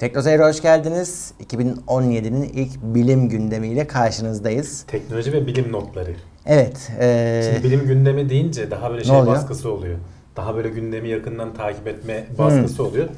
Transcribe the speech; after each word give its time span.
Teknoseyir'e 0.00 0.44
hoş 0.44 0.62
geldiniz. 0.62 1.32
2017'nin 1.46 2.42
ilk 2.42 2.82
bilim 2.82 3.28
gündemiyle 3.28 3.86
karşınızdayız. 3.86 4.82
Teknoloji 4.82 5.32
ve 5.32 5.46
bilim 5.46 5.72
notları. 5.72 6.10
Evet. 6.46 6.90
ee, 7.00 7.50
Şimdi 7.52 7.64
bilim 7.64 7.86
gündemi 7.86 8.28
deyince 8.28 8.70
daha 8.70 8.90
böyle 8.90 9.04
şey 9.04 9.16
oluyor? 9.16 9.36
baskısı 9.36 9.72
oluyor. 9.72 9.98
Daha 10.36 10.56
böyle 10.56 10.68
gündemi 10.68 11.08
yakından 11.08 11.54
takip 11.54 11.86
etme 11.88 12.26
baskısı 12.38 12.84
oluyor. 12.84 13.08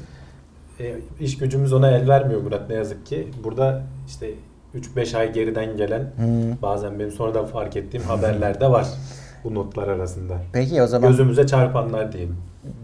E, 0.79 0.95
iş 1.19 1.37
gücümüz 1.37 1.73
ona 1.73 1.91
el 1.91 2.07
vermiyor 2.07 2.41
Murat 2.41 2.69
ne 2.69 2.75
yazık 2.75 3.05
ki. 3.05 3.27
Burada 3.43 3.83
işte 4.07 4.29
3-5 4.75 5.17
ay 5.17 5.33
geriden 5.33 5.77
gelen 5.77 6.11
bazen 6.61 6.99
benim 6.99 7.11
sonradan 7.11 7.45
fark 7.45 7.75
ettiğim 7.77 8.03
haberler 8.03 8.61
de 8.61 8.71
var 8.71 8.87
bu 9.43 9.53
notlar 9.55 9.87
arasında. 9.87 10.37
Peki 10.53 10.81
o 10.81 10.87
zaman 10.87 11.09
Gözümüze 11.11 11.47
çarpanlar 11.47 12.11
diyelim. 12.11 12.37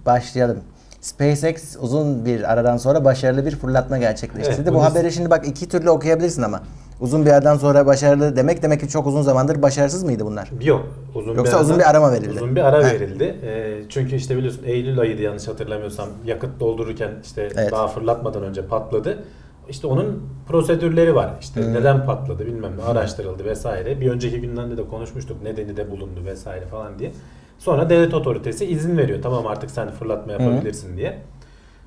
başlayalım. 0.05 0.59
SpaceX 1.01 1.75
uzun 1.81 2.25
bir 2.25 2.53
aradan 2.53 2.77
sonra 2.77 3.05
başarılı 3.05 3.45
bir 3.45 3.55
fırlatma 3.55 3.97
gerçekleştirdi. 3.97 4.61
Evet, 4.63 4.73
Bu 4.73 4.83
haberi 4.83 5.11
şimdi 5.11 5.29
bak 5.29 5.47
iki 5.47 5.69
türlü 5.69 5.89
okuyabilirsin 5.89 6.41
ama. 6.41 6.61
Uzun 7.01 7.25
bir 7.25 7.31
aradan 7.31 7.57
sonra 7.57 7.85
başarılı 7.85 8.35
demek 8.35 8.63
demek 8.63 8.79
ki 8.79 8.87
çok 8.89 9.07
uzun 9.07 9.21
zamandır 9.21 9.61
başarısız 9.61 10.03
mıydı 10.03 10.25
bunlar? 10.25 10.51
Yok. 10.61 10.85
Uzun 11.15 11.35
Yoksa 11.35 11.51
aradan- 11.51 11.63
uzun 11.65 11.79
bir 11.79 11.89
ara 11.89 11.99
mı 12.01 12.11
verildi? 12.11 12.29
Uzun 12.31 12.55
bir 12.55 12.61
ara 12.61 12.79
verildi. 12.85 13.23
E, 13.23 13.77
çünkü 13.89 14.15
işte 14.15 14.37
biliyorsun 14.37 14.63
Eylül 14.65 14.99
ayıydı 14.99 15.21
yanlış 15.21 15.47
hatırlamıyorsam. 15.47 16.07
Yakıt 16.25 16.59
doldururken 16.59 17.11
işte 17.23 17.49
Evet. 17.55 17.71
daha 17.71 17.87
fırlatmadan 17.87 18.43
önce 18.43 18.65
patladı. 18.67 19.23
İşte 19.69 19.87
onun 19.87 20.23
prosedürleri 20.47 21.15
var. 21.15 21.29
İşte 21.41 21.61
Hmm. 21.65 21.73
neden 21.73 22.05
patladı 22.05 22.45
bilmem 22.45 22.71
ne 22.77 22.83
araştırıldı 22.83 23.45
vesaire. 23.45 24.01
Bir 24.01 24.11
önceki 24.11 24.41
günden 24.41 24.71
de, 24.71 24.77
de 24.77 24.87
konuşmuştuk 24.87 25.43
nedeni 25.43 25.77
de 25.77 25.91
bulundu 25.91 26.19
vesaire 26.25 26.65
falan 26.65 26.99
diye. 26.99 27.11
Sonra 27.59 27.89
devlet 27.89 28.13
otoritesi 28.13 28.65
izin 28.65 28.97
veriyor. 28.97 29.19
Tamam 29.23 29.47
artık 29.47 29.71
sen 29.71 29.91
fırlatma 29.91 30.31
yapabilirsin 30.33 30.97
diye. 30.97 31.17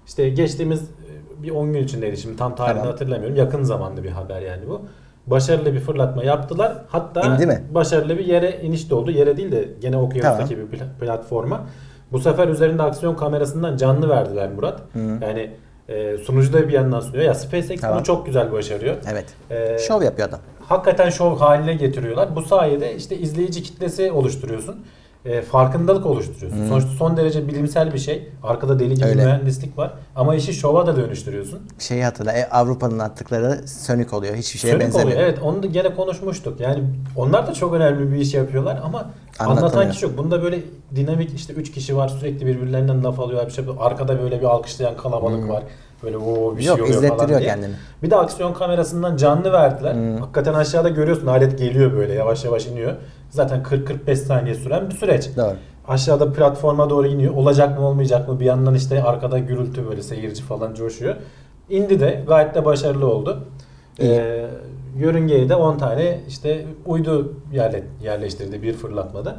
İşte 0.06 0.28
geçtiğimiz 0.28 0.82
e, 0.82 1.42
bir 1.42 1.50
10 1.50 1.72
gün 1.72 1.84
içindeydi 1.84 2.16
şimdi 2.16 2.36
tam 2.36 2.54
tarihini 2.56 2.78
Tamam. 2.78 2.92
hatırlamıyorum. 2.92 3.36
Yakın 3.36 3.62
zamanda 3.62 4.04
bir 4.04 4.10
haber 4.10 4.40
yani 4.42 4.68
bu. 4.68 4.82
Başarılı 5.26 5.74
bir 5.74 5.80
fırlatma 5.80 6.24
yaptılar. 6.24 6.72
Hatta 6.88 7.20
İndi 7.34 7.46
mi? 7.46 7.62
başarılı 7.74 8.18
bir 8.18 8.24
yere 8.26 8.60
iniş 8.62 8.90
de 8.90 8.94
oldu. 8.94 9.10
Yere 9.10 9.36
değil 9.36 9.52
de 9.52 9.68
gene 9.80 9.96
okyanustaki 9.96 10.58
bir 10.58 10.78
pla- 10.78 10.98
platforma. 11.00 11.60
Bu 12.12 12.18
sefer 12.18 12.48
üzerinde 12.48 12.82
aksiyon 12.82 13.14
kamerasından 13.14 13.76
canlı 13.76 14.08
verdiler 14.08 14.50
Murat. 14.52 14.80
Yani 15.22 15.50
e, 15.88 16.18
sunucu 16.18 16.52
da 16.52 16.68
bir 16.68 16.72
yandan 16.72 17.00
sunuyor. 17.00 17.24
Ya 17.24 17.34
SpaceX 17.34 17.80
Tamam. 17.80 17.96
bunu 17.96 18.04
çok 18.04 18.26
güzel 18.26 18.52
başarıyor. 18.52 18.96
Evet. 19.12 19.24
E, 19.50 19.78
Şov 19.78 20.02
yapıyor 20.02 20.28
adam. 20.28 20.40
hakikaten 20.68 21.10
şov 21.10 21.36
haline 21.36 21.74
getiriyorlar. 21.74 22.36
Bu 22.36 22.42
sayede 22.42 22.94
işte 22.96 23.18
izleyici 23.18 23.62
kitlesi 23.62 24.12
oluşturuyorsun. 24.12 24.76
E, 25.26 25.42
farkındalık 25.42 26.06
oluşturuyorsun. 26.06 26.68
Sonuçta 26.68 26.90
son 26.90 27.16
derece 27.16 27.48
bilimsel 27.48 27.94
bir 27.94 27.98
şey. 27.98 28.28
Arkada 28.42 28.78
deli 28.78 28.94
gibi 28.94 29.04
Öyle. 29.06 29.24
mühendislik 29.24 29.78
var. 29.78 29.94
Ama 30.16 30.34
işi 30.34 30.52
şova 30.54 30.86
da 30.86 30.96
dönüştürüyorsun. 30.96 31.58
Şeyi 31.78 32.04
hatırla. 32.04 32.32
e, 32.32 32.48
Avrupa'nın 32.50 32.98
attıkları 32.98 33.68
sönük 33.68 34.12
oluyor. 34.12 34.34
Hiçbir 34.34 34.58
şeye 34.58 34.68
Sönük 34.70 34.82
benzemiyor. 34.84 35.10
oluyor. 35.16 35.28
Evet 35.28 35.38
onu 35.42 35.62
da 35.62 35.66
gene 35.66 35.94
konuşmuştuk. 35.94 36.60
Yani 36.60 36.84
onlar 37.16 37.46
da 37.46 37.52
çok 37.54 37.74
önemli 37.74 38.12
bir 38.12 38.16
iş 38.16 38.34
yapıyorlar 38.34 38.80
ama 38.84 39.10
anlatan 39.38 39.90
kişi 39.90 40.04
yok. 40.04 40.18
Bunda 40.18 40.42
böyle 40.42 40.58
dinamik 40.96 41.34
işte 41.34 41.52
üç 41.52 41.72
kişi 41.72 41.96
var 41.96 42.08
sürekli 42.08 42.46
birbirlerinden 42.46 43.04
laf 43.04 43.20
alıyorlar. 43.20 43.46
Bir 43.48 43.52
şey. 43.52 43.64
Arkada 43.80 44.22
böyle 44.22 44.40
bir 44.40 44.44
alkışlayan 44.46 44.96
kalabalık 44.96 45.48
var. 45.48 45.62
Böyle 46.02 46.16
o 46.16 46.56
bir 46.56 46.60
Hmm. 46.62 46.66
Yok, 46.68 46.76
şey 46.88 46.96
oluyor 46.96 47.16
falan 47.16 47.28
diye. 47.28 47.40
kendini. 47.40 47.74
Bir 48.02 48.10
de 48.10 48.16
aksiyon 48.16 48.54
kamerasından 48.54 49.16
canlı 49.16 49.52
verdiler. 49.52 49.94
Hmm. 49.94 50.16
Hakikaten 50.16 50.54
aşağıda 50.54 50.88
görüyorsun 50.88 51.26
alet 51.26 51.58
geliyor 51.58 51.92
böyle 51.92 52.12
yavaş 52.14 52.44
yavaş 52.44 52.66
iniyor. 52.66 52.92
Zaten 53.32 53.62
40-45 53.62 54.16
saniye 54.16 54.54
süren 54.54 54.90
bir 54.90 54.94
süreç. 54.94 55.28
Doğru. 55.36 55.56
Aşağıda 55.88 56.32
platforma 56.32 56.90
doğru 56.90 57.06
iniyor. 57.06 57.34
Olacak 57.34 57.78
mı 57.78 57.86
olmayacak 57.86 58.28
mı? 58.28 58.40
Bir 58.40 58.44
yandan 58.44 58.74
işte 58.74 59.02
arkada 59.02 59.38
gürültü 59.38 59.88
böyle 59.88 60.02
seyirci 60.02 60.42
falan 60.42 60.74
coşuyor. 60.74 61.16
İndi 61.70 62.00
de 62.00 62.24
gayet 62.26 62.54
de 62.54 62.64
başarılı 62.64 63.06
oldu. 63.06 63.44
İyi. 63.98 64.12
Ee, 64.12 64.46
yörüngeye 64.98 65.48
de 65.48 65.54
10 65.54 65.78
tane 65.78 66.20
işte 66.28 66.64
uydu 66.86 67.34
yerle, 67.52 67.82
yerleştirdi 68.02 68.62
bir 68.62 68.72
fırlatmada. 68.72 69.36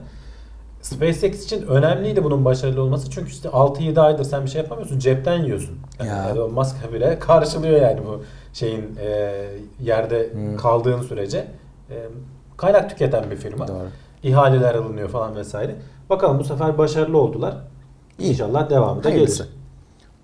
SpaceX 0.81 1.45
için 1.45 1.67
önemliydi 1.67 2.23
bunun 2.23 2.45
başarılı 2.45 2.81
olması. 2.81 3.11
Çünkü 3.11 3.31
işte 3.31 3.49
6-7 3.49 3.99
aydır 4.01 4.23
sen 4.23 4.45
bir 4.45 4.49
şey 4.49 4.61
yapamıyorsun. 4.61 4.99
Cepten 4.99 5.43
yiyorsun. 5.43 5.77
Yani 5.99 6.09
Ya. 6.09 6.29
Elon 6.29 6.53
Musk 6.53 6.93
bile 6.93 7.19
karşılıyor 7.19 7.81
yani 7.81 7.99
bu 8.07 8.21
şeyin 8.53 8.83
e, 9.05 9.31
yerde 9.83 10.29
Hmm. 10.33 10.57
kaldığın 10.57 11.01
sürece. 11.01 11.37
E, 11.89 11.95
kaynak 12.63 12.89
tüketen 12.89 13.31
bir 13.31 13.35
firma. 13.35 13.67
Doğru. 13.67 13.77
İhaleler 14.23 14.75
alınıyor 14.75 15.09
falan 15.09 15.35
vesaire. 15.35 15.75
Bakalım 16.09 16.39
bu 16.39 16.43
sefer 16.43 16.77
başarılı 16.77 17.17
oldular. 17.17 17.55
İnşallah 18.19 18.69
devamı 18.69 19.03
da 19.03 19.09
Hayırlısı. 19.09 19.43
gelir. 19.43 19.55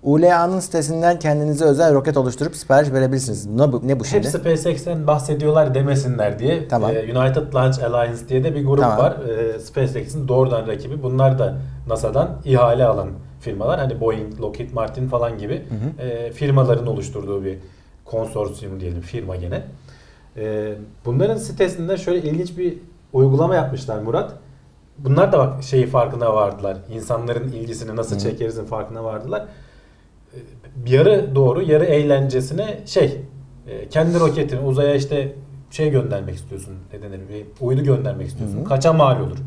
ULA'nın 0.02 0.60
sitesinden 0.60 1.18
kendinize 1.18 1.64
özel 1.64 1.94
roket 1.94 2.16
oluşturup 2.16 2.56
sipariş 2.56 2.92
verebilirsiniz. 2.92 3.46
Ne 3.46 3.72
bu, 3.72 3.80
ne 3.88 4.00
bu 4.00 4.04
Hep 4.04 4.10
şimdi? 4.10 4.26
SpaceX'ten 4.26 5.06
bahsediyorlar 5.06 5.74
demesinler 5.74 6.38
diye. 6.38 6.68
Tamam. 6.68 6.90
e, 6.90 7.00
United 7.18 7.54
Launch 7.54 7.84
Alliance 7.84 8.28
diye 8.28 8.44
de 8.44 8.54
bir 8.54 8.64
grup 8.66 8.80
Tamam. 8.80 8.98
var. 8.98 9.12
E, 9.28 9.58
SpaceX'in 9.60 10.28
doğrudan 10.28 10.66
rakibi. 10.66 11.02
Bunlar 11.02 11.38
da 11.38 11.54
NASA'dan 11.88 12.30
ihale 12.44 12.84
alan 12.84 13.08
firmalar. 13.40 13.78
Hani 13.80 14.00
Boeing, 14.00 14.40
Lockheed 14.40 14.72
Martin 14.72 15.08
falan 15.08 15.38
gibi 15.38 15.62
e, 15.98 16.32
firmaların 16.32 16.86
oluşturduğu 16.86 17.44
bir 17.44 17.58
konsorsiyum 18.04 18.80
diyelim 18.80 19.00
firma 19.00 19.36
gene. 19.36 19.62
E, 20.36 20.74
bunların 21.04 21.36
sitesinde 21.36 21.96
şöyle 21.96 22.30
ilginç 22.30 22.58
bir 22.58 22.78
uygulama 23.12 23.54
yapmışlar 23.54 23.98
Murat. 23.98 24.32
Bunlar 24.98 25.32
da 25.32 25.38
bak 25.38 25.62
şeyi 25.62 25.86
farkına 25.86 26.34
vardılar. 26.34 26.76
İnsanların 26.92 27.52
ilgisini 27.52 27.96
nasıl 27.96 28.18
çekerizin 28.18 28.64
farkına 28.64 29.04
vardılar. 29.04 29.46
E, 30.34 30.38
yarı 30.86 31.34
doğru 31.34 31.62
yarı 31.62 31.84
eğlencesine 31.84 32.80
şey 32.86 33.20
e, 33.68 33.88
kendi 33.88 34.20
roketini 34.20 34.60
uzaya 34.60 34.94
işte 34.94 35.32
şey 35.70 35.90
göndermek 35.90 36.34
istiyorsun 36.34 36.74
ne 36.92 37.02
denir 37.02 37.20
bir 37.28 37.46
uydu 37.66 37.82
göndermek 37.82 38.28
istiyorsun. 38.28 38.64
Kaça 38.64 38.92
mal 38.92 39.20
olur? 39.20 39.38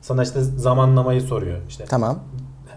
Sana 0.00 0.22
işte 0.22 0.40
zamanlamayı 0.40 1.20
soruyor. 1.20 1.58
İşte 1.68 1.84
Tamam. 1.84 2.18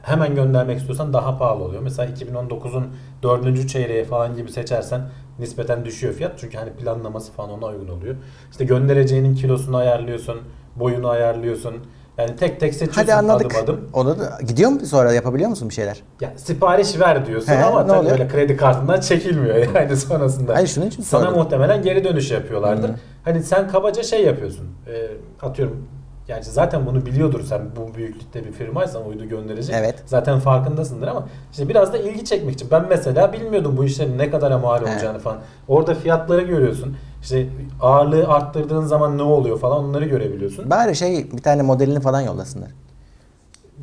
Hemen 0.06 0.36
göndermek 0.36 0.78
istiyorsan 0.78 1.14
daha 1.14 1.38
pahalı 1.38 1.64
oluyor. 1.64 1.82
Mesela 1.82 2.12
2019'un 2.12 2.86
dördüncü 3.24 3.68
çeyreği 3.68 4.04
falan 4.04 4.36
gibi 4.36 4.52
seçersen 4.52 5.02
nispeten 5.40 5.86
düşüyor 5.86 6.14
fiyat. 6.14 6.32
Çünkü 6.38 6.58
hani 6.58 6.70
planlaması 6.72 7.32
falan 7.32 7.50
ona 7.52 7.66
uygun 7.66 7.88
oluyor. 7.88 8.16
İşte 8.52 8.66
göndereceğinin 8.66 9.36
kilosunu 9.36 9.78
ayarlıyorsun, 9.78 10.38
boyunu 10.76 11.10
ayarlıyorsun. 11.10 11.74
Yani 12.18 12.36
tek 12.36 12.60
tek 12.60 12.74
seçiyorsun 12.74 13.02
Hadi 13.02 13.14
anladık. 13.14 13.56
adım 13.56 13.64
adım. 13.64 13.90
Onu 13.94 14.20
da 14.20 14.38
gidiyor 14.48 14.70
mu 14.70 14.80
sonra 14.86 15.14
yapabiliyor 15.14 15.50
musun 15.50 15.70
bir 15.70 15.74
şeyler? 15.74 16.02
Ya 16.22 16.34
sipariş 16.36 17.00
ver 17.00 17.26
diyorsun 17.26 17.52
He, 17.52 17.64
ama 17.64 17.88
tabii 17.88 17.98
oluyor? 18.00 18.12
öyle 18.14 18.28
kredi 18.28 18.58
kartından 18.58 19.00
çekilmiyor 19.00 19.56
yani 19.76 19.98
sonrasında. 19.98 20.56
Hayır, 20.56 20.68
şunun 20.68 20.86
için 20.88 21.04
Sana 21.04 21.22
sordum. 21.26 21.38
muhtemelen 21.40 21.82
geri 21.82 22.04
dönüş 22.04 22.32
yapıyorlardır. 22.32 22.92
Hani 23.24 23.44
sen 23.44 23.68
kabaca 23.68 24.04
şey 24.04 24.24
yapıyorsun. 24.24 24.66
E, 24.88 25.08
atıyorum 25.46 25.88
yani 26.28 26.44
zaten 26.44 26.86
bunu 26.86 27.06
biliyordur 27.06 27.44
sen 27.44 27.62
bu 27.76 27.96
büyüklükte 27.96 28.46
bir 28.46 28.52
firmaysan 28.52 29.08
uydu 29.08 29.26
gönderecek. 29.26 29.76
Evet. 29.80 29.96
Zaten 30.06 30.40
farkındasındır 30.40 31.08
ama 31.08 31.28
işte 31.52 31.70
biraz 31.70 31.94
da 31.94 31.98
ilgi 31.98 32.26
çekmek 32.26 32.54
için. 32.54 32.68
Ben 32.72 32.86
mesela 32.90 33.34
bilmiyordum 33.34 33.78
bu 33.78 33.86
işlerin 33.86 34.18
ne 34.18 34.30
kadara 34.30 34.58
mal 34.58 34.82
olacağını 34.82 35.20
falan. 35.20 35.38
Orada 35.68 35.96
fiyatları 35.96 36.42
görüyorsun. 36.42 36.98
İşte 37.22 37.48
ağırlığı 37.82 38.28
arttırdığın 38.28 38.86
zaman 38.86 39.18
ne 39.18 39.22
oluyor 39.22 39.60
falan 39.60 39.84
onları 39.84 40.06
görebiliyorsun. 40.06 40.70
Bari 40.70 40.96
şey 40.96 41.32
bir 41.32 41.42
tane 41.42 41.62
modelini 41.62 42.00
falan 42.00 42.22
yollasınlar. 42.22 42.70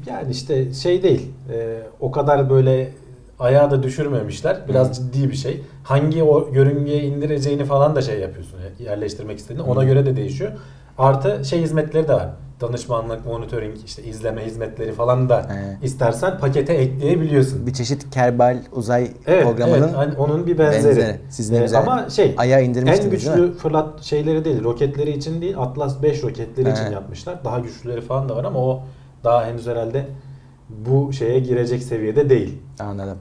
Yani 0.07 0.31
işte 0.31 0.75
şey 0.75 1.03
değil. 1.03 1.31
e, 1.53 1.79
o 2.01 2.11
kadar 2.11 2.51
böyle 2.51 2.93
ayağa 3.39 3.71
da 3.71 3.83
düşürmemişler. 3.83 4.61
Biraz 4.69 4.97
ciddi 4.97 5.31
bir 5.31 5.37
şey. 5.37 5.63
Hangi 5.85 6.23
o 6.23 6.49
yörüngeye 6.53 7.03
indireceğini 7.03 7.65
falan 7.65 7.97
da 7.97 8.03
şey 8.03 8.21
yapıyorsun. 8.21 8.59
Yerleştirmek 8.79 9.39
istediğini. 9.39 9.63
Ona 9.63 9.85
göre 9.85 10.07
de 10.07 10.17
değişiyor. 10.17 10.53
Artı 10.99 11.45
şey 11.45 11.61
hizmetleri 11.61 12.09
de 12.09 12.13
var. 12.15 12.29
Danışmanlık, 12.61 13.27
monitoring, 13.27 13.75
işte 13.87 14.03
izleme 14.03 14.47
hizmetleri 14.47 14.93
falan 14.93 15.29
da 15.29 15.39
He. 15.51 15.87
istersen 15.87 16.39
pakete 16.39 16.73
ekleyebiliyorsun. 16.73 17.67
Bir 17.67 17.73
çeşit 17.73 18.11
Kerbal 18.11 18.59
uzay 18.73 19.11
Evet, 19.27 19.43
programının 19.45 19.83
evet 19.83 19.97
hani 19.97 20.15
onun 20.17 20.47
bir 20.47 20.59
benzeri. 20.59 20.97
benzeri. 20.97 21.17
Siz 21.31 21.51
ne 21.51 21.57
Ee, 21.59 21.77
ama 21.77 22.11
şey 22.11 22.37
en 22.43 22.65
indirmiştiniz 22.65 23.05
mi? 23.05 23.11
güçlü 23.11 23.53
fırlat 23.59 24.03
şeyleri 24.03 24.45
değil, 24.45 24.65
roketleri 24.65 25.11
için 25.11 25.41
değil, 25.43 25.59
Atlas 25.59 26.03
5 26.03 26.23
roketleri 26.23 26.69
He. 26.69 26.73
için 26.73 26.91
yapmışlar. 26.93 27.45
Daha 27.45 27.59
güçlüleri 27.59 28.01
falan 28.01 28.29
da 28.29 28.37
var 28.37 28.45
ama 28.45 28.59
o 28.59 28.83
daha 29.25 29.47
henüz 29.47 29.67
herhalde 29.67 30.07
bu 30.69 31.13
şeye 31.13 31.39
girecek 31.41 31.83
seviyede 31.83 32.31
değil. 32.31 32.59
Anladım. 32.81 33.19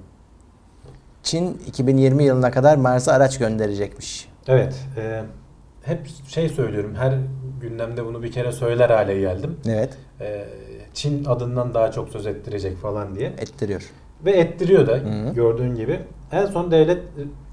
Çin 1.23 1.61
2020 1.67 2.23
yılına 2.23 2.51
kadar 2.51 2.77
Mars'a 2.77 3.11
araç 3.13 3.37
gönderecekmiş. 3.37 4.27
Evet. 4.47 4.75
e, 4.97 5.21
hep 5.83 6.07
şey 6.27 6.49
söylüyorum. 6.49 6.95
Her 6.95 7.13
gündemde 7.61 8.05
bunu 8.05 8.23
bir 8.23 8.31
kere 8.31 8.51
söyler 8.51 8.89
hale 8.89 9.19
geldim. 9.19 9.57
Evet. 9.69 9.97
E, 10.21 10.45
Çin 10.93 11.25
adından 11.25 11.73
daha 11.73 11.91
çok 11.91 12.09
söz 12.09 12.25
ettirecek 12.27 12.77
falan 12.77 13.15
diye. 13.15 13.27
Ettiriyor. 13.27 13.89
Ve 14.25 14.31
ettiriyor 14.31 14.87
da 14.87 14.93
Hı. 14.93 15.33
gördüğün 15.33 15.75
gibi. 15.75 15.99
En 16.31 16.45
son 16.45 16.71
devlet 16.71 16.99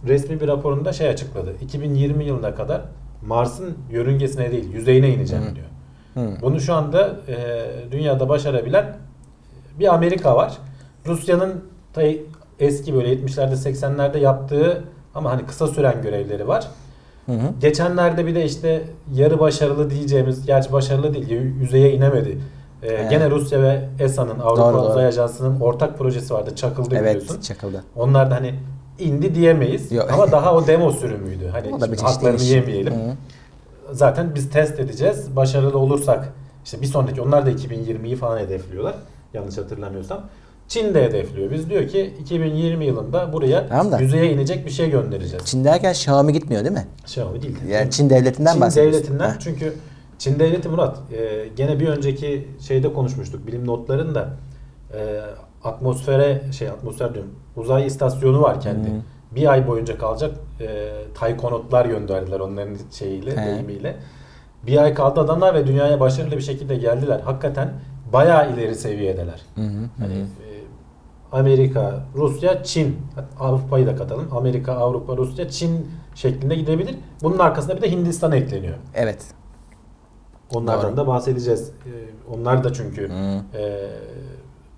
resmi 0.07 0.41
bir 0.41 0.49
raporunda 0.49 0.93
şey 0.93 1.09
açıkladı. 1.09 1.55
2020 1.63 2.25
yılına 2.25 2.55
kadar 2.55 2.83
Mars'ın 3.27 3.79
yörüngesine 3.91 4.53
değil 4.53 4.73
yüzeyine 4.73 5.09
ineceğim 5.09 5.45
Hı. 5.45 5.55
diyor. 5.55 5.67
Hı. 6.15 6.43
Bunu 6.43 6.61
şu 6.61 6.75
anda 6.75 7.17
e, 7.29 7.65
dünyada 7.93 8.29
başarabilen 8.29 8.97
bir 9.79 9.95
Amerika 9.95 10.37
var. 10.37 10.59
Rusya'nın 11.07 11.65
eski 12.61 12.95
böyle 12.95 13.13
70'lerde 13.13 13.53
80'lerde 13.55 14.19
yaptığı 14.19 14.85
Ama 15.15 15.31
hani 15.31 15.47
kısa 15.47 15.67
süren 15.67 16.03
görevleri 16.03 16.49
var. 16.49 16.69
Hı 17.29 17.33
hı. 17.33 17.53
Geçenlerde 17.61 18.27
bir 18.27 18.35
de 18.35 18.45
işte 18.45 18.83
yarı 19.15 19.41
başarılı 19.41 19.91
diyeceğimiz, 19.91 20.47
gerçi 20.47 20.73
başarılı 20.73 21.15
değil, 21.15 21.31
yüzeye 21.61 21.93
inemedi. 21.93 22.39
Ee, 22.83 22.87
Evet. 22.87 23.11
Gene 23.11 23.31
Rusya 23.31 23.63
ve 23.63 23.89
ESA'nın, 24.01 24.39
Avrupa 24.39 24.63
Doğru, 24.63 24.79
doğru. 24.83 24.91
Uzay 24.91 25.07
Ajansı'nın 25.07 25.61
ortak 25.61 25.99
projesi 25.99 26.35
vardı. 26.35 26.57
Çakıldı 26.57 26.91
biliyorsun. 26.91 27.35
Evet 27.35 27.43
çakıldı. 27.45 27.85
Onlar 27.97 28.31
da 28.31 28.35
hani 28.35 28.55
indi 28.99 29.35
diyemeyiz 29.35 29.93
Yok. 29.93 30.11
ama 30.13 30.33
daha 30.33 30.55
o 30.55 30.67
demo 30.67 30.93
sürümüydü. 30.93 31.49
Hani 31.49 31.97
haklarını 32.03 32.37
iş. 32.37 32.51
yemeyelim. 32.51 32.93
Hı. 32.95 33.15
Zaten 33.93 34.35
biz 34.35 34.51
test 34.51 34.81
edeceğiz. 34.81 35.37
Başarılı 35.37 35.79
olursak 35.79 36.33
işte 36.65 36.81
bir 36.81 36.87
sonraki 36.87 37.21
onlar 37.23 37.47
da 37.47 37.51
2020'yi 37.51 38.17
falan 38.17 38.39
hedefliyorlar. 38.39 38.95
Yanlış 39.35 39.59
hatırlamıyorsam. 39.59 40.21
Çin 40.69 40.95
de 40.95 41.05
hedefliyor. 41.05 41.51
Biz 41.51 41.71
diyor 41.71 41.89
ki 41.89 42.15
2020 42.21 42.85
yılında 42.87 43.33
buraya 43.33 43.69
Tamam 43.69 43.93
da- 43.93 44.01
yüzeye 44.01 44.33
inecek 44.33 44.67
bir 44.67 44.71
şey 44.71 44.91
göndereceğiz. 44.91 45.45
Çin 45.45 45.65
derken 45.65 45.91
Xiaomi 45.91 46.33
gitmiyor 46.33 46.65
değil 46.65 46.75
mi? 46.75 46.87
Xiaomi 47.05 47.43
değil. 47.43 47.57
Yani 47.69 47.91
Çin 47.91 48.11
devletinden 48.11 48.53
Çin 48.53 48.61
bahsediyorsun. 48.61 48.99
devletinden 49.03 49.31
Heh. 49.31 49.35
çünkü 49.41 49.73
Çin 50.19 50.39
devleti 50.39 50.69
Murat 50.69 50.99
e, 51.13 51.49
gene 51.57 51.81
bir 51.81 51.89
önceki 51.89 52.49
şeyde 52.61 52.93
konuşmuştuk 52.93 53.47
bilim 53.47 53.67
notlarında 53.67 54.29
e, 54.95 55.21
atmosfere 55.65 56.43
şey 56.53 56.69
atmosfer 56.69 57.15
diyorum 57.15 57.35
uzay 57.57 57.87
istasyonu 57.87 58.43
var 58.43 58.61
kendi. 58.61 58.89
Hı. 58.89 58.93
Bir 59.35 59.53
ay 59.53 59.67
boyunca 59.69 59.99
kalacak 59.99 60.31
e, 60.61 60.67
taykonotlar 61.15 61.87
gönderdiler 61.87 62.41
onların 62.41 62.77
şeyiyle 62.93 63.37
He. 63.37 63.47
deyimiyle. 63.47 63.97
Bir 64.67 64.77
ay 64.83 64.95
kaldı 64.95 65.21
adamlar 65.21 65.55
ve 65.55 65.67
dünyaya 65.67 66.01
başarılı 66.01 66.37
bir 66.37 66.43
şekilde 66.43 66.77
geldiler. 66.77 67.21
Hakikaten 67.21 67.73
bayağı 68.13 68.53
ileri 68.53 68.75
seviyedeler. 68.75 69.41
Hı, 69.55 69.61
hı 69.61 69.67
Hani 69.99 70.15
hı. 70.15 70.19
Amerika, 71.33 72.01
Rusya, 72.17 72.63
Çin, 72.63 72.97
Avrupa'yı 73.41 73.87
da 73.87 73.97
katalım. 73.97 74.29
Amerika, 74.33 74.73
Avrupa, 74.73 75.17
Rusya, 75.17 75.49
Çin 75.49 75.87
şeklinde 76.15 76.55
gidebilir. 76.55 76.97
Bunun 77.23 77.39
arkasında 77.39 77.77
bir 77.77 77.83
de 77.83 77.91
Hindistan 77.91 78.33
ekleniyor. 78.33 78.75
Evet. 78.95 79.25
Onlardan 80.55 80.89
Doğru. 80.91 80.97
da 80.97 81.07
bahsedeceğiz. 81.07 81.71
Ee, 81.87 81.91
Onlar 82.35 82.65
da 82.65 82.73
çünkü 82.73 83.09
Hı. 83.09 83.59
e, 83.59 83.89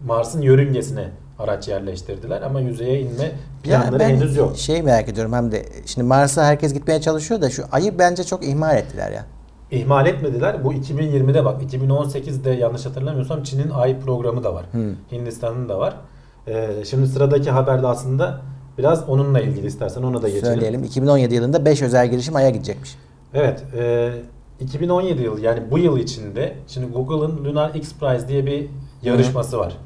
Mars'ın 0.07 0.43
yörüngesine 0.43 1.09
araç 1.39 1.69
yerleştirdiler 1.69 2.43
ama 2.43 2.61
yüzeye 2.61 3.01
inme 3.01 3.33
planları 3.63 3.99
ben 3.99 4.09
henüz 4.11 4.37
yok. 4.37 4.57
şey 4.57 4.83
merak 4.83 5.09
ediyorum 5.09 5.33
hem 5.33 5.53
de 5.53 5.67
şimdi 5.87 6.07
Mars'a 6.07 6.45
herkes 6.45 6.75
gitmeye 6.75 7.01
çalışıyor 7.01 7.43
da 7.43 7.51
şu 7.51 7.63
ayı 7.73 7.99
bence 7.99 8.25
çok 8.25 8.45
ihmal 8.47 8.77
ettiler 8.77 9.11
ya. 9.13 9.25
İhmal 9.71 10.07
etmediler. 10.07 10.65
Bu 10.65 10.73
2020'de 10.73 11.45
bak 11.45 11.63
2018'de 11.63 12.51
yanlış 12.51 12.87
hatırlamıyorsam 12.87 13.43
Çin'in 13.43 13.71
Ay 13.71 14.01
programı 14.01 14.45
da 14.45 14.55
var. 14.55 14.65
Hı. 14.73 14.95
Hindistan'ın 15.13 15.69
da 15.69 15.79
var. 15.79 15.97
Ee, 16.47 16.85
şimdi 16.85 17.07
sıradaki 17.07 17.51
haberde 17.51 17.87
aslında 17.87 18.41
biraz 18.79 19.09
onunla 19.09 19.41
ilgili 19.41 19.67
istersen 19.67 20.03
ona 20.03 20.23
da 20.23 20.29
geçelim. 20.29 20.47
Söyleyelim 20.47 20.85
2017 20.85 21.35
yılında 21.35 21.65
5 21.65 21.83
özel 21.83 22.11
girişim 22.11 22.37
Ay'a 22.37 22.51
gidecekmiş. 22.51 22.97
Evet. 23.35 23.65
E, 23.77 24.13
2017 24.61 25.23
yıl 25.23 25.39
yani 25.39 25.71
bu 25.71 25.79
yıl 25.79 25.99
içinde 25.99 26.55
şimdi 26.67 26.93
Google'ın 26.93 27.45
Lunar 27.45 27.75
X 27.75 27.95
Prize 27.95 28.29
diye 28.29 28.47
bir 28.47 28.67
yarışması 29.03 29.59
var. 29.59 29.77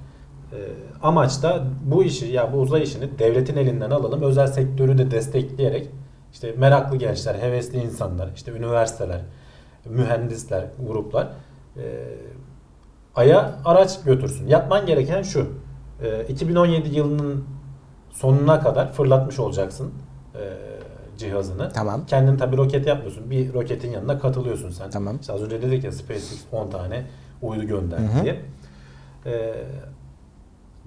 E, 0.53 0.59
amaç 1.03 1.43
da 1.43 1.65
bu 1.85 2.05
işi 2.05 2.27
ya 2.27 2.53
bu 2.53 2.57
uzay 2.57 2.83
işini 2.83 3.19
devletin 3.19 3.57
elinden 3.57 3.91
alalım. 3.91 4.23
Özel 4.23 4.47
sektörü 4.47 4.99
de 4.99 5.11
destekleyerek 5.11 5.89
işte 6.33 6.55
meraklı 6.59 6.97
gençler, 6.97 7.35
hevesli 7.35 7.79
insanlar, 7.79 8.31
işte 8.37 8.53
üniversiteler, 8.53 9.21
mühendisler, 9.85 10.65
gruplar 10.87 11.29
e, 11.77 11.83
Ay'a 13.15 13.61
araç 13.65 14.03
götürsün. 14.03 14.47
Yapman 14.47 14.87
gereken 14.87 15.23
şu. 15.23 15.47
E, 16.03 16.27
2017 16.29 16.97
yılının 16.97 17.45
sonuna 18.11 18.61
kadar 18.61 18.93
fırlatmış 18.93 19.39
olacaksın 19.39 19.93
e, 20.35 20.41
cihazını. 21.19 21.73
Tamam. 21.73 22.07
Kendin 22.07 22.37
tabii 22.37 22.57
roket 22.57 22.87
yapmıyorsun. 22.87 23.31
Bir 23.31 23.55
roketin 23.55 23.91
yanına 23.91 24.19
katılıyorsun 24.19 24.71
sen. 24.71 24.91
Tamam. 24.91 25.17
İşte 25.21 25.33
az 25.33 25.43
önce 25.43 25.63
dedik 25.63 25.85
ya 25.85 25.93
SpaceX 25.93 26.41
10 26.53 26.71
tane 26.71 27.07
uydu 27.43 27.65
gönderdi 27.65 28.03
Hı 28.03 28.21
hı. 28.21 28.25
diye. 28.25 28.41
Ee, 29.27 29.55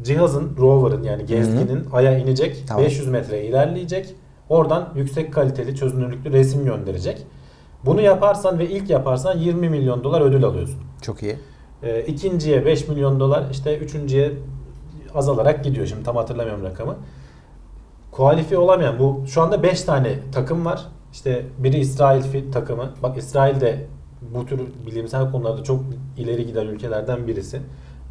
cihazın, 0.01 0.57
rover'ın 0.57 1.03
yani 1.03 1.25
gezginin 1.25 1.85
Ay'a 1.91 2.17
inecek. 2.17 2.63
Tamam. 2.67 2.85
500 2.85 3.07
metre 3.07 3.45
ilerleyecek. 3.45 4.15
Oradan 4.49 4.89
yüksek 4.95 5.33
kaliteli 5.33 5.75
çözünürlüklü 5.75 6.31
resim 6.33 6.65
gönderecek. 6.65 7.27
Bunu 7.85 8.01
yaparsan 8.01 8.59
ve 8.59 8.69
ilk 8.69 8.89
yaparsan 8.89 9.37
20 9.37 9.69
milyon 9.69 10.03
dolar 10.03 10.21
ödül 10.21 10.43
alıyorsun. 10.45 10.79
Çok 11.01 11.23
iyi. 11.23 11.35
Ee, 11.83 12.01
ikinciye 12.01 12.65
5 12.65 12.87
milyon 12.87 13.19
dolar, 13.19 13.43
işte 13.51 13.77
üçüncüye 13.77 14.31
azalarak 15.17 15.63
gidiyor. 15.63 15.87
Şimdi 15.87 16.03
tam 16.03 16.15
hatırlamıyorum 16.15 16.63
rakamı. 16.63 16.95
Kualifiye 18.11 18.59
olamayan 18.59 18.99
bu 18.99 19.23
şu 19.27 19.41
anda 19.41 19.63
5 19.63 19.81
tane 19.81 20.19
takım 20.31 20.65
var. 20.65 20.85
İşte 21.13 21.45
biri 21.57 21.77
İsrail 21.77 22.51
takımı. 22.51 22.93
Bak 23.03 23.17
İsrail 23.17 23.61
de 23.61 23.87
bu 24.21 24.45
tür 24.45 24.61
bilimsel 24.85 25.31
konularda 25.31 25.63
çok 25.63 25.81
ileri 26.17 26.45
giden 26.45 26.67
ülkelerden 26.67 27.27
birisi. 27.27 27.61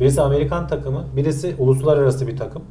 Birisi 0.01 0.23
Amerikan 0.23 0.67
takımı, 0.69 1.05
birisi 1.17 1.55
uluslararası 1.59 2.27
bir 2.27 2.37
takım. 2.37 2.63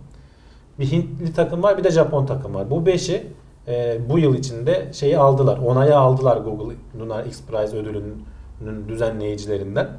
Bir 0.80 0.92
Hintli 0.92 1.34
takım 1.34 1.64
var, 1.64 1.78
bir 1.78 1.84
de 1.84 1.92
Japon 1.92 2.26
takım 2.26 2.54
var. 2.54 2.70
Bu 2.70 2.86
beşi 2.86 3.28
e, 3.68 4.00
bu 4.10 4.20
yıl 4.20 4.36
içinde 4.36 4.90
şeyi 4.94 5.18
aldılar. 5.18 5.58
Onaya 5.58 6.00
aldılar 6.00 6.38
Google 6.38 6.76
Lunar 7.00 7.26
X 7.26 7.42
Prize 7.42 7.78
ödülünün 7.78 8.26
düzenleyicilerinden. 8.88 9.90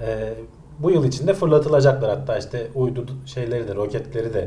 E, 0.00 0.34
bu 0.78 0.90
yıl 0.90 1.04
içinde 1.04 1.34
fırlatılacaklar 1.34 2.10
hatta 2.10 2.38
işte 2.38 2.66
uydu 2.74 3.06
şeyleri 3.26 3.68
de 3.68 3.74
roketleri 3.74 4.34
de 4.34 4.40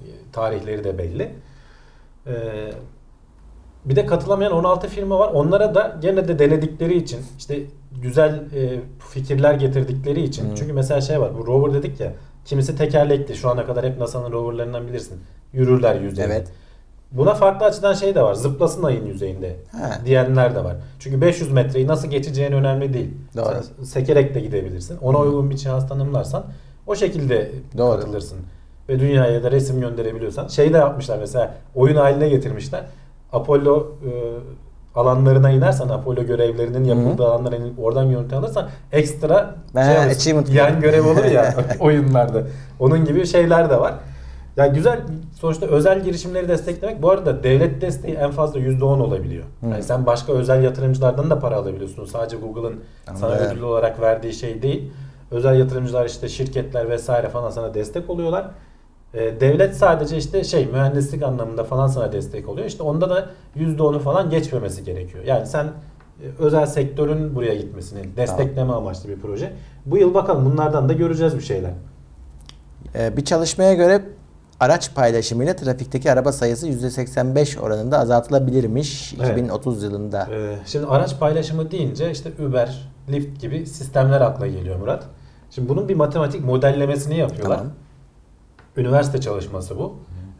e, 0.00 0.08
tarihleri 0.32 0.84
de 0.84 0.98
belli. 0.98 1.30
E, 2.26 2.32
bir 3.84 3.96
de 3.96 4.06
katılamayan 4.06 4.52
16 4.52 4.88
firma 4.88 5.18
var. 5.18 5.28
Onlara 5.32 5.74
da 5.74 5.98
gene 6.02 6.28
de 6.28 6.38
denedikleri 6.38 6.96
için 6.96 7.20
işte 7.38 7.62
güzel 8.02 8.34
e, 8.34 8.80
fikirler 9.08 9.54
getirdikleri 9.54 10.22
için. 10.22 10.50
Hı. 10.50 10.54
Çünkü 10.54 10.72
mesela 10.72 11.00
şey 11.00 11.20
var. 11.20 11.38
Bu 11.38 11.46
rover 11.46 11.74
dedik 11.74 12.00
ya. 12.00 12.12
Kimisi 12.44 12.76
tekerlekli. 12.76 13.36
Şu 13.36 13.50
ana 13.50 13.66
kadar 13.66 13.84
hep 13.86 13.98
NASA'nın 13.98 14.32
roverlarından 14.32 14.88
bilirsin. 14.88 15.20
Yürürler 15.52 16.00
yüzeyinde. 16.00 16.34
Evet. 16.34 16.48
Buna 17.12 17.34
farklı 17.34 17.66
açıdan 17.66 17.94
şey 17.94 18.14
de 18.14 18.22
var. 18.22 18.34
Zıplasın 18.34 18.82
ayın 18.82 19.06
yüzeyinde 19.06 19.56
Ha. 19.72 19.90
diyenler 20.04 20.54
de 20.54 20.64
var. 20.64 20.76
Çünkü 20.98 21.20
500 21.20 21.52
metreyi 21.52 21.86
nasıl 21.86 22.08
geçeceğin 22.08 22.52
önemli 22.52 22.94
değil. 22.94 23.10
Doğru. 23.36 23.54
Sen 23.78 23.84
sekerek 23.84 24.34
de 24.34 24.40
gidebilirsin. 24.40 24.98
Ona 25.02 25.18
uygun 25.18 25.50
bir 25.50 25.56
cihaz 25.56 25.88
tanımlarsan 25.88 26.44
o 26.86 26.94
şekilde 26.96 27.50
Doğru. 27.78 28.00
katılırsın. 28.00 28.38
Ve 28.88 29.00
dünyaya 29.00 29.42
da 29.42 29.50
resim 29.50 29.80
gönderebiliyorsan. 29.80 30.48
Şey 30.48 30.72
de 30.72 30.76
yapmışlar 30.76 31.18
mesela 31.18 31.54
oyun 31.74 31.96
haline 31.96 32.28
getirmişler. 32.28 32.80
Apollo 33.32 33.86
e, 34.06 34.10
alanlarına 34.94 35.50
inersen 35.50 35.88
Apollo 35.88 36.22
görevlerinin 36.26 36.84
yapıldığı 36.84 37.26
alanlara 37.26 37.56
inip 37.56 37.78
oradan 37.78 38.10
görüntü 38.10 38.34
alırsan 38.36 38.68
ekstra 38.92 39.54
Ha, 39.74 40.14
şey 40.14 40.34
yan 40.52 40.80
görev 40.80 41.06
olur 41.06 41.24
ya 41.24 41.54
oyunlarda. 41.80 42.42
Onun 42.80 43.04
gibi 43.04 43.26
şeyler 43.26 43.70
de 43.70 43.80
var. 43.80 43.94
Ya 44.56 44.66
güzel 44.66 45.00
sonuçta 45.40 45.66
özel 45.66 46.04
girişimleri 46.04 46.48
desteklemek 46.48 47.02
bu 47.02 47.10
arada 47.10 47.42
devlet 47.42 47.80
desteği 47.80 48.14
en 48.14 48.30
fazla 48.30 48.60
%10 48.60 48.82
olabiliyor. 48.84 49.44
Hı. 49.60 49.66
Yani 49.66 49.82
sen 49.82 50.06
başka 50.06 50.32
özel 50.32 50.64
yatırımcılardan 50.64 51.30
da 51.30 51.38
para 51.38 51.56
alabiliyorsun. 51.56 52.04
Sadece 52.04 52.36
Google'ın 52.36 52.80
sana 53.14 53.34
ödül 53.34 53.62
olarak 53.62 54.00
verdiği 54.00 54.32
şey 54.32 54.62
değil. 54.62 54.92
Özel 55.30 55.58
yatırımcılar 55.58 56.06
işte 56.06 56.28
şirketler 56.28 56.90
vesaire 56.90 57.28
falan 57.28 57.50
sana 57.50 57.74
destek 57.74 58.10
oluyorlar. 58.10 58.50
Ee, 59.14 59.40
devlet 59.40 59.76
sadece 59.76 60.16
işte 60.16 60.44
şey 60.44 60.66
mühendislik 60.66 61.22
anlamında 61.22 61.64
falan 61.64 61.86
sana 61.86 62.12
destek 62.12 62.48
oluyor. 62.48 62.66
İşte 62.66 62.82
onda 62.82 63.10
da 63.10 63.30
%10'u 63.56 63.98
falan 63.98 64.30
geçmemesi 64.30 64.84
gerekiyor. 64.84 65.24
Yani 65.24 65.46
sen 65.46 65.64
e, 65.64 65.70
özel 66.38 66.66
sektörün 66.66 67.34
buraya 67.34 67.54
gitmesini 67.54 68.16
destekleme 68.16 68.72
amaçlı 68.72 69.08
bir 69.08 69.20
proje. 69.20 69.52
Bu 69.86 69.96
yıl 69.96 70.14
bakalım 70.14 70.44
bunlardan 70.44 70.88
da 70.88 70.92
göreceğiz 70.92 71.36
bir 71.36 71.42
şeyler. 71.42 71.70
Ee, 72.94 73.16
bir 73.16 73.24
çalışmaya 73.24 73.74
göre 73.74 74.02
araç 74.62 74.94
paylaşımıyla 74.94 75.56
trafikteki 75.56 76.12
araba 76.12 76.32
sayısı 76.32 76.68
%85 76.68 77.58
oranında 77.60 77.98
azaltılabilirmiş 77.98 79.14
Evet. 79.20 79.30
2030 79.32 79.82
yılında. 79.82 80.28
Ee, 80.32 80.56
şimdi 80.66 80.86
araç 80.86 81.18
paylaşımı 81.18 81.70
deyince 81.70 82.10
işte 82.10 82.30
Uber, 82.48 82.88
Lyft 83.12 83.40
gibi 83.40 83.66
sistemler 83.66 84.20
akla 84.20 84.46
geliyor 84.46 84.76
Murat. 84.76 85.04
Şimdi 85.50 85.68
bunun 85.68 85.88
bir 85.88 85.94
matematik 85.94 86.44
modellemesini 86.44 87.18
yapıyorlar. 87.18 87.56
Tamam. 87.58 87.72
Üniversite 88.76 89.20
çalışması 89.20 89.78
bu. 89.78 89.96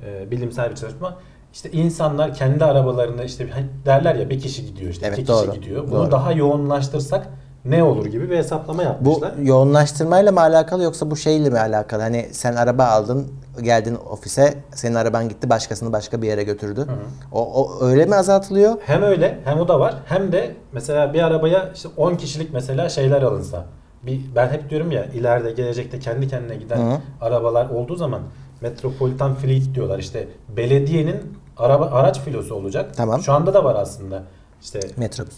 Ee, 0.07 0.31
bilimsel 0.31 0.71
bir 0.71 0.76
çalışma. 0.76 1.17
İşte 1.52 1.71
insanlar 1.71 2.35
kendi 2.35 2.64
arabalarını 2.64 3.25
işte 3.25 3.50
hani 3.50 3.67
derler 3.87 4.14
ya 4.14 4.31
bir 4.31 4.41
kişi 4.41 4.67
gidiyor 4.67 4.91
işte 4.91 5.07
Evet, 5.07 5.19
iki 5.19 5.29
doğru. 5.29 5.47
kişi 5.50 5.61
gidiyor. 5.61 5.83
Bunu 5.91 5.99
Doğru. 6.02 6.11
daha 6.11 6.33
yoğunlaştırsak 6.33 7.29
ne 7.64 7.83
olur 7.83 8.07
gibi 8.07 8.31
bir 8.31 8.37
hesaplama 8.37 8.83
Bu 9.00 9.11
yapmışlar. 9.11 9.37
yoğunlaştırmayla 9.43 10.33
mı 10.33 10.41
alakalı 10.41 10.83
yoksa 10.83 11.11
bu 11.11 11.17
şeyle 11.17 11.50
mi 11.50 11.59
alakalı? 11.59 12.02
Hani 12.02 12.29
sen 12.33 12.57
araba 12.57 12.85
aldın, 12.85 13.29
geldin 13.61 13.99
ofise, 14.11 14.55
senin 14.75 14.95
araban 14.95 15.29
gitti, 15.29 15.51
başkasını 15.51 15.93
başka 15.93 16.23
bir 16.23 16.27
yere 16.27 16.43
götürdü. 16.43 16.87
O, 17.33 17.63
o 17.63 17.85
öyle 17.85 18.07
mi 18.07 18.15
azaltılıyor? 18.15 18.75
Hem 18.87 19.03
öyle 19.03 19.39
hem 19.45 19.61
o 19.61 19.69
da 19.69 19.81
var. 19.81 19.95
Hem 20.07 20.33
de 20.33 20.57
mesela 20.73 21.15
bir 21.15 21.23
arabaya 21.23 21.71
işte 21.75 21.89
10 21.97 22.15
kişilik 22.15 22.53
mesela 22.53 22.89
şeyler 22.89 23.23
alınsa. 23.23 23.65
Bir, 24.03 24.21
ben 24.37 24.49
hep 24.49 24.71
diyorum 24.71 24.91
ya 24.91 25.05
ileride 25.05 25.51
gelecekte 25.53 25.99
kendi 25.99 26.29
kendine 26.29 26.57
giden 26.57 26.79
Hı. 26.79 26.99
arabalar 27.21 27.71
olduğu 27.71 27.97
zaman 27.97 28.21
metropolitan 28.61 29.35
fleet 29.35 29.75
diyorlar. 29.75 29.99
İşte 29.99 30.29
belediyenin 30.57 31.39
araba 31.57 31.87
araç 31.87 32.21
filosu 32.21 32.55
olacak. 32.55 32.91
Tamam. 32.97 33.21
Şu 33.23 33.33
anda 33.33 33.55
da 33.55 33.65
var 33.65 33.75
aslında. 33.75 34.23
İşte 34.63 34.81
Metrobüs. 34.97 35.35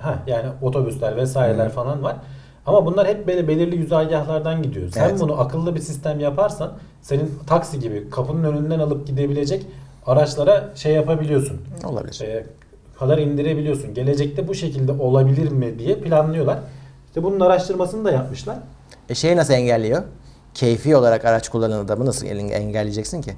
ha 0.00 0.18
yani 0.26 0.48
otobüsler 0.62 1.16
vesaireler 1.16 1.68
falan 1.68 2.02
var. 2.02 2.16
Ama 2.68 2.86
bunlar 2.86 3.08
hep 3.08 3.26
böyle 3.26 3.48
belirli 3.48 3.78
güzergahlardan 3.78 4.62
gidiyor. 4.62 4.90
Sen 4.90 5.08
Evet. 5.08 5.20
bunu 5.20 5.40
akıllı 5.40 5.74
bir 5.74 5.80
sistem 5.80 6.20
yaparsan 6.20 6.72
senin 7.02 7.32
taksi 7.46 7.80
gibi 7.80 8.10
kapının 8.10 8.44
önünden 8.44 8.78
alıp 8.78 9.06
gidebilecek 9.06 9.66
araçlara 10.06 10.70
şey 10.74 10.92
yapabiliyorsun. 10.94 11.60
Olabilir. 11.84 12.20
E, 12.22 12.46
kadar 12.98 13.18
indirebiliyorsun. 13.18 13.94
Gelecekte 13.94 14.48
bu 14.48 14.54
şekilde 14.54 14.92
olabilir 14.92 15.50
mi 15.52 15.78
diye 15.78 15.94
planlıyorlar. 15.96 16.58
İşte 17.08 17.22
bunun 17.22 17.40
araştırmasını 17.40 18.04
da 18.04 18.10
yapmışlar. 18.10 18.56
E 19.08 19.14
şeyi 19.14 19.36
nasıl 19.36 19.54
engelliyor? 19.54 20.02
Keyfi 20.54 20.96
olarak 20.96 21.24
araç 21.24 21.48
kullanan 21.48 21.84
adamı 21.84 22.06
nasıl 22.06 22.26
enge- 22.26 22.52
engelleyeceksin 22.54 23.22
ki? 23.22 23.32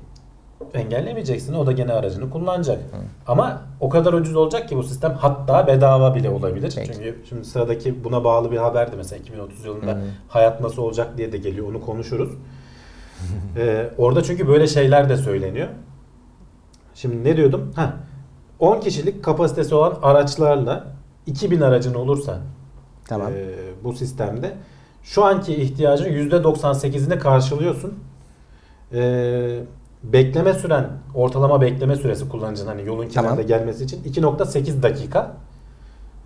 Engellemeyeceksin. 0.74 1.54
O 1.54 1.66
da 1.66 1.72
gene 1.72 1.92
aracını 1.92 2.30
kullanacak. 2.30 2.78
Ama 3.26 3.62
o 3.80 3.88
kadar 3.88 4.12
ucuz 4.12 4.36
olacak 4.36 4.68
ki 4.68 4.76
bu 4.76 4.82
sistem 4.82 5.14
hatta 5.14 5.66
bedava 5.66 6.14
bile 6.14 6.30
olabilir. 6.30 6.72
Peki. 6.76 6.92
Çünkü 6.92 7.18
şimdi 7.28 7.44
sıradaki 7.44 8.04
buna 8.04 8.24
bağlı 8.24 8.50
bir 8.50 8.56
haberdi 8.56 8.96
mesela 8.96 9.20
2030 9.20 9.64
yılında 9.64 9.90
Hı. 9.92 10.00
hayat 10.28 10.60
nasıl 10.60 10.82
olacak 10.82 11.18
diye 11.18 11.32
de 11.32 11.38
geliyor. 11.38 11.68
Onu 11.68 11.80
konuşuruz. 11.80 12.30
Ee, 13.56 13.90
orada 13.98 14.22
çünkü 14.22 14.48
böyle 14.48 14.66
şeyler 14.66 15.08
de 15.08 15.16
söyleniyor. 15.16 15.68
Şimdi 16.94 17.24
ne 17.24 17.36
diyordum? 17.36 17.72
Ha, 17.76 17.94
10 18.58 18.80
kişilik 18.80 19.24
kapasitesi 19.24 19.74
olan 19.74 19.98
araçlarla 20.02 20.86
2000 21.26 21.60
aracın 21.60 21.94
olursa 21.94 22.38
Tamam. 23.08 23.32
e, 23.32 23.44
bu 23.84 23.92
sistemde 23.92 24.52
şu 25.02 25.24
anki 25.24 25.54
ihtiyacın 25.56 26.04
%98'ini 26.04 27.18
karşılıyorsun. 27.18 27.94
E, 28.92 29.00
bekleme 30.02 30.54
süren, 30.54 30.88
ortalama 31.14 31.60
bekleme 31.60 31.96
süresi 31.96 32.28
kullanıcının 32.28 32.68
hani 32.68 32.86
yolun 32.86 33.08
kenarında 33.08 33.30
Tamam. 33.34 33.46
gelmesi 33.46 33.84
için 33.84 34.02
2.8 34.04 34.82
dakika. 34.82 35.36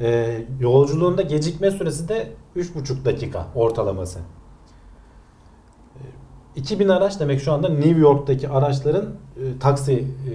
E, 0.00 0.38
yolculuğunda 0.60 1.22
gecikme 1.22 1.70
süresi 1.70 2.08
de 2.08 2.28
3.5 2.56 3.04
dakika 3.04 3.46
ortalaması. 3.54 4.18
E, 5.96 6.02
2000 6.56 6.88
araç 6.88 7.20
demek 7.20 7.40
şu 7.40 7.52
anda 7.52 7.68
New 7.68 8.00
York'taki 8.00 8.48
araçların 8.48 9.06
e, 9.36 9.58
taksi 9.60 9.92
e, 9.92 10.34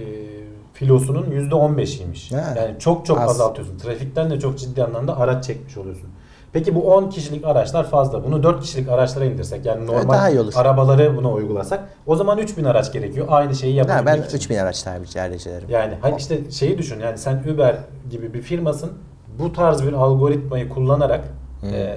filosunun 0.72 1.26
%15'iymiş. 1.30 2.36
Ha, 2.36 2.54
Yani 2.60 2.78
çok 2.78 3.06
çok 3.06 3.18
az. 3.20 3.30
azaltıyorsun. 3.30 3.78
Trafikten 3.78 4.30
de 4.30 4.40
çok 4.40 4.58
ciddi 4.58 4.84
anlamda 4.84 5.18
araç 5.18 5.44
çekmiş 5.44 5.76
oluyorsun. 5.76 6.08
Peki 6.52 6.74
bu 6.74 6.94
10 6.94 7.10
kişilik 7.10 7.44
araçlar 7.44 7.84
fazla. 7.90 8.24
Bunu 8.24 8.42
4 8.42 8.60
kişilik 8.60 8.88
araçlara 8.88 9.24
indirsek 9.24 9.66
yani 9.66 9.86
normal 9.86 10.14
daha 10.14 10.30
iyi 10.30 10.40
olur. 10.40 10.52
arabaları 10.56 11.16
buna 11.16 11.32
uygulasak 11.32 11.80
o 12.06 12.16
zaman 12.16 12.38
3000 12.38 12.64
araç 12.64 12.92
gerekiyor. 12.92 13.26
Aynı 13.30 13.54
şeyi 13.54 13.72
Ha, 13.72 13.78
yapabilmek 13.78 14.22
ben 14.22 14.26
için. 14.26 14.36
3000 14.36 14.56
araç 14.56 14.82
tercih 14.82 15.12
tercih 15.12 15.50
ederim. 15.50 15.68
Yani 15.70 15.94
hani 16.02 16.16
işte 16.18 16.50
şeyi 16.50 16.78
düşün 16.78 17.00
yani 17.00 17.18
sen 17.18 17.42
Uber 17.54 17.76
gibi 18.10 18.34
bir 18.34 18.42
firmasın 18.42 18.92
bu 19.38 19.52
tarz 19.52 19.82
bir 19.86 19.92
algoritmayı 19.92 20.68
kullanarak 20.68 21.24
e, 21.72 21.96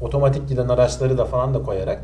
otomatik 0.00 0.48
giden 0.48 0.68
araçları 0.68 1.18
da 1.18 1.24
falan 1.24 1.54
da 1.54 1.62
koyarak 1.62 2.00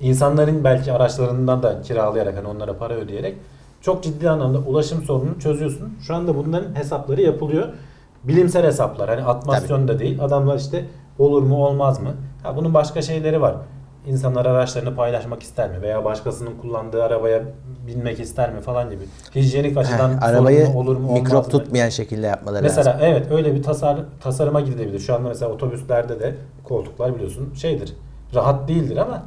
insanların 0.00 0.64
belki 0.64 0.92
araçlarından 0.92 1.62
da 1.62 1.82
kiralayarak 1.82 2.36
hani 2.36 2.48
onlara 2.48 2.78
para 2.78 2.94
ödeyerek 2.94 3.36
çok 3.80 4.02
ciddi 4.02 4.30
anlamda 4.30 4.58
ulaşım 4.58 5.02
sorununu 5.02 5.38
çözüyorsun. 5.38 5.94
Şu 6.06 6.14
anda 6.14 6.36
bunların 6.36 6.74
hesapları 6.74 7.22
yapılıyor. 7.22 7.68
Bilimsel 8.24 8.66
hesaplar 8.66 9.08
hani 9.10 9.22
atmasyon 9.22 9.88
da 9.88 9.98
değil. 9.98 10.22
Adamlar 10.22 10.56
işte 10.58 10.84
olur 11.18 11.42
mu 11.42 11.66
olmaz 11.66 12.00
mı? 12.00 12.14
Ha, 12.42 12.56
bunun 12.56 12.74
başka 12.74 13.02
şeyleri 13.02 13.40
var. 13.40 13.56
İnsanlar 14.06 14.46
araçlarını 14.46 14.96
paylaşmak 14.96 15.42
ister 15.42 15.70
mi? 15.70 15.82
Veya 15.82 16.04
başkasının 16.04 16.50
kullandığı 16.62 17.02
arabaya 17.02 17.42
binmek 17.86 18.20
ister 18.20 18.52
mi 18.54 18.60
falan 18.60 18.90
gibi. 18.90 19.02
Hijyenik 19.34 19.76
açıdan 19.76 20.10
Heh, 20.12 20.22
arabayı 20.22 20.68
olur 20.68 20.96
mu 20.96 21.12
mikrop 21.12 21.44
mı? 21.44 21.50
tutmayan 21.50 21.88
şekilde 21.88 22.26
yapmaları 22.26 22.62
Mesela 22.62 22.90
lazım. 22.90 23.02
evet 23.06 23.26
öyle 23.32 23.54
bir 23.54 23.62
tasar, 23.62 23.98
tasarıma 24.20 24.60
gidilebilir. 24.60 24.98
Şu 24.98 25.14
anda 25.14 25.28
mesela 25.28 25.50
otobüslerde 25.52 26.20
de 26.20 26.34
koltuklar 26.64 27.14
biliyorsun 27.14 27.54
şeydir. 27.54 27.92
Rahat 28.34 28.68
değildir 28.68 28.96
ama 28.96 29.22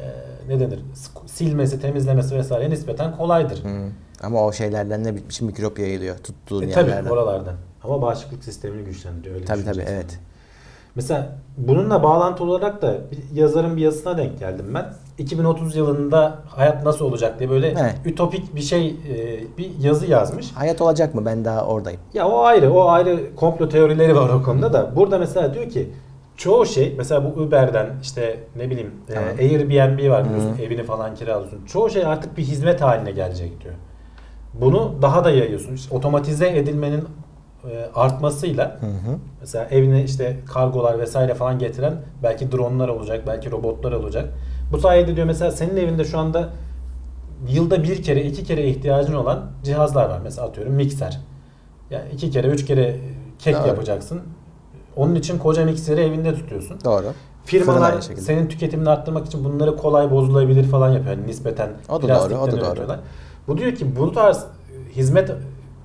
e, 0.00 0.04
ne 0.48 0.60
denir? 0.60 0.80
Silmesi, 1.26 1.80
temizlemesi 1.80 2.34
vesaire 2.36 2.70
nispeten 2.70 3.16
kolaydır. 3.16 3.64
Hı. 3.64 3.88
Ama 4.22 4.44
o 4.44 4.52
şeylerden 4.52 5.04
ne 5.04 5.14
bitmiş 5.16 5.40
mikrop 5.40 5.78
yayılıyor 5.78 6.18
tuttuğun 6.18 6.62
E, 6.62 6.66
yerlerden. 6.66 7.02
tabii 7.04 7.12
oralardan. 7.12 7.54
Ama 7.84 8.02
bağışıklık 8.02 8.44
sistemini 8.44 8.84
güçlendiriyor. 8.84 9.34
Öyle 9.34 9.44
Tabii 9.44 9.64
tabii 9.64 9.84
evet. 9.88 10.18
Mesela 10.94 11.36
bununla 11.56 12.02
bağlantılı 12.02 12.50
olarak 12.50 12.82
da 12.82 12.96
bir 13.10 13.36
yazarın 13.40 13.76
bir 13.76 13.82
yazısına 13.82 14.18
denk 14.18 14.38
geldim 14.38 14.66
ben. 14.74 14.94
2030 15.18 15.76
yılında 15.76 16.38
hayat 16.48 16.84
nasıl 16.84 17.04
olacak 17.04 17.38
diye 17.38 17.50
böyle 17.50 17.68
Evet. 17.68 17.94
ütopik 18.04 18.56
bir 18.56 18.60
şey 18.60 18.88
e, 18.88 18.96
bir 19.58 19.70
yazı 19.80 20.06
yazmış. 20.06 20.52
Hayat 20.52 20.80
olacak 20.80 21.14
mı? 21.14 21.24
Ben 21.26 21.44
daha 21.44 21.66
oradayım. 21.66 22.00
Ya 22.14 22.28
o 22.28 22.40
ayrı, 22.40 22.72
o 22.72 22.88
ayrı 22.88 23.34
komplo 23.36 23.68
teorileri 23.68 24.16
var 24.16 24.28
o 24.28 24.42
konuda 24.42 24.72
da. 24.72 24.96
Burada 24.96 25.18
mesela 25.18 25.54
diyor 25.54 25.68
ki 25.70 25.90
çoğu 26.36 26.66
şey 26.66 26.94
mesela 26.98 27.24
bu 27.24 27.40
Uber'den 27.40 27.86
işte 28.02 28.40
ne 28.56 28.70
bileyim 28.70 28.90
e, 29.08 29.14
Tamam. 29.14 29.28
Airbnb 29.38 30.10
var 30.10 30.24
biliyorsun 30.24 30.56
evini 30.62 30.84
falan 30.84 31.14
kiralıyorsun. 31.14 31.64
Çoğu 31.66 31.90
şey 31.90 32.04
artık 32.06 32.36
bir 32.36 32.42
hizmet 32.42 32.80
haline 32.80 33.10
gelecek 33.10 33.60
diyor. 33.64 33.74
Bunu 34.54 34.94
daha 35.02 35.24
da 35.24 35.30
yayıyorsun. 35.30 35.74
İşte 35.74 35.96
otomatize 35.96 36.48
edilmenin 36.48 37.04
artmasıyla 37.94 38.78
Hı 38.80 38.86
hı. 38.86 39.18
mesela 39.40 39.64
evine 39.70 40.04
işte 40.04 40.36
kargolar 40.46 40.98
vesaire 40.98 41.34
falan 41.34 41.58
getiren 41.58 41.94
belki 42.22 42.52
dronlar 42.52 42.88
olacak, 42.88 43.22
belki 43.26 43.50
robotlar 43.50 43.92
olacak. 43.92 44.28
Bu 44.72 44.78
sayede 44.78 45.16
diyor 45.16 45.26
mesela 45.26 45.50
senin 45.50 45.76
evinde 45.76 46.04
şu 46.04 46.18
anda 46.18 46.48
yılda 47.48 47.82
bir 47.82 48.02
kere 48.02 48.22
iki 48.22 48.44
kere 48.44 48.68
ihtiyacın 48.68 49.14
olan 49.14 49.50
cihazlar 49.64 50.10
var. 50.10 50.20
Mesela 50.24 50.46
atıyorum 50.46 50.72
mikser. 50.72 51.20
Yani 51.90 52.04
iki 52.12 52.30
kere 52.30 52.46
üç 52.46 52.66
kere 52.66 52.96
kek 53.38 53.54
Doğru. 53.56 53.68
yapacaksın. 53.68 54.20
Onun 54.96 55.14
için 55.14 55.38
koca 55.38 55.64
mikseri 55.64 56.00
evinde 56.00 56.34
tutuyorsun. 56.34 56.78
Doğru. 56.84 57.06
Firmalar 57.44 58.00
senin 58.00 58.48
tüketimini 58.48 58.90
arttırmak 58.90 59.26
için 59.26 59.44
bunları 59.44 59.76
kolay 59.76 60.10
bozulabilir 60.10 60.64
falan 60.64 60.90
yapıyor. 60.90 61.16
Yani 61.16 61.26
nispeten 61.26 61.70
O 61.88 62.02
da 62.02 62.08
doğru, 62.08 62.38
o 62.38 62.46
da 62.46 62.60
doğru. 62.60 62.96
Bu 63.48 63.58
diyor 63.58 63.74
ki 63.74 63.96
bu 63.96 64.12
tarz 64.12 64.44
hizmet 64.96 65.30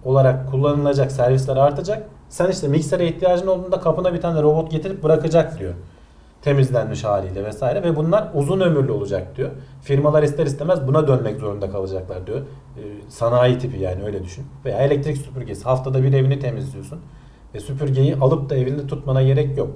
olarak 0.05 0.51
kullanılacak 0.51 1.11
servisler 1.11 1.57
artacak. 1.57 2.03
Sen 2.29 2.49
işte 2.51 2.67
miksere 2.67 3.07
ihtiyacın 3.07 3.47
olduğunda 3.47 3.79
kapına 3.79 4.13
bir 4.13 4.21
tane 4.21 4.41
robot 4.41 4.71
getirip 4.71 5.03
bırakacak 5.03 5.59
diyor. 5.59 5.73
Temizlenmiş 6.41 7.03
haliyle 7.03 7.43
vesaire 7.43 7.83
ve 7.83 7.95
bunlar 7.95 8.29
uzun 8.33 8.59
ömürlü 8.59 8.91
olacak 8.91 9.37
diyor. 9.37 9.49
Firmalar 9.81 10.23
ister 10.23 10.45
istemez 10.45 10.87
buna 10.87 11.07
dönmek 11.07 11.39
zorunda 11.39 11.71
kalacaklar 11.71 12.27
diyor. 12.27 12.39
Ee, 12.39 12.81
sanayi 13.09 13.57
tipi 13.59 13.79
yani 13.79 14.03
öyle 14.03 14.23
düşün. 14.23 14.45
Veya 14.65 14.77
elektrik 14.77 15.17
süpürgesi. 15.17 15.63
Haftada 15.63 16.03
bir 16.03 16.13
evini 16.13 16.39
temizliyorsun. 16.39 16.99
Ve 17.55 17.59
süpürgeyi 17.59 18.15
alıp 18.15 18.49
da 18.49 18.55
evinde 18.55 18.87
tutmana 18.87 19.23
gerek 19.23 19.57
yok. 19.57 19.69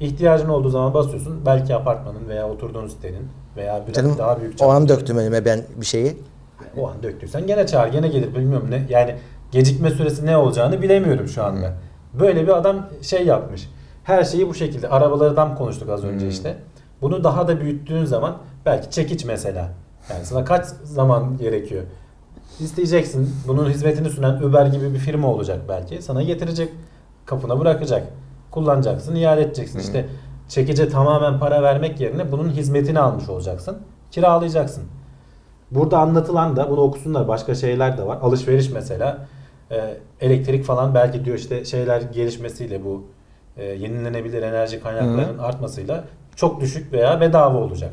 İhtiyacın 0.00 0.48
olduğu 0.48 0.68
zaman 0.68 0.94
basıyorsun. 0.94 1.40
Belki 1.46 1.74
apartmanın 1.74 2.28
veya 2.28 2.48
oturduğun 2.48 2.86
sitenin 2.86 3.28
veya 3.56 3.82
biraz 3.86 3.94
Canım 3.94 4.18
daha 4.18 4.40
büyük 4.40 4.54
o 4.62 4.68
an 4.70 4.88
döktüm 4.88 5.18
önüme 5.18 5.44
ben 5.44 5.62
bir 5.76 5.86
şeyi. 5.86 6.16
o 6.78 6.88
an 6.88 7.02
döktüysen 7.02 7.46
gene 7.46 7.66
çağır 7.66 7.88
gene 7.88 8.08
gelir 8.08 8.34
bilmiyorum 8.34 8.70
ne 8.70 8.86
yani 8.88 9.14
gecikme 9.54 9.90
süresi 9.90 10.26
ne 10.26 10.36
olacağını 10.36 10.82
bilemiyorum 10.82 11.28
şu 11.28 11.44
anda. 11.44 11.72
Böyle 12.20 12.42
bir 12.42 12.56
adam 12.56 12.86
şey 13.02 13.26
yapmış. 13.26 13.70
Her 14.04 14.24
şeyi 14.24 14.48
bu 14.48 14.54
şekilde 14.54 14.88
arabalardan 14.88 15.54
konuştuk 15.56 15.90
az 15.90 16.04
önce 16.04 16.24
Hmm. 16.24 16.30
işte. 16.30 16.56
Bunu 17.02 17.24
daha 17.24 17.48
da 17.48 17.60
büyüttüğün 17.60 18.04
zaman 18.04 18.36
belki 18.66 18.90
çekiç 18.90 19.24
mesela. 19.24 19.68
Yani 20.10 20.24
sana 20.24 20.44
kaç 20.44 20.66
zaman 20.84 21.38
gerekiyor? 21.38 21.82
İsteyeceksin. 22.60 23.30
Bunun 23.48 23.70
hizmetini 23.70 24.10
sunan 24.10 24.42
Uber 24.42 24.66
gibi 24.66 24.94
bir 24.94 24.98
firma 24.98 25.28
olacak 25.28 25.60
belki. 25.68 26.02
Sana 26.02 26.22
getirecek. 26.22 26.72
Kapına 27.26 27.60
bırakacak. 27.60 28.06
Kullanacaksın, 28.50 29.14
iade 29.14 29.42
edeceksin. 29.42 29.78
İşte 29.78 30.06
çekice 30.48 30.88
tamamen 30.88 31.38
para 31.38 31.62
vermek 31.62 32.00
yerine 32.00 32.32
bunun 32.32 32.48
hizmetini 32.50 32.98
almış 33.00 33.28
olacaksın. 33.28 33.78
Kiralayacaksın. 34.10 34.84
Burada 35.70 35.98
anlatılan 35.98 36.56
da 36.56 36.70
bunu 36.70 36.80
okusunlar 36.80 37.28
başka 37.28 37.54
şeyler 37.54 37.98
de 37.98 38.06
var. 38.06 38.18
Alışveriş 38.22 38.70
mesela 38.70 39.18
e, 39.70 39.96
elektrik 40.20 40.64
falan 40.64 40.94
belki 40.94 41.24
diyor 41.24 41.36
işte 41.36 41.64
şeyler 41.64 42.00
gelişmesiyle 42.00 42.84
bu 42.84 43.04
e, 43.56 43.64
yenilenebilir 43.64 44.42
enerji 44.42 44.80
kaynaklarının 44.80 45.38
artmasıyla 45.38 46.04
çok 46.36 46.60
düşük 46.60 46.92
veya 46.92 47.20
bedava 47.20 47.58
olacak. 47.58 47.92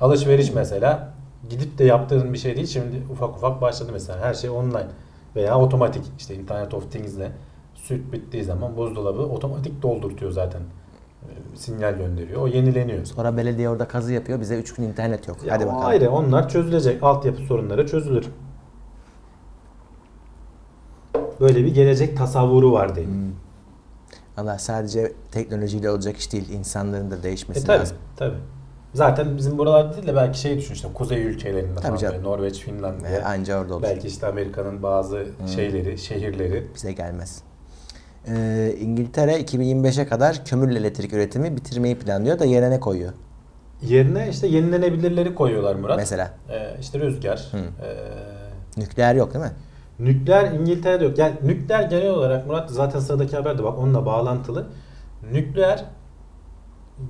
Alışveriş 0.00 0.54
mesela 0.54 1.14
gidip 1.50 1.78
de 1.78 1.84
yaptığın 1.84 2.32
bir 2.32 2.38
şey 2.38 2.56
değil. 2.56 2.66
Şimdi 2.66 3.02
ufak 3.12 3.36
ufak 3.36 3.60
başladı 3.60 3.90
mesela. 3.92 4.20
Her 4.20 4.34
şey 4.34 4.50
online 4.50 4.86
veya 5.36 5.58
otomatik. 5.58 6.04
işte 6.18 6.34
Internet 6.34 6.74
of 6.74 6.92
Things'le 6.92 7.28
süt 7.74 8.12
bittiği 8.12 8.44
zaman 8.44 8.76
buzdolabı 8.76 9.22
otomatik 9.22 9.82
doldurtuyor 9.82 10.30
zaten. 10.32 10.60
E, 11.22 11.56
sinyal 11.56 11.94
gönderiyor. 11.94 12.42
O 12.42 12.46
yenileniyor. 12.46 13.04
Sonra 13.04 13.36
belediye 13.36 13.68
orada 13.68 13.88
kazı 13.88 14.12
yapıyor. 14.12 14.40
Bize 14.40 14.56
3 14.58 14.74
gün 14.74 14.84
internet 14.84 15.28
yok. 15.28 15.36
Ya 15.46 15.54
Hadi 15.54 15.66
bakalım. 15.66 15.86
Ayrı 15.86 16.10
onlar 16.10 16.48
çözülecek. 16.48 17.02
Altyapı 17.02 17.42
sorunları 17.42 17.86
çözülür. 17.86 18.26
Böyle 21.40 21.64
bir 21.64 21.74
gelecek 21.74 22.16
tasavvuru 22.16 22.72
var 22.72 22.94
diyeyim. 22.96 23.14
Hmm. 23.14 23.32
Allah 24.36 24.58
sadece 24.58 25.12
teknolojiyle 25.32 25.90
olacak 25.90 26.16
iş 26.16 26.32
değil. 26.32 26.48
insanların 26.48 27.10
da 27.10 27.22
değişmesi 27.22 27.60
E 27.60 27.64
tabi 27.64 27.78
lazım. 27.78 27.96
tabi. 28.16 28.34
Zaten 28.94 29.36
bizim 29.36 29.58
buralarda 29.58 29.96
değil 29.96 30.06
de 30.06 30.14
belki 30.16 30.40
şey 30.40 30.58
düşün 30.58 30.74
işte 30.74 30.88
kuzey 30.94 31.22
ülkelerinde 31.22 31.80
Tabii 31.80 31.98
falan 31.98 32.12
böyle 32.12 32.22
Norveç, 32.22 32.60
Finlandiya. 32.60 33.10
E, 33.10 33.22
anca 33.24 33.60
orada 33.60 33.74
olur. 33.74 33.82
belki 33.82 34.08
işte 34.08 34.26
Amerika'nın 34.26 34.82
bazı 34.82 35.26
şeyleri, 35.54 35.98
şehirleri. 35.98 36.66
Bize 36.74 36.92
gelmez. 36.92 37.42
Ee, 38.28 38.74
İngiltere 38.80 39.40
2025'e 39.40 40.06
kadar 40.06 40.44
kömürle 40.44 40.78
elektrik 40.78 41.12
üretimi 41.12 41.56
bitirmeyi 41.56 41.98
planlıyor 41.98 42.38
da 42.38 42.44
yerine 42.44 42.70
ne 42.70 42.80
koyuyor? 42.80 43.12
Yerine 43.82 44.28
işte 44.30 44.46
yenilenebilirleri 44.46 45.34
koyuyorlar 45.34 45.74
Murat. 45.74 45.96
Mesela 45.96 46.30
Ee, 46.50 46.76
işte 46.80 46.98
rüzgar. 47.00 47.48
Hı. 47.52 47.56
ee, 47.56 48.80
nükleer 48.80 49.14
yok 49.14 49.34
değil 49.34 49.44
mi? 49.44 49.52
Nükleer 49.98 50.52
İngiltere'de 50.52 51.04
yok. 51.04 51.18
Yani 51.18 51.34
nükleer 51.44 51.82
genel 51.82 52.10
olarak 52.10 52.46
Murat 52.46 52.70
zaten 52.70 53.00
sıradaki 53.00 53.36
haber 53.36 53.58
de 53.58 53.64
bak 53.64 53.78
onunla 53.78 54.06
bağlantılı. 54.06 54.66
Nükleer 55.32 55.84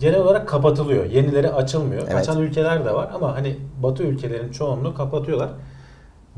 genel 0.00 0.20
olarak 0.20 0.48
kapatılıyor. 0.48 1.04
Yenileri 1.04 1.52
açılmıyor. 1.52 2.02
Evet. 2.02 2.14
Açan 2.14 2.38
ülkeler 2.42 2.84
de 2.84 2.94
var 2.94 3.10
ama 3.14 3.36
hani 3.36 3.56
Batı 3.82 4.02
ülkelerin 4.02 4.50
çoğunluğu 4.52 4.94
kapatıyorlar. 4.94 5.48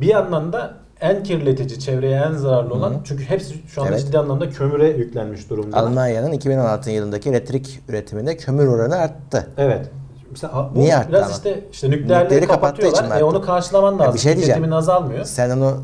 Bir 0.00 0.06
yandan 0.06 0.52
da 0.52 0.74
en 1.00 1.22
kirletici, 1.22 1.80
çevreye 1.80 2.16
en 2.16 2.32
zararlı 2.32 2.74
olan 2.74 2.90
Hı 2.90 2.94
hı. 2.94 2.98
çünkü 3.04 3.24
hepsi 3.24 3.54
şu 3.68 3.82
anda 3.82 3.90
Evet. 3.92 4.06
ciddi 4.06 4.18
anlamda 4.18 4.50
kömüre 4.50 4.88
yüklenmiş 4.88 5.50
durumda. 5.50 5.76
Almanya'nın 5.76 6.32
2016 6.32 6.90
yılındaki 6.90 7.30
elektrik 7.30 7.80
üretiminde 7.88 8.36
kömür 8.36 8.66
oranı 8.66 8.96
arttı. 8.96 9.50
Evet. 9.58 9.90
Mesela 10.30 10.70
Niye 10.74 10.96
arttı 10.96 11.08
biraz 11.08 11.22
ama? 11.22 11.32
işte 11.32 11.64
işte 11.72 11.90
nükleerleri 11.90 12.38
için 12.38 12.46
kapatıyorlar. 12.48 13.04
mi 13.04 13.14
E 13.20 13.24
onu 13.24 13.42
karşılaman 13.42 13.92
Ya 13.92 13.98
lazım. 13.98 14.14
bir 14.14 14.18
şey 14.18 14.32
diyeceğim. 14.36 14.56
Tüketimin 14.58 14.76
azalmıyor. 14.76 15.24
Sen 15.24 15.50
onu 15.50 15.76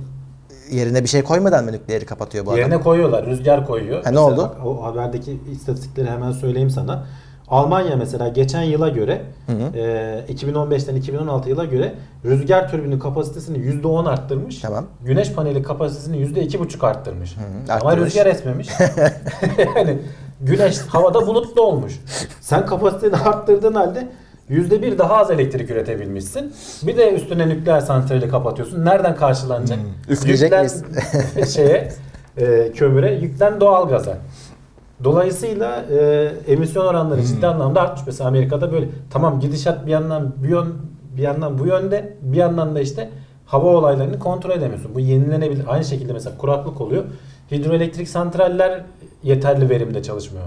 yerine 0.72 1.02
bir 1.02 1.08
şey 1.08 1.22
koymadan 1.22 1.64
mı 1.64 1.72
nükleeri 1.72 2.04
kapatıyor 2.06 2.46
bu 2.46 2.56
Yerine 2.56 2.74
adam? 2.74 2.82
koyuyorlar. 2.84 3.26
Rüzgar 3.26 3.66
koyuyor. 3.66 3.96
Ha, 4.04 4.10
ne 4.10 4.10
Mesela 4.10 4.22
oldu? 4.26 4.36
bak, 4.58 4.66
o 4.66 4.82
haberdeki 4.84 5.38
istatistikleri 5.52 6.10
hemen 6.10 6.32
söyleyeyim 6.32 6.70
sana. 6.70 7.06
Almanya 7.48 7.96
mesela 7.96 8.28
geçen 8.28 8.62
yıla 8.62 8.88
göre 8.88 9.22
Hı 9.46 9.52
hı. 9.52 9.78
e, 9.78 10.24
2015'ten 10.34 10.94
2016 10.96 11.48
yıla 11.48 11.64
göre 11.64 11.94
rüzgar 12.24 12.70
türbini 12.70 12.98
kapasitesini 12.98 13.58
%10 13.58 14.08
arttırmış. 14.10 14.58
Tamam. 14.58 14.84
Güneş 15.04 15.32
paneli 15.32 15.62
kapasitesini 15.62 16.16
%2,5 16.16 16.86
arttırmış. 16.86 17.36
hı, 17.36 17.40
Ama 17.72 17.90
arttırmış. 17.90 18.06
rüzgar 18.08 18.26
esmemiş. 18.26 18.68
yani 19.76 19.98
güneş 20.40 20.78
havada 20.78 21.26
bulutlu 21.26 21.62
olmuş. 21.62 22.00
Sen 22.40 22.66
kapasiteni 22.66 23.16
arttırdığın 23.16 23.74
halde 23.74 24.08
%1 24.52 24.98
daha 24.98 25.16
az 25.16 25.30
elektrik 25.30 25.70
üretebilmişsin. 25.70 26.52
Bir 26.82 26.96
de 26.96 27.14
üstüne 27.14 27.48
nükleer 27.48 27.80
santrali 27.80 28.28
kapatıyorsun. 28.28 28.84
Nereden 28.84 29.16
karşılanacak? 29.16 29.78
Hmm. 29.78 30.12
Üfleyecek 30.14 30.52
miyiz? 30.52 30.84
şeye 31.54 31.92
e, 32.36 32.72
kömüre, 32.72 33.14
yüklen 33.14 33.60
doğalgaza. 33.60 34.18
Dolayısıyla 35.04 35.84
e, 35.98 36.28
emisyon 36.48 36.86
oranları 36.86 37.20
Hmm. 37.20 37.26
ciddi 37.26 37.46
anlamda 37.46 37.80
artmış. 37.80 38.06
Mesela 38.06 38.28
Amerika'da 38.28 38.72
böyle 38.72 38.88
tamam 39.10 39.40
gidişat 39.40 39.86
bir 39.86 39.90
yandan 39.90 40.34
bir, 40.42 40.48
yön, 40.48 40.74
bir 41.16 41.22
yandan 41.22 41.58
bu 41.58 41.66
yönde 41.66 42.16
bir 42.22 42.36
yandan 42.36 42.74
da 42.74 42.80
işte 42.80 43.10
hava 43.46 43.68
olaylarını 43.68 44.18
kontrol 44.18 44.50
edemiyorsun. 44.50 44.94
Bu 44.94 45.00
yenilenebilir. 45.00 45.64
Aynı 45.68 45.84
şekilde 45.84 46.12
mesela 46.12 46.38
kuraklık 46.38 46.80
oluyor. 46.80 47.04
Hidroelektrik 47.50 48.08
santraller 48.08 48.80
yeterli 49.22 49.68
verimde 49.70 50.02
çalışmıyor. 50.02 50.46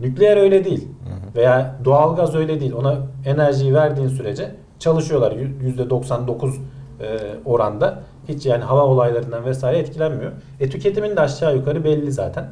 Nükleer 0.00 0.36
öyle 0.36 0.64
değil. 0.64 0.88
Veya 1.36 1.76
doğalgaz 1.84 2.34
öyle 2.34 2.60
değil. 2.60 2.72
Ona 2.72 2.96
enerjiyi 3.24 3.74
verdiğin 3.74 4.08
sürece 4.08 4.54
çalışıyorlar. 4.78 5.32
Yü- 5.32 5.88
%99 5.88 6.54
e, 7.00 7.18
oranda. 7.44 7.98
Hiç 8.28 8.46
yani 8.46 8.64
hava 8.64 8.84
olaylarından 8.84 9.44
vesaire 9.44 9.78
etkilenmiyor. 9.78 10.32
E 10.60 10.70
tüketimin 10.70 11.16
de 11.16 11.20
aşağı 11.20 11.56
yukarı 11.56 11.84
belli 11.84 12.12
zaten. 12.12 12.48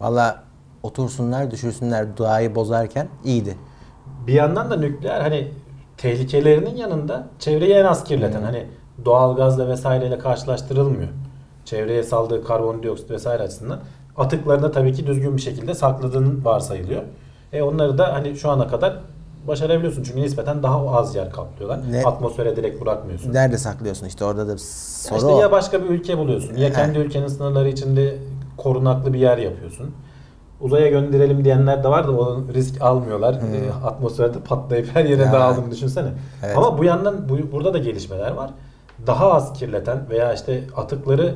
Valla 0.00 0.42
otursunlar 0.82 1.50
düşürsünler 1.50 2.16
doğayı 2.16 2.54
bozarken 2.54 3.08
iyiydi. 3.24 3.56
Bir 4.26 4.32
yandan 4.32 4.70
da 4.70 4.76
nükleer 4.76 5.20
hani 5.20 5.48
tehlikelerinin 5.96 6.76
yanında 6.76 7.26
çevreyi 7.38 7.72
en 7.74 7.84
az 7.84 8.04
kirleten 8.04 8.42
hani 8.42 8.66
doğalgazla 9.04 9.68
vesaireyle 9.68 10.18
karşılaştırılmıyor. 10.18 11.08
Çevreye 11.64 12.02
saldığı 12.02 12.44
karbondioksit 12.44 13.10
vesaire 13.10 13.42
açısından 13.42 13.80
atıklarını 14.18 14.72
tabii 14.72 14.92
ki 14.92 15.06
düzgün 15.06 15.36
bir 15.36 15.42
şekilde 15.42 15.74
sakladığın 15.74 16.44
varsayılıyor. 16.44 17.02
E 17.52 17.62
onları 17.62 17.98
da 17.98 18.12
hani 18.14 18.36
şu 18.36 18.50
ana 18.50 18.68
kadar 18.68 18.96
başarabiliyorsun 19.48 20.02
çünkü 20.02 20.20
nispeten 20.20 20.62
daha 20.62 20.90
az 20.96 21.14
yer 21.14 21.30
kaplıyorlar. 21.32 21.80
Ne- 21.92 22.04
Atmosfere 22.04 22.56
direkt 22.56 22.80
bırakmıyorsun. 22.82 23.32
Nerede 23.34 23.58
saklıyorsun 23.58 24.06
işte 24.06 24.24
orada 24.24 24.48
da 24.48 24.58
soru 24.58 25.16
işte 25.18 25.28
o. 25.28 25.40
ya 25.40 25.52
başka 25.52 25.84
bir 25.84 25.88
ülke 25.88 26.18
buluyorsun 26.18 26.56
ya 26.56 26.72
kendi 26.72 26.98
ülkenin 26.98 27.26
sınırları 27.28 27.68
içinde 27.68 28.18
korunaklı 28.56 29.12
bir 29.12 29.18
yer 29.18 29.38
yapıyorsun. 29.38 29.94
Uzaya 30.60 30.88
gönderelim 30.88 31.44
diyenler 31.44 31.84
de 31.84 31.88
var 31.88 32.08
da 32.08 32.12
o 32.12 32.40
risk 32.54 32.82
almıyorlar. 32.82 33.34
E, 33.34 33.86
atmosferde 33.86 34.38
patlayıp 34.40 34.88
her 34.96 35.04
yere 35.04 35.22
Ya. 35.22 35.32
dağıldığını 35.32 35.70
düşünsene. 35.70 36.08
Evet. 36.44 36.56
Ama 36.56 36.78
bu 36.78 36.84
yandan 36.84 37.28
bu, 37.28 37.52
burada 37.52 37.74
da 37.74 37.78
gelişmeler 37.78 38.30
var. 38.30 38.50
Daha 39.06 39.32
az 39.32 39.52
kirleten 39.52 39.98
veya 40.10 40.32
işte 40.34 40.64
atıkları 40.76 41.34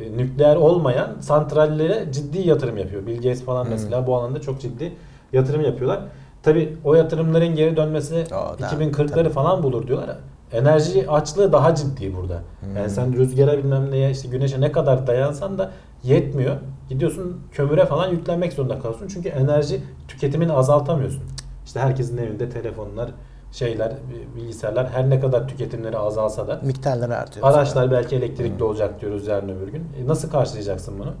e, 0.00 0.16
nükleer 0.16 0.56
olmayan 0.56 1.08
santrallere 1.20 2.12
ciddi 2.12 2.48
yatırım 2.48 2.76
yapıyor. 2.76 3.06
Bill 3.06 3.16
Gates 3.16 3.44
falan 3.44 3.66
mesela 3.70 4.06
bu 4.06 4.16
alanda 4.16 4.40
çok 4.40 4.60
ciddi 4.60 4.92
yatırım 5.32 5.60
yapıyorlar. 5.64 6.00
Tabi 6.42 6.76
o 6.84 6.94
yatırımların 6.94 7.54
geri 7.54 7.76
dönmesi 7.76 8.24
O 8.30 8.58
da- 8.58 8.66
2040'ları 8.66 9.08
tabii. 9.14 9.28
falan 9.28 9.62
bulur 9.62 9.86
diyorlar. 9.86 10.16
Enerji 10.52 11.10
açlığı 11.10 11.52
daha 11.52 11.74
ciddi 11.74 12.16
burada. 12.16 12.42
Yani 12.76 12.90
sen 12.90 13.16
rüzgara 13.16 13.58
bilmem 13.58 13.90
neye 13.90 14.10
işte 14.10 14.28
güneşe 14.28 14.60
ne 14.60 14.72
kadar 14.72 15.06
dayansan 15.06 15.58
da 15.58 15.70
yetmiyor. 16.02 16.56
Gidiyorsun 16.88 17.40
kömüre 17.52 17.86
falan 17.86 18.08
yüklenmek 18.10 18.52
zorunda 18.52 18.78
kalıyorsun. 18.78 19.08
Çünkü 19.08 19.28
enerji 19.28 19.80
tüketimini 20.08 20.52
azaltamıyorsun. 20.52 21.22
İşte 21.66 21.80
herkesin 21.80 22.16
evinde 22.18 22.48
telefonlar, 22.48 23.10
şeyler, 23.58 23.92
bilgisayarlar 24.36 24.90
her 24.90 25.10
ne 25.10 25.20
kadar 25.20 25.48
tüketimleri 25.48 25.98
azalsa 25.98 26.48
da 26.48 26.60
Miktarları 26.64 27.16
artıyor. 27.16 27.46
araçlar 27.48 27.90
belki 27.90 28.16
elektrikli 28.16 28.64
olacak 28.64 29.00
diyoruz 29.00 29.26
yarın 29.26 29.48
öbür 29.48 29.68
gün. 29.68 29.82
E 30.04 30.06
nasıl 30.06 30.30
karşılayacaksın 30.30 30.94
bunu? 30.98 31.12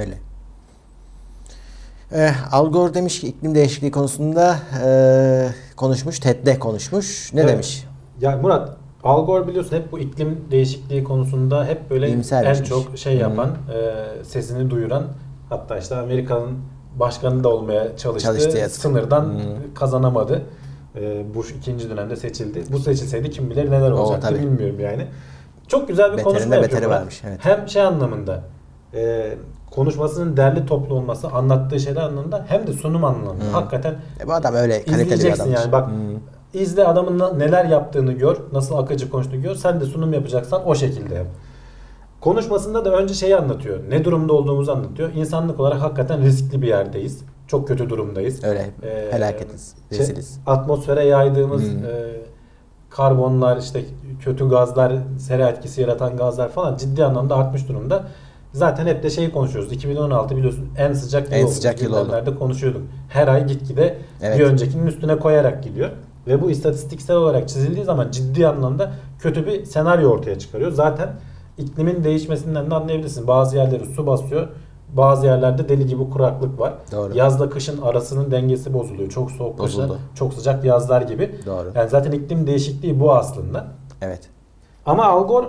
Öyle. 0.00 0.14
Ee, 2.12 2.30
Al 2.52 2.72
Gore 2.72 2.94
demiş 2.94 3.20
ki 3.20 3.28
iklim 3.28 3.54
değişikliği 3.54 3.90
konusunda 3.90 4.56
ee, 4.84 5.48
konuşmuş. 5.76 6.18
TED'de 6.18 6.58
konuşmuş. 6.58 7.30
Ne 7.34 7.40
Evet. 7.40 7.50
demiş? 7.52 7.84
Ya 8.20 8.36
Murat 8.36 8.76
Al 9.04 9.26
Gore 9.26 9.48
biliyorsun 9.48 9.76
hep 9.76 9.92
bu 9.92 9.98
iklim 9.98 10.44
değişikliği 10.50 11.04
konusunda 11.04 11.64
hep 11.64 11.90
böyle 11.90 12.06
İyimsermiş. 12.08 12.58
en 12.60 12.64
çok 12.64 12.98
şey 12.98 13.16
yapan, 13.16 13.48
e, 13.48 14.24
sesini 14.24 14.70
duyuran 14.70 15.04
hatta 15.48 15.78
işte 15.78 15.96
Amerika'nın 15.96 16.58
başkanı 16.96 17.44
da 17.44 17.48
olmaya 17.48 17.96
çalıştı. 17.96 18.28
Çalıştı. 18.28 18.68
Sınırdan 18.70 19.24
Hmm. 19.24 19.74
kazanamadı. 19.74 20.42
E, 20.96 21.34
Bush 21.34 21.50
ikinci 21.50 21.90
dönemde 21.90 22.16
seçildi. 22.16 22.62
Bu 22.72 22.78
seçilseydi 22.78 23.30
kim 23.30 23.50
bilir 23.50 23.70
neler 23.70 23.90
Oo, 23.90 23.96
olacaktı 23.96 24.28
tabii. 24.28 24.38
bilmiyorum 24.40 24.80
yani. 24.80 25.06
Çok 25.68 25.88
güzel 25.88 26.06
bir 26.06 26.12
Beterinde 26.12 26.32
konuşma 26.32 26.54
yapıyor 26.54 26.72
beteri 26.72 26.86
Murat. 26.86 27.00
varmış, 27.00 27.22
evet. 27.28 27.38
Hem 27.42 27.68
şey 27.68 27.82
anlamında 27.82 28.42
e, 28.94 29.32
konuşmasının 29.70 30.36
derli 30.36 30.66
toplu 30.66 30.94
olması, 30.94 31.28
anlattığı 31.28 31.80
şeyler 31.80 32.00
anlamında 32.02 32.44
hem 32.48 32.66
de 32.66 32.72
sunum 32.72 33.04
anlamında. 33.04 33.44
Hmm. 33.44 33.52
Hakikaten 33.52 33.94
E, 34.24 34.26
bu 34.26 34.32
adam 34.32 34.54
öyle 34.54 34.72
kaliteli 34.84 34.96
bir 34.98 35.02
İzleyeceksin 35.02 35.42
adammış. 35.42 35.60
yani 35.60 35.72
bak 35.72 35.88
Hmm. 35.88 36.60
izle 36.62 36.86
adamın 36.86 37.38
neler 37.38 37.64
yaptığını 37.64 38.12
gör, 38.12 38.36
nasıl 38.52 38.76
akıcı 38.76 39.10
konuştuğunu 39.10 39.42
gör. 39.42 39.54
Sen 39.54 39.80
de 39.80 39.84
sunum 39.84 40.12
yapacaksan 40.12 40.68
o 40.68 40.74
şekilde 40.74 41.14
yap. 41.14 41.26
Konuşmasında 42.20 42.84
da 42.84 42.90
önce 42.96 43.14
şeyi 43.14 43.36
anlatıyor. 43.36 43.78
Ne 43.90 44.04
durumda 44.04 44.32
olduğumuzu 44.32 44.72
anlatıyor. 44.72 45.10
İnsanlık 45.14 45.60
olarak 45.60 45.80
hakikaten 45.82 46.22
riskli 46.22 46.62
bir 46.62 46.66
yerdeyiz. 46.68 47.20
Çok 47.50 47.68
kötü 47.68 47.90
durumdayız. 47.90 48.44
Öyle 48.44 48.70
Ee, 48.82 49.10
felaketiz. 49.10 49.74
şey, 49.90 49.98
Reziliz. 49.98 50.38
atmosfere 50.46 51.04
yaydığımız 51.04 51.62
Hmm. 51.62 51.84
e, 51.84 51.90
karbonlar, 52.90 53.56
işte 53.56 53.84
kötü 54.20 54.48
gazlar, 54.48 54.92
sera 55.18 55.48
etkisi 55.48 55.80
yaratan 55.80 56.16
gazlar 56.16 56.48
falan 56.48 56.76
ciddi 56.76 57.04
anlamda 57.04 57.36
artmış 57.36 57.68
durumda. 57.68 58.04
Zaten 58.52 58.86
hep 58.86 59.02
de 59.02 59.10
şeyi 59.10 59.30
konuşuyoruz. 59.32 59.72
2016 59.72 60.36
biliyorsun 60.36 60.68
en 60.76 60.92
sıcak 60.92 61.26
yıl 61.30 61.32
En 61.38 61.44
oldu. 61.44 61.52
sıcak 61.52 61.82
yıl 61.82 61.92
oldu. 61.92 62.38
Konuşuyorduk. 62.38 62.82
Her 63.08 63.28
ay 63.28 63.46
gitgide 63.46 63.98
Evet. 64.22 64.38
bir 64.38 64.44
öncekinin 64.44 64.86
üstüne 64.86 65.18
koyarak 65.18 65.62
gidiyor. 65.64 65.90
Ve 66.26 66.42
bu 66.42 66.50
istatistiksel 66.50 67.16
olarak 67.16 67.48
çizildiği 67.48 67.84
zaman 67.84 68.10
ciddi 68.10 68.46
anlamda 68.48 68.92
kötü 69.18 69.46
bir 69.46 69.64
senaryo 69.64 70.10
ortaya 70.10 70.38
çıkarıyor. 70.38 70.72
Zaten 70.72 71.08
iklimin 71.58 72.04
değişmesinden 72.04 72.70
de 72.70 72.74
anlayabilirsin. 72.74 73.26
Bazı 73.26 73.56
yerleri 73.56 73.86
su 73.86 74.06
basıyor. 74.06 74.48
Bazı 74.96 75.26
yerlerde 75.26 75.68
deli 75.68 75.86
gibi 75.86 76.10
kuraklık 76.10 76.60
var. 76.60 76.74
Doğru. 76.92 77.16
Yazla 77.16 77.50
kışın 77.50 77.82
arasının 77.82 78.30
dengesi 78.30 78.74
bozuluyor. 78.74 79.10
Çok 79.10 79.30
soğuk 79.30 79.58
kışlar, 79.58 79.90
çok 80.14 80.34
sıcak 80.34 80.64
yazlar 80.64 81.02
gibi. 81.02 81.34
Doğru. 81.46 81.72
Yani 81.74 81.90
zaten 81.90 82.12
iklim 82.12 82.46
değişikliği 82.46 83.00
bu 83.00 83.12
aslında. 83.12 83.66
Evet. 84.02 84.20
Ama 84.86 85.04
Al 85.04 85.28
Gore 85.28 85.46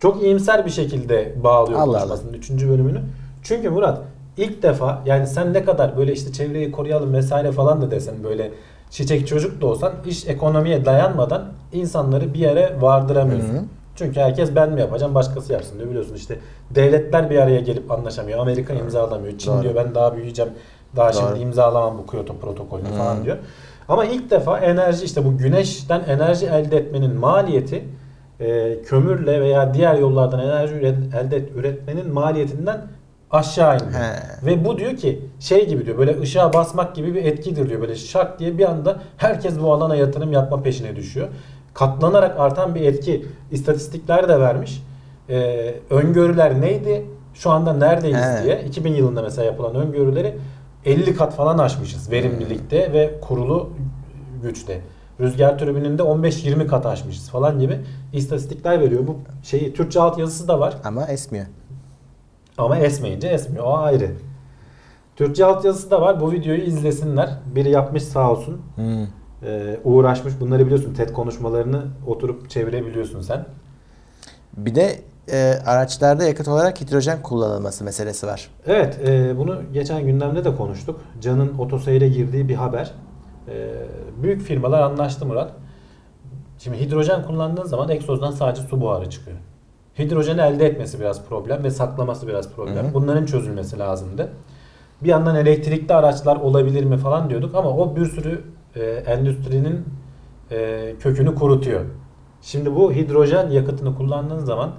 çok 0.00 0.22
iyimser 0.22 0.66
bir 0.66 0.70
şekilde 0.70 1.34
bağlıyor 1.44 1.78
Allah 1.80 1.98
konuşmasının 1.98 2.32
3. 2.32 2.50
bölümünü. 2.50 3.00
Çünkü 3.42 3.70
Murat 3.70 4.00
ilk 4.36 4.62
defa 4.62 5.02
yani 5.06 5.26
sen 5.26 5.52
ne 5.52 5.64
kadar 5.64 5.96
böyle 5.96 6.12
işte 6.12 6.32
çevreyi 6.32 6.72
koruyalım 6.72 7.12
vesaire 7.12 7.52
falan 7.52 7.82
da 7.82 7.90
desen 7.90 8.14
böyle 8.24 8.50
çiçek 8.90 9.28
çocuk 9.28 9.60
da 9.60 9.66
olsan 9.66 9.92
iş 10.06 10.26
ekonomiye 10.28 10.84
dayanmadan 10.84 11.44
insanları 11.72 12.34
bir 12.34 12.38
yere 12.38 12.76
vardıramıyorsun. 12.80 13.54
Hı 13.54 13.58
hı. 13.58 13.64
Çünkü 14.00 14.20
herkes 14.20 14.54
ben 14.54 14.72
mi 14.72 14.80
yapacağım 14.80 15.14
başkası 15.14 15.52
yapsın 15.52 15.78
diyor 15.78 15.90
biliyorsun 15.90 16.14
işte 16.14 16.38
devletler 16.70 17.30
bir 17.30 17.38
araya 17.38 17.60
gelip 17.60 17.90
anlaşamıyor. 17.90 18.38
Amerika 18.38 18.74
imzalamıyor. 18.74 19.38
Çin 19.38 19.52
Doğru. 19.52 19.62
diyor 19.62 19.74
ben 19.74 19.94
daha 19.94 20.16
büyüyeceğim. 20.16 20.52
Daha 20.96 21.12
Doğru. 21.12 21.22
şimdi 21.22 21.40
imzalamam 21.40 21.98
bu 21.98 22.06
Kyoto 22.06 22.36
protokolünü 22.36 22.88
falan 22.88 23.24
diyor. 23.24 23.36
Ama 23.88 24.04
ilk 24.04 24.30
defa 24.30 24.58
enerji 24.58 25.04
işte 25.04 25.24
bu 25.24 25.38
güneşten 25.38 26.00
enerji 26.08 26.46
elde 26.46 26.76
etmenin 26.76 27.16
maliyeti 27.16 27.84
e, 28.40 28.76
kömürle 28.82 29.40
veya 29.40 29.74
diğer 29.74 29.94
yollardan 29.94 30.40
enerji 30.40 30.74
üret, 30.74 30.96
elde 31.14 31.36
et, 31.36 31.48
üretmenin 31.56 32.12
maliyetinden 32.12 32.80
aşağı 33.30 33.74
indi. 33.74 33.84
He. 33.84 34.46
Ve 34.46 34.64
bu 34.64 34.78
diyor 34.78 34.96
ki 34.96 35.20
şey 35.40 35.68
gibi 35.68 35.86
diyor 35.86 35.98
böyle 35.98 36.20
ışığa 36.20 36.52
basmak 36.52 36.94
gibi 36.94 37.14
bir 37.14 37.24
etkidir 37.24 37.68
diyor. 37.68 37.80
Böyle 37.80 37.94
şak 37.94 38.38
diye 38.38 38.58
bir 38.58 38.70
anda 38.70 39.00
herkes 39.16 39.60
bu 39.60 39.72
alana 39.72 39.96
yatırım 39.96 40.32
yapma 40.32 40.62
peşine 40.62 40.96
düşüyor. 40.96 41.28
Katlanarak 41.74 42.40
artan 42.40 42.74
bir 42.74 42.80
etki 42.80 43.26
istatistikler 43.50 44.28
de 44.28 44.40
vermiş. 44.40 44.82
Ee, 45.28 45.74
öngörüler 45.90 46.60
neydi? 46.60 47.06
Şu 47.34 47.50
anda 47.50 47.72
neredeyiz 47.72 48.18
He. 48.18 48.44
diye 48.44 48.64
2000 48.68 48.92
yılında 48.92 49.22
mesela 49.22 49.44
yapılan 49.44 49.74
öngörüleri 49.74 50.36
50 50.84 51.16
kat 51.16 51.34
falan 51.34 51.58
aşmışız 51.58 52.10
verimlilikte 52.10 52.92
ve 52.92 53.20
kurulu 53.20 53.70
güçte. 54.42 54.80
Rüzgar 55.20 55.58
türbininde 55.58 56.02
15-20 56.02 56.66
kat 56.66 56.86
aşmışız 56.86 57.30
falan 57.30 57.58
gibi 57.58 57.78
istatistikler 58.12 58.80
veriyor. 58.80 59.06
Bu 59.06 59.16
şeyi 59.42 59.74
Türkçe 59.74 60.00
altyazısı 60.00 60.48
da 60.48 60.60
var. 60.60 60.76
Ama 60.84 61.06
esmiyor. 61.06 61.46
Ama 62.58 62.78
esmeyince 62.78 63.28
esmiyor. 63.28 63.64
O 63.64 63.78
ayrı. 63.78 64.10
Türkçe 65.16 65.44
altyazısı 65.44 65.90
da 65.90 66.00
var. 66.00 66.20
Bu 66.20 66.32
videoyu 66.32 66.60
izlesinler. 66.60 67.30
Biri 67.54 67.70
yapmış 67.70 68.02
sağ 68.02 68.30
olsun. 68.30 68.60
Hmm. 68.74 69.06
Ee, 69.42 69.78
uğraşmış. 69.84 70.34
Bunları 70.40 70.66
biliyorsun. 70.66 70.94
TED 70.94 71.10
konuşmalarını 71.10 71.82
oturup 72.06 72.50
çevirebiliyorsun 72.50 73.20
sen. 73.20 73.46
Bir 74.56 74.74
de 74.74 75.00
e, 75.32 75.58
araçlarda 75.66 76.24
yakıt 76.24 76.48
olarak 76.48 76.80
hidrojen 76.80 77.22
kullanılması 77.22 77.84
meselesi 77.84 78.26
var. 78.26 78.50
Evet. 78.66 78.98
e, 79.08 79.38
bunu 79.38 79.60
geçen 79.72 80.06
gündemde 80.06 80.44
de 80.44 80.56
konuştuk. 80.56 81.00
Can'ın 81.20 81.58
otoseyre 81.58 82.08
girdiği 82.08 82.48
bir 82.48 82.54
haber. 82.54 82.90
E, 83.48 83.72
büyük 84.22 84.42
firmalar 84.42 84.82
anlaştı 84.82 85.26
Murat. 85.26 85.52
Şimdi 86.58 86.80
hidrojen 86.80 87.22
kullandığın 87.22 87.64
zaman 87.64 87.88
egzozdan 87.88 88.30
sadece 88.30 88.62
su 88.62 88.80
buharı 88.80 89.10
çıkıyor. 89.10 89.36
Hidrojeni 89.98 90.40
elde 90.40 90.66
etmesi 90.66 91.00
biraz 91.00 91.24
problem 91.24 91.64
ve 91.64 91.70
saklaması 91.70 92.28
biraz 92.28 92.52
problem. 92.52 92.84
Hı 92.84 92.88
hı. 92.88 92.94
Bunların 92.94 93.26
çözülmesi 93.26 93.78
lazımdı. 93.78 94.28
Bir 95.02 95.08
yandan 95.08 95.36
elektrikli 95.36 95.92
araçlar 95.92 96.36
olabilir 96.36 96.84
mi 96.84 96.98
falan 96.98 97.30
diyorduk 97.30 97.54
ama 97.54 97.70
o 97.70 97.96
bir 97.96 98.06
sürü 98.06 98.44
e, 98.76 98.80
endüstrinin 98.82 99.84
e, 100.50 100.92
kökünü 101.00 101.34
kurutuyor. 101.34 101.80
Şimdi 102.42 102.74
bu 102.74 102.92
hidrojen 102.92 103.50
yakıtını 103.50 103.96
kullandığın 103.96 104.38
zaman 104.38 104.70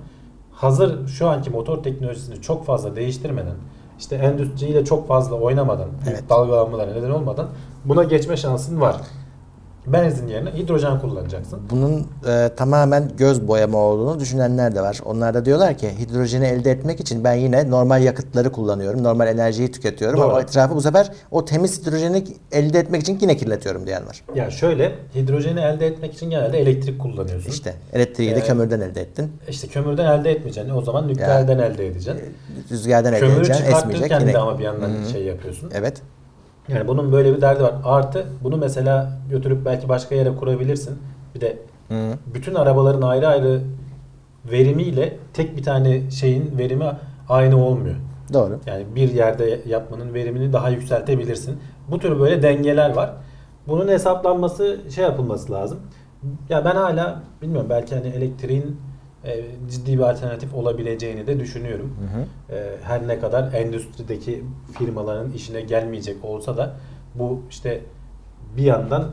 hazır 0.51 1.08
şu 1.08 1.27
anki 1.27 1.49
motor 1.49 1.84
teknolojisini 1.84 2.41
çok 2.41 2.65
fazla 2.65 2.95
değiştirmeden 2.95 3.56
işte 3.99 4.15
endüstriyle 4.15 4.86
çok 4.86 5.08
fazla 5.08 5.36
oynamadan, 5.36 5.89
Evet. 6.10 6.23
dalgalanmalara 6.30 6.93
neden 6.93 7.10
olmadan 7.10 7.47
buna 7.86 8.04
geçme 8.04 8.38
şansın 8.38 8.82
var. 8.82 8.95
Benzin 9.88 10.28
yerine 10.28 10.50
hidrojen 10.50 11.00
kullanacaksın. 11.00 11.60
Bunun 11.70 12.08
e, 12.28 12.50
tamamen 12.58 13.12
göz 13.17 13.48
boyama 13.48 13.78
olduğunu 13.78 14.20
düşünenler 14.20 14.76
de 14.76 14.82
var. 14.82 15.00
Onlar 15.06 15.34
da 15.34 15.46
diyorlar 15.46 15.78
ki 15.78 15.89
hidrojeni 16.00 16.46
elde 16.46 16.72
etmek 16.72 17.00
için 17.00 17.24
ben 17.24 17.34
yine 17.34 17.70
normal 17.72 18.04
yakıtları 18.04 18.52
kullanıyorum. 18.52 19.04
Normal 19.04 19.28
enerjiyi 19.28 19.72
tüketiyorum 19.72 20.20
Doğru. 20.20 20.30
ama 20.30 20.41
etrafı 20.41 20.76
bu 20.76 20.82
sefer 20.82 21.12
o 21.32 21.46
temiz 21.46 21.82
hidrojeni 21.82 22.24
elde 22.52 22.80
etmek 22.80 23.02
için 23.02 23.17
yine 23.22 23.38
kirletiyorum 23.38 23.86
diyen 23.88 24.08
var. 24.08 24.24
Yani 24.36 24.52
şöyle 24.52 24.91
hidrojeni 25.15 25.60
elde 25.60 25.88
etmek 25.88 26.13
için 26.13 26.30
genelde 26.30 26.60
elektrik 26.60 27.00
kullanıyorsun. 27.02 27.50
İşte, 27.52 27.70
İşte 27.70 27.74
elektriği 27.98 28.32
de 28.36 28.39
Ee, 28.39 28.44
kömürden 28.44 28.82
elde 28.82 29.02
ettin. 29.02 29.32
kömürden 29.72 30.20
elde 30.20 30.32
etmeyeceksin. 30.32 30.72
O 30.74 30.82
zaman 30.82 31.08
nükleerden 31.08 31.60
elde 31.60 31.88
edeceksin. 31.88 32.24
Rüzgardan 32.72 33.13
elde 33.13 33.20
Kömürü 33.20 33.36
edeceksin, 33.39 33.63
esmeyecek 33.65 33.86
çıkartırken 34.04 34.20
yine. 34.20 34.34
de 34.34 34.38
ama 34.38 34.60
bir 34.60 34.63
yandan 34.63 34.89
hı. 34.89 35.10
şey 35.12 35.24
yapıyorsun. 35.24 35.72
Evet. 35.76 36.02
Yani 36.67 36.88
bunun 36.88 37.12
böyle 37.12 37.36
bir 37.36 37.41
derdi 37.41 37.63
var. 37.63 37.74
Artı 37.84 38.26
bunu 38.43 38.58
mesela 38.58 39.12
götürüp 39.30 39.65
belki 39.65 39.89
başka 39.89 40.15
yere 40.15 40.36
kurabilirsin. 40.36 40.97
Bir 41.36 41.41
de 41.41 41.58
Hı. 41.88 42.17
bütün 42.34 42.56
arabaların 42.56 43.02
ayrı 43.02 43.28
ayrı 43.28 43.62
verimiyle 44.52 45.17
tek 45.34 45.58
bir 45.58 45.63
tane 45.63 46.12
şeyin 46.12 46.58
verimi 46.58 46.86
aynı 47.30 47.65
olmuyor. 47.65 47.95
Doğru. 48.34 48.60
Yani 48.65 48.86
bir 48.95 49.13
yerde 49.13 49.62
yapmanın 49.67 50.13
verimini 50.13 50.54
daha 50.54 50.69
yükseltebilirsin. 50.69 51.58
Bu 51.91 52.00
tür 52.00 52.19
böyle 52.19 52.43
dengeler 52.43 52.93
var. 52.93 53.13
Bunun 53.67 53.88
hesaplanması 53.88 54.80
şey 54.95 55.04
yapılması 55.04 55.52
lazım. 55.52 55.80
Ya 56.50 56.65
ben 56.65 56.76
hala 56.76 57.21
bilmiyorum 57.41 57.67
belki 57.69 57.95
hani 57.95 58.08
elektriğin 58.08 58.78
e, 59.25 59.41
ciddi 59.71 59.97
bir 59.97 60.03
alternatif 60.03 60.53
olabileceğini 60.53 61.27
de 61.27 61.39
düşünüyorum. 61.39 61.97
Hı 61.99 62.17
hı. 62.17 62.25
E, 62.57 62.75
her 62.84 63.07
ne 63.07 63.19
kadar 63.19 63.53
endüstrideki 63.53 64.43
firmaların 64.77 65.31
işine 65.31 65.62
gelmeyecek 65.62 66.25
olsa 66.25 66.57
da 66.57 66.73
bu 67.15 67.41
işte 67.49 67.81
bir 68.57 68.63
yandan 68.63 69.10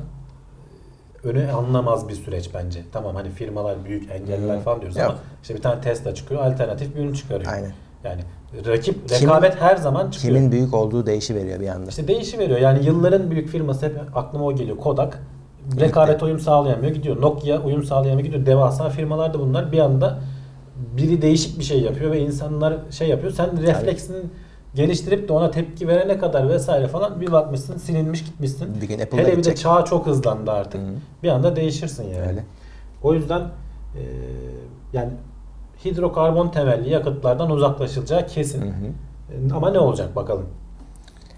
öne 1.24 1.52
anlamaz 1.52 2.08
bir 2.08 2.14
süreç 2.14 2.50
bence. 2.54 2.82
Tamam 2.92 3.14
hani 3.14 3.30
firmalar 3.30 3.84
büyük 3.84 4.10
engeller 4.10 4.56
Hı. 4.56 4.60
falan 4.60 4.80
diyoruz 4.80 4.96
Yok. 4.96 5.06
ama 5.10 5.18
işte 5.42 5.54
bir 5.54 5.62
tane 5.62 5.80
Tesla 5.80 6.14
çıkıyor 6.14 6.44
alternatif 6.44 6.94
bir 6.94 7.00
ürün 7.00 7.12
çıkarıyor. 7.12 7.52
Aynen. 7.52 7.72
Yani 8.04 8.20
rakip, 8.66 9.08
Kimin- 9.08 9.22
rekabet 9.22 9.60
her 9.60 9.76
zaman 9.76 10.10
çıkıyor. 10.10 10.34
Kimin 10.34 10.52
büyük 10.52 10.74
olduğu 10.74 11.06
değişi 11.06 11.34
veriyor 11.34 11.60
bir 11.60 11.68
anda. 11.68 11.90
İşte 11.90 12.08
değişi 12.08 12.38
veriyor. 12.38 12.58
Yani 12.60 12.86
yılların 12.86 13.30
büyük 13.30 13.48
firması 13.48 13.86
hep 13.86 14.16
aklıma 14.16 14.44
o 14.44 14.54
geliyor. 14.54 14.76
Kodak 14.76 15.22
rekabet 15.80 16.22
uyum 16.22 16.40
sağlayamıyor 16.40 16.94
gidiyor. 16.94 17.20
Nokia 17.20 17.62
uyum 17.62 17.84
sağlayamıyor 17.84 18.26
gidiyor. 18.26 18.46
Devasa 18.46 18.88
firmalar 18.88 19.34
da 19.34 19.40
bunlar 19.40 19.72
bir 19.72 19.78
anda 19.78 20.18
biri 20.96 21.22
değişik 21.22 21.58
bir 21.58 21.64
şey 21.64 21.80
yapıyor 21.80 22.10
ve 22.10 22.20
insanlar 22.20 22.76
şey 22.90 23.08
yapıyor. 23.08 23.32
Sen 23.32 23.62
refleksini 23.62 24.18
geliştirip 24.74 25.28
de 25.28 25.32
ona 25.32 25.50
tepki 25.50 25.88
verene 25.88 26.18
kadar 26.18 26.48
vesaire 26.48 26.88
falan 26.88 27.20
bir 27.20 27.32
bakmışsın 27.32 27.76
silinmiş 27.76 28.24
gitmişsin. 28.24 28.80
Bir 28.80 28.88
gün 28.88 28.98
Apple'da 28.98 29.16
Hele 29.16 29.26
bir 29.26 29.32
de 29.32 29.36
gidecek. 29.36 29.58
çağ 29.58 29.84
çok 29.84 30.06
hızlandı 30.06 30.50
artık. 30.50 30.80
Hı. 30.80 30.86
Bir 31.22 31.28
anda 31.28 31.56
değişirsin 31.56 32.04
yani. 32.04 32.28
Öyle. 32.28 32.44
O 33.02 33.14
yüzden 33.14 33.40
e, 33.40 34.02
yani 34.92 35.10
hidrokarbon 35.84 36.48
temelli 36.48 36.90
yakıtlardan 36.90 37.50
uzaklaşılacağı 37.50 38.26
kesin. 38.26 38.62
Hı 38.62 38.66
hı. 38.66 39.54
Ama 39.56 39.70
ne 39.70 39.78
olacak 39.78 40.16
bakalım? 40.16 40.46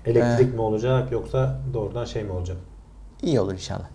Elektrik 0.07 0.55
mi 0.55 0.61
olacak 0.61 1.12
yoksa 1.12 1.61
doğrudan 1.75 2.05
şey 2.05 2.25
mi 2.25 2.33
olacak? 2.33 2.57
İyi 3.23 3.40
olur 3.40 3.53
inşallah. 3.53 3.88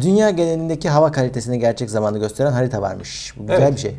Dünya 0.00 0.30
genelindeki 0.30 0.88
hava 0.88 1.12
kalitesini 1.12 1.58
gerçek 1.58 1.90
zamanlı 1.90 2.18
gösteren 2.18 2.52
harita 2.52 2.82
varmış. 2.82 3.34
Bu 3.36 3.40
güzel 3.46 3.62
Evet, 3.62 3.72
bir 3.72 3.78
şey. 3.78 3.90
E, 3.90 3.96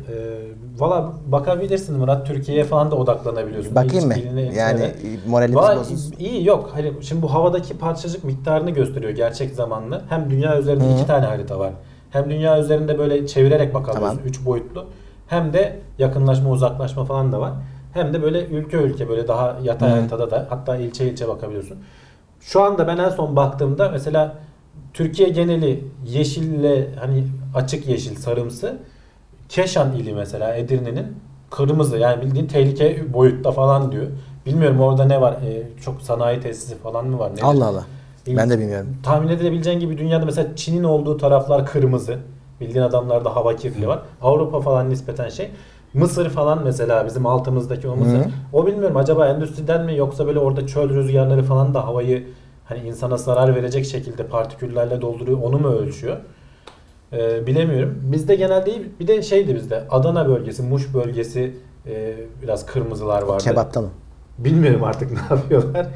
Valla 0.78 1.12
bakabilirsin 1.26 1.98
Murat. 1.98 2.26
Türkiye'ye 2.26 2.64
falan 2.64 2.90
da 2.90 2.96
odaklanabiliyorsun. 2.96 3.74
Bakayım 3.74 4.06
mı? 4.06 4.14
Yani 4.56 4.82
etmeden. 4.82 5.18
moralimiz 5.28 5.56
Valla 5.56 5.80
bozulsun. 5.80 6.14
iyi 6.18 6.46
yok. 6.46 6.70
Hani 6.74 6.92
şimdi 7.00 7.22
bu 7.22 7.32
havadaki 7.34 7.78
parçacık 7.78 8.24
miktarını 8.24 8.70
gösteriyor 8.70 9.12
gerçek 9.12 9.54
zamanlı. 9.54 10.02
Hem 10.08 10.30
dünya 10.30 10.58
üzerinde 10.58 10.84
Hı. 10.84 10.92
iki 10.92 11.06
tane 11.06 11.26
harita 11.26 11.58
var. 11.58 11.72
Hem 12.10 12.30
dünya 12.30 12.60
üzerinde 12.60 12.98
böyle 12.98 13.26
çevirerek 13.26 13.74
bakabiliyorsun. 13.74 14.16
Tamam. 14.16 14.28
Üç 14.28 14.44
boyutlu. 14.46 14.84
Hem 15.26 15.52
de 15.52 15.78
yakınlaşma 15.98 16.50
uzaklaşma 16.50 17.04
falan 17.04 17.32
da 17.32 17.40
var. 17.40 17.52
Hem 17.94 18.14
de 18.14 18.22
böyle 18.22 18.46
ülke 18.46 18.76
ülke 18.76 19.08
böyle 19.08 19.28
daha 19.28 19.58
yatay 19.62 19.90
Hı. 19.90 19.94
haritada 19.94 20.30
da 20.30 20.46
hatta 20.50 20.76
ilçe 20.76 21.10
ilçe 21.10 21.28
bakabiliyorsun. 21.28 21.78
Şu 22.40 22.62
anda 22.62 22.86
ben 22.86 22.98
en 22.98 23.08
son 23.08 23.36
baktığımda 23.36 23.88
mesela 23.88 24.34
Türkiye 24.94 25.28
geneli 25.28 25.84
yeşille 26.06 26.88
hani 27.00 27.24
açık 27.54 27.88
yeşil 27.88 28.16
sarımsı 28.16 28.78
Keşan 29.48 29.92
ili 29.92 30.14
mesela 30.14 30.54
Edirne'nin 30.54 31.06
kırmızı 31.50 31.98
yani 31.98 32.22
bildiğin 32.22 32.46
tehlike 32.46 33.12
boyutta 33.12 33.50
falan 33.50 33.92
diyor. 33.92 34.06
Bilmiyorum 34.46 34.80
orada 34.80 35.04
ne 35.04 35.20
var? 35.20 35.32
Ee, 35.32 35.62
çok 35.84 36.02
sanayi 36.02 36.40
tesisi 36.40 36.78
falan 36.78 37.06
mı 37.06 37.18
var? 37.18 37.32
Nedir? 37.32 37.42
Allah 37.42 37.66
Allah. 37.66 37.84
İyi. 38.26 38.36
Ben 38.36 38.50
de 38.50 38.58
bilmiyorum. 38.58 38.96
Tahmin 39.02 39.28
edilebileceğin 39.28 39.80
gibi 39.80 39.98
dünyada 39.98 40.24
mesela 40.24 40.56
Çin'in 40.56 40.84
olduğu 40.84 41.16
taraflar 41.16 41.66
kırmızı. 41.66 42.18
Bildiğin 42.60 42.84
adamlarda 42.84 43.36
hava 43.36 43.56
kirliliği 43.56 43.88
var. 43.88 44.02
Avrupa 44.22 44.60
falan 44.60 44.90
nispeten 44.90 45.28
şey. 45.28 45.50
Mısır 45.94 46.30
falan 46.30 46.64
mesela 46.64 47.06
bizim 47.06 47.26
altımızdaki 47.26 47.88
o 47.88 47.96
Mısır. 47.96 48.18
Hı. 48.18 48.24
O 48.52 48.66
bilmiyorum 48.66 48.96
acaba 48.96 49.28
endüstriden 49.28 49.84
mi 49.84 49.96
yoksa 49.96 50.26
böyle 50.26 50.38
orada 50.38 50.66
çöl 50.66 50.90
rüzgarları 50.90 51.42
falan 51.42 51.74
da 51.74 51.86
havayı 51.86 52.26
hani 52.64 52.80
insana 52.80 53.16
zarar 53.16 53.54
verecek 53.54 53.84
şekilde 53.86 54.26
partiküllerle 54.26 55.00
dolduruyor 55.00 55.38
onu 55.42 55.58
mu 55.58 55.68
ölçüyor? 55.68 56.16
Ee, 57.12 57.46
bilemiyorum. 57.46 57.98
Bizde 58.02 58.34
genelde. 58.34 58.82
Bir 59.00 59.06
de 59.06 59.22
şeydi 59.22 59.54
bizde 59.54 59.84
Adana 59.90 60.28
bölgesi, 60.28 60.62
Muş 60.62 60.94
bölgesi 60.94 61.56
e, 61.86 62.14
biraz 62.42 62.66
kırmızılar 62.66 63.22
vardı. 63.22 63.44
Kebapta 63.44 63.80
mı? 63.80 63.88
Bilmiyorum 64.38 64.84
artık 64.84 65.10
ne 65.30 65.36
yapıyorlar. 65.36 65.86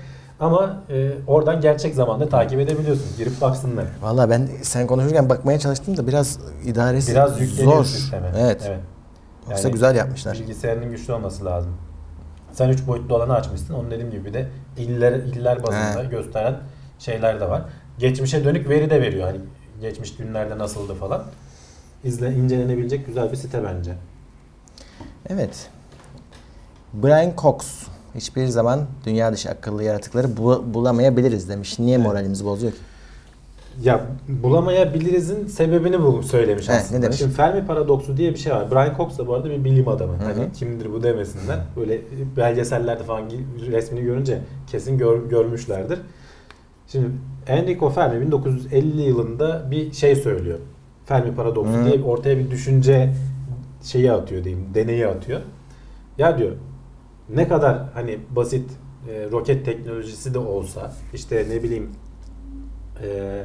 Ama 0.41 0.83
e, 0.91 1.11
oradan 1.27 1.61
gerçek 1.61 1.95
zamanda 1.95 2.29
takip 2.29 2.61
edebiliyorsun. 2.61 3.07
Girip 3.19 3.41
baksınlar. 3.41 3.85
Valla 4.03 4.31
ben 4.31 4.49
sen 4.63 4.87
konuşurken 4.87 5.29
bakmaya 5.29 5.59
çalıştım 5.59 5.97
da 5.97 6.07
biraz 6.07 6.39
idaresi 6.65 7.13
Biraz 7.13 7.37
zor. 7.37 7.85
sisteme. 7.85 8.33
Evet. 8.39 8.71
Yoksa 9.51 9.69
Yani 9.69 9.73
güzel 9.73 9.97
yapmışlar. 9.97 10.35
Bilgisayarının 10.41 10.91
güçlü 10.91 11.13
olması 11.13 11.45
lazım. 11.45 11.73
Sen 12.57 12.69
3 12.69 12.87
boyutlu 12.87 13.15
olanı 13.17 13.35
açmışsın. 13.35 13.75
Onun 13.75 13.91
dediğim 13.91 14.11
gibi 14.11 14.25
bir 14.25 14.35
de 14.35 14.47
iller 14.79 15.13
iller 15.13 15.63
bazında 15.63 16.03
He. 16.05 16.07
gösteren 16.07 16.57
şeyler 16.99 17.41
de 17.41 17.49
var. 17.49 17.63
Geçmişe 17.99 18.45
dönük 18.45 18.69
veri 18.69 18.91
de 18.91 19.01
veriyor. 19.03 19.27
Hani 19.27 19.39
geçmiş 19.81 20.17
günlerde 20.17 20.59
nasıldı 20.59 20.95
falan. 20.95 21.25
İzle 22.05 22.33
incelenebilecek 22.33 23.07
güzel 23.07 23.33
bir 23.33 23.37
site 23.37 23.65
bence. 23.65 23.95
Evet. 25.29 25.71
Brian 26.95 27.33
Cox 27.37 27.87
hiçbir 28.15 28.47
zaman 28.47 28.87
dünya 29.07 29.33
dışı 29.33 29.51
akıllı 29.51 29.83
yaratıkları 29.85 30.37
bu- 30.37 30.65
bulamayabiliriz 30.75 31.49
demiş. 31.49 31.79
Niye 31.79 31.99
moralimizi 31.99 32.45
bozuyor 32.45 32.73
ki? 32.73 32.79
Ya 33.83 34.07
bulamayabilirizin 34.43 35.47
sebebini 35.47 36.03
bu 36.03 36.23
söylemiş 36.23 36.69
Evet, 36.69 36.81
aslında. 36.81 36.99
ne 36.99 37.05
demiş? 37.05 37.19
Şimdi 37.19 37.33
Fermi 37.35 37.67
paradoksu 37.67 38.17
diye 38.17 38.31
bir 38.33 38.37
şey 38.39 38.53
var. 38.53 38.71
Brian 38.71 38.97
Cox 38.97 39.19
da 39.19 39.27
bu 39.27 39.35
arada 39.35 39.51
bir 39.51 39.65
bilim 39.65 39.89
adamı. 39.89 40.13
Hı 40.13 40.17
hı. 40.19 40.25
Hani 40.25 40.53
kimdir 40.53 40.93
bu 40.93 41.03
demesinler. 41.03 41.59
Böyle 41.77 42.01
belgesellerde 42.37 43.03
falan 43.05 43.23
resmini 43.71 44.05
görünce 44.05 44.39
kesin 44.67 44.99
gör- 44.99 45.29
görmüşlerdir. 45.29 45.99
Şimdi 46.89 47.07
Enrico 47.47 47.91
Fermi 47.91 48.21
1950 48.21 49.03
yılında 49.03 49.71
bir 49.71 49.93
şey 49.93 50.17
söylüyor. 50.17 50.59
Fermi 51.05 51.35
paradoksu 51.35 51.73
Hı. 51.73 51.85
diye 51.85 52.03
ortaya 52.03 52.39
bir 52.39 52.51
düşünce 52.51 53.13
şeyi 53.83 54.13
atıyor 54.13 54.45
diyeyim, 54.45 54.65
deneyi 54.75 55.07
atıyor. 55.07 55.41
Ya 56.19 56.39
diyor 56.39 56.53
ne 57.35 57.49
kadar 57.49 57.79
hani 57.95 58.19
basit 58.31 58.71
e, 59.11 59.31
roket 59.33 59.65
teknolojisi 59.65 60.35
de 60.35 60.39
olsa 60.39 60.93
işte 61.15 61.47
ne 61.51 61.63
bileyim 61.63 61.91
e, 63.03 63.43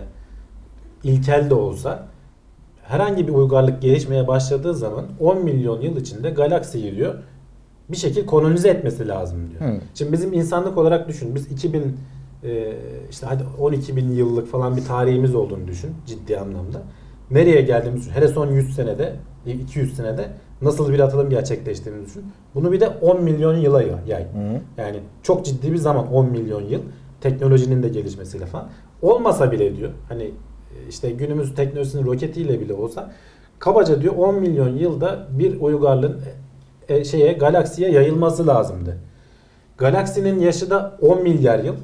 ilkel 1.04 1.50
de 1.50 1.54
olsa 1.54 2.08
herhangi 2.84 3.28
bir 3.28 3.34
uygarlık 3.34 3.82
gelişmeye 3.82 4.28
başladığı 4.28 4.76
zaman 4.76 5.06
10 5.20 5.44
milyon 5.44 5.82
yıl 5.82 5.98
içinde 5.98 6.30
galaksiyi 6.30 6.96
diyor 6.96 7.16
bir 7.92 7.98
şekilde 7.98 8.26
kolonize 8.26 8.70
etmesi 8.70 9.08
lazım 9.08 9.40
diyor. 9.52 9.72
Hı. 9.72 9.80
Şimdi 9.94 10.12
bizim 10.12 10.34
insanlık 10.34 10.78
olarak 10.78 11.08
düşün. 11.08 11.36
Biz 11.36 11.52
2000 11.52 11.98
e, 12.44 12.74
işte 13.10 13.26
hadi 13.26 13.44
12 13.60 13.96
bin 13.96 14.12
yıllık 14.12 14.48
falan 14.48 14.78
bir 14.78 14.86
tarihimiz 14.86 15.36
olduğunu 15.36 15.68
düşün 15.68 15.92
ciddi 16.06 16.40
anlamda. 16.40 16.82
Nereye 17.32 17.62
geldiğimizi 17.62 18.06
düşün. 18.06 18.20
Hele 18.20 18.28
son 18.28 18.48
100 18.48 18.76
senede 18.76 19.16
200 19.46 19.96
senede 19.96 20.28
nasıl 20.62 20.94
bir 20.94 21.00
atılım 21.00 21.30
gerçekleştiğini 21.30 22.06
düşün. 22.06 22.24
Bunu 22.56 22.72
bir 22.72 22.80
de 22.80 22.88
10 22.88 23.24
milyon 23.24 23.58
yıla 23.58 23.82
yay. 23.82 24.24
Hı. 24.24 24.62
Yani 24.78 25.00
çok 25.24 25.46
ciddi 25.46 25.72
bir 25.72 25.78
zaman 25.78 26.14
10 26.14 26.26
milyon 26.26 26.62
yıl 26.62 26.82
teknolojinin 27.22 27.84
de 27.84 27.90
gelişmesiyle 27.90 28.46
falan. 28.46 28.70
Olmasa 29.02 29.52
bile 29.52 29.78
diyor 29.78 29.92
hani 30.10 30.32
işte 30.90 31.12
günümüz 31.12 31.56
teknolojisinin 31.56 32.06
roketiyle 32.06 32.60
bile 32.62 32.74
olsa 32.74 33.12
kabaca 33.60 34.02
diyor 34.02 34.16
10 34.16 34.36
milyon 34.36 34.78
yılda 34.78 35.28
bir 35.32 35.62
uygarlığın 35.62 36.18
e, 36.90 36.96
e, 36.96 37.04
şeye 37.04 37.34
galaksiye 37.34 37.92
yayılması 37.92 38.48
lazımdı. 38.48 38.98
Galaksinin 39.78 40.40
yaşı 40.40 40.70
da 40.70 40.98
10 41.02 41.24
milyar 41.24 41.60
yıl. 41.60 41.76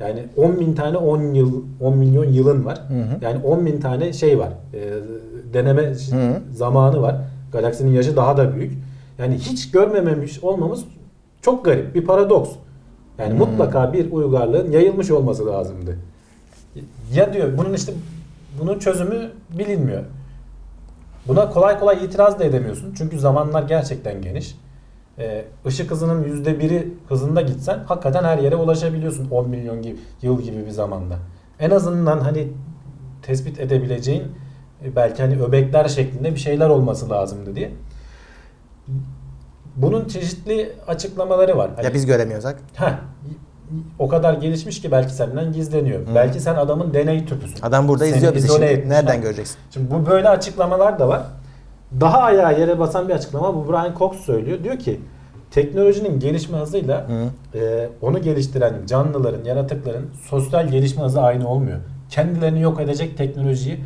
Yani 0.00 0.24
10 0.36 0.60
bin 0.60 0.74
tane 0.74 0.96
10 0.96 1.22
yıl 1.34 1.62
10 1.80 1.96
milyon 1.98 2.24
yılın 2.24 2.64
var. 2.64 2.78
Hı 2.88 2.94
hı. 2.94 3.18
Yani 3.20 3.44
10 3.44 3.66
bin 3.66 3.80
tane 3.80 4.12
şey 4.12 4.38
var. 4.38 4.52
E, 4.74 4.80
deneme 5.54 5.82
Hı. 5.90 6.40
zamanı 6.52 7.02
var. 7.02 7.16
Galaksinin 7.52 7.90
yaşı 7.90 8.16
daha 8.16 8.36
da 8.36 8.56
büyük. 8.56 8.72
Yani 9.18 9.34
hiç 9.34 9.70
görmememiş 9.70 10.44
olmamız 10.44 10.84
çok 11.42 11.64
garip. 11.64 11.94
Bir 11.94 12.04
paradoks. 12.04 12.50
Yani 13.18 13.30
Hmm. 13.30 13.38
mutlaka 13.38 13.92
bir 13.92 14.12
uygarlığın 14.12 14.70
yayılmış 14.70 15.10
olması 15.10 15.46
lazımdı. 15.46 15.96
Ya 17.12 17.32
diyor 17.32 17.58
bunun 17.58 17.72
işte 17.74 17.92
bunun 18.60 18.78
çözümü 18.78 19.30
bilinmiyor. 19.58 20.04
Buna 21.28 21.50
kolay 21.50 21.78
kolay 21.78 22.04
itiraz 22.04 22.38
da 22.38 22.44
edemiyorsun. 22.44 22.94
Çünkü 22.98 23.18
zamanlar 23.18 23.62
gerçekten 23.62 24.22
geniş. 24.22 24.54
Ee, 25.18 25.44
ışık 25.66 25.90
hızının 25.90 26.24
yüzde 26.24 26.58
biri 26.58 26.94
hızında 27.08 27.40
gitsen 27.40 27.78
hakikaten 27.86 28.24
her 28.24 28.38
yere 28.38 28.56
ulaşabiliyorsun 28.56 29.30
10 29.30 29.48
milyon 29.48 29.82
gibi, 29.82 29.96
yıl 30.22 30.40
gibi 30.42 30.66
bir 30.66 30.70
zamanda. 30.70 31.18
En 31.60 31.70
azından 31.70 32.18
hani 32.20 32.48
tespit 33.22 33.60
edebileceğin 33.60 34.22
e, 34.84 34.96
belki 34.96 35.22
hani 35.22 35.42
öbekler 35.42 35.88
şeklinde 35.88 36.34
bir 36.34 36.40
şeyler 36.40 36.68
olması 36.68 37.10
lazımdı 37.10 37.56
diye. 37.56 37.70
Bunun 39.76 40.04
çeşitli 40.08 40.72
açıklamaları 40.86 41.56
var. 41.56 41.70
Hani- 41.76 41.86
Ya 41.86 41.94
biz 41.94 42.06
göremiyorsak? 42.06 42.58
Heh, 42.74 42.98
o 43.98 44.08
kadar 44.08 44.34
gelişmiş 44.34 44.82
ki 44.82 44.90
belki 44.90 45.12
senden 45.12 45.52
gizleniyor. 45.52 46.00
Hı. 46.00 46.14
Belki 46.14 46.40
sen 46.40 46.54
adamın 46.54 46.94
deney 46.94 47.26
tüpüsün. 47.26 47.62
Adam 47.62 47.88
burada 47.88 48.04
Seni 48.04 48.16
izliyor 48.16 48.34
bizi 48.34 48.48
şimdi. 48.48 48.64
etmiş. 48.64 48.88
Nereden 48.88 49.20
göreceksin? 49.22 49.56
Şimdi 49.70 49.90
bu 49.90 50.06
böyle 50.10 50.28
açıklamalar 50.28 50.98
da 50.98 51.08
var. 51.08 51.22
Daha 52.00 52.18
ayağa 52.18 52.50
yere 52.50 52.78
basan 52.78 53.08
bir 53.08 53.14
açıklama 53.14 53.54
bu 53.54 53.68
Brian 53.72 53.94
Cox 53.98 54.16
söylüyor. 54.16 54.64
Diyor 54.64 54.78
ki 54.78 55.00
teknolojinin 55.50 56.20
gelişme 56.20 56.58
hızıyla 56.58 57.08
Hı. 57.08 57.58
e, 57.58 57.88
onu 58.02 58.22
geliştiren 58.22 58.74
canlıların, 58.86 59.44
yaratıkların 59.44 60.10
sosyal 60.28 60.68
gelişme 60.68 61.02
hızı 61.04 61.20
aynı 61.20 61.48
olmuyor. 61.48 61.78
Kendilerini 62.10 62.60
yok 62.60 62.80
edecek 62.80 63.18
teknolojiyi 63.18 63.84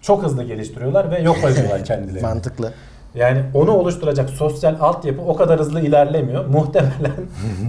çok 0.00 0.22
hızlı 0.22 0.42
geliştiriyorlar 0.44 1.10
ve 1.10 1.18
yok 1.18 1.36
ediyorlar 1.44 1.84
kendilerini. 1.84 2.22
Mantıklı. 2.22 2.72
Yani 3.16 3.42
onu 3.54 3.72
oluşturacak 3.72 4.30
sosyal 4.30 4.76
altyapı 4.80 5.22
o 5.22 5.36
kadar 5.36 5.60
hızlı 5.60 5.80
ilerlemiyor. 5.80 6.46
Muhtemelen 6.50 7.12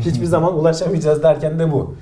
hiçbir 0.01 0.25
zaman 0.25 0.57
ulaşamayacağız 0.57 1.23
derken 1.23 1.59
de 1.59 1.71
bu. 1.71 1.95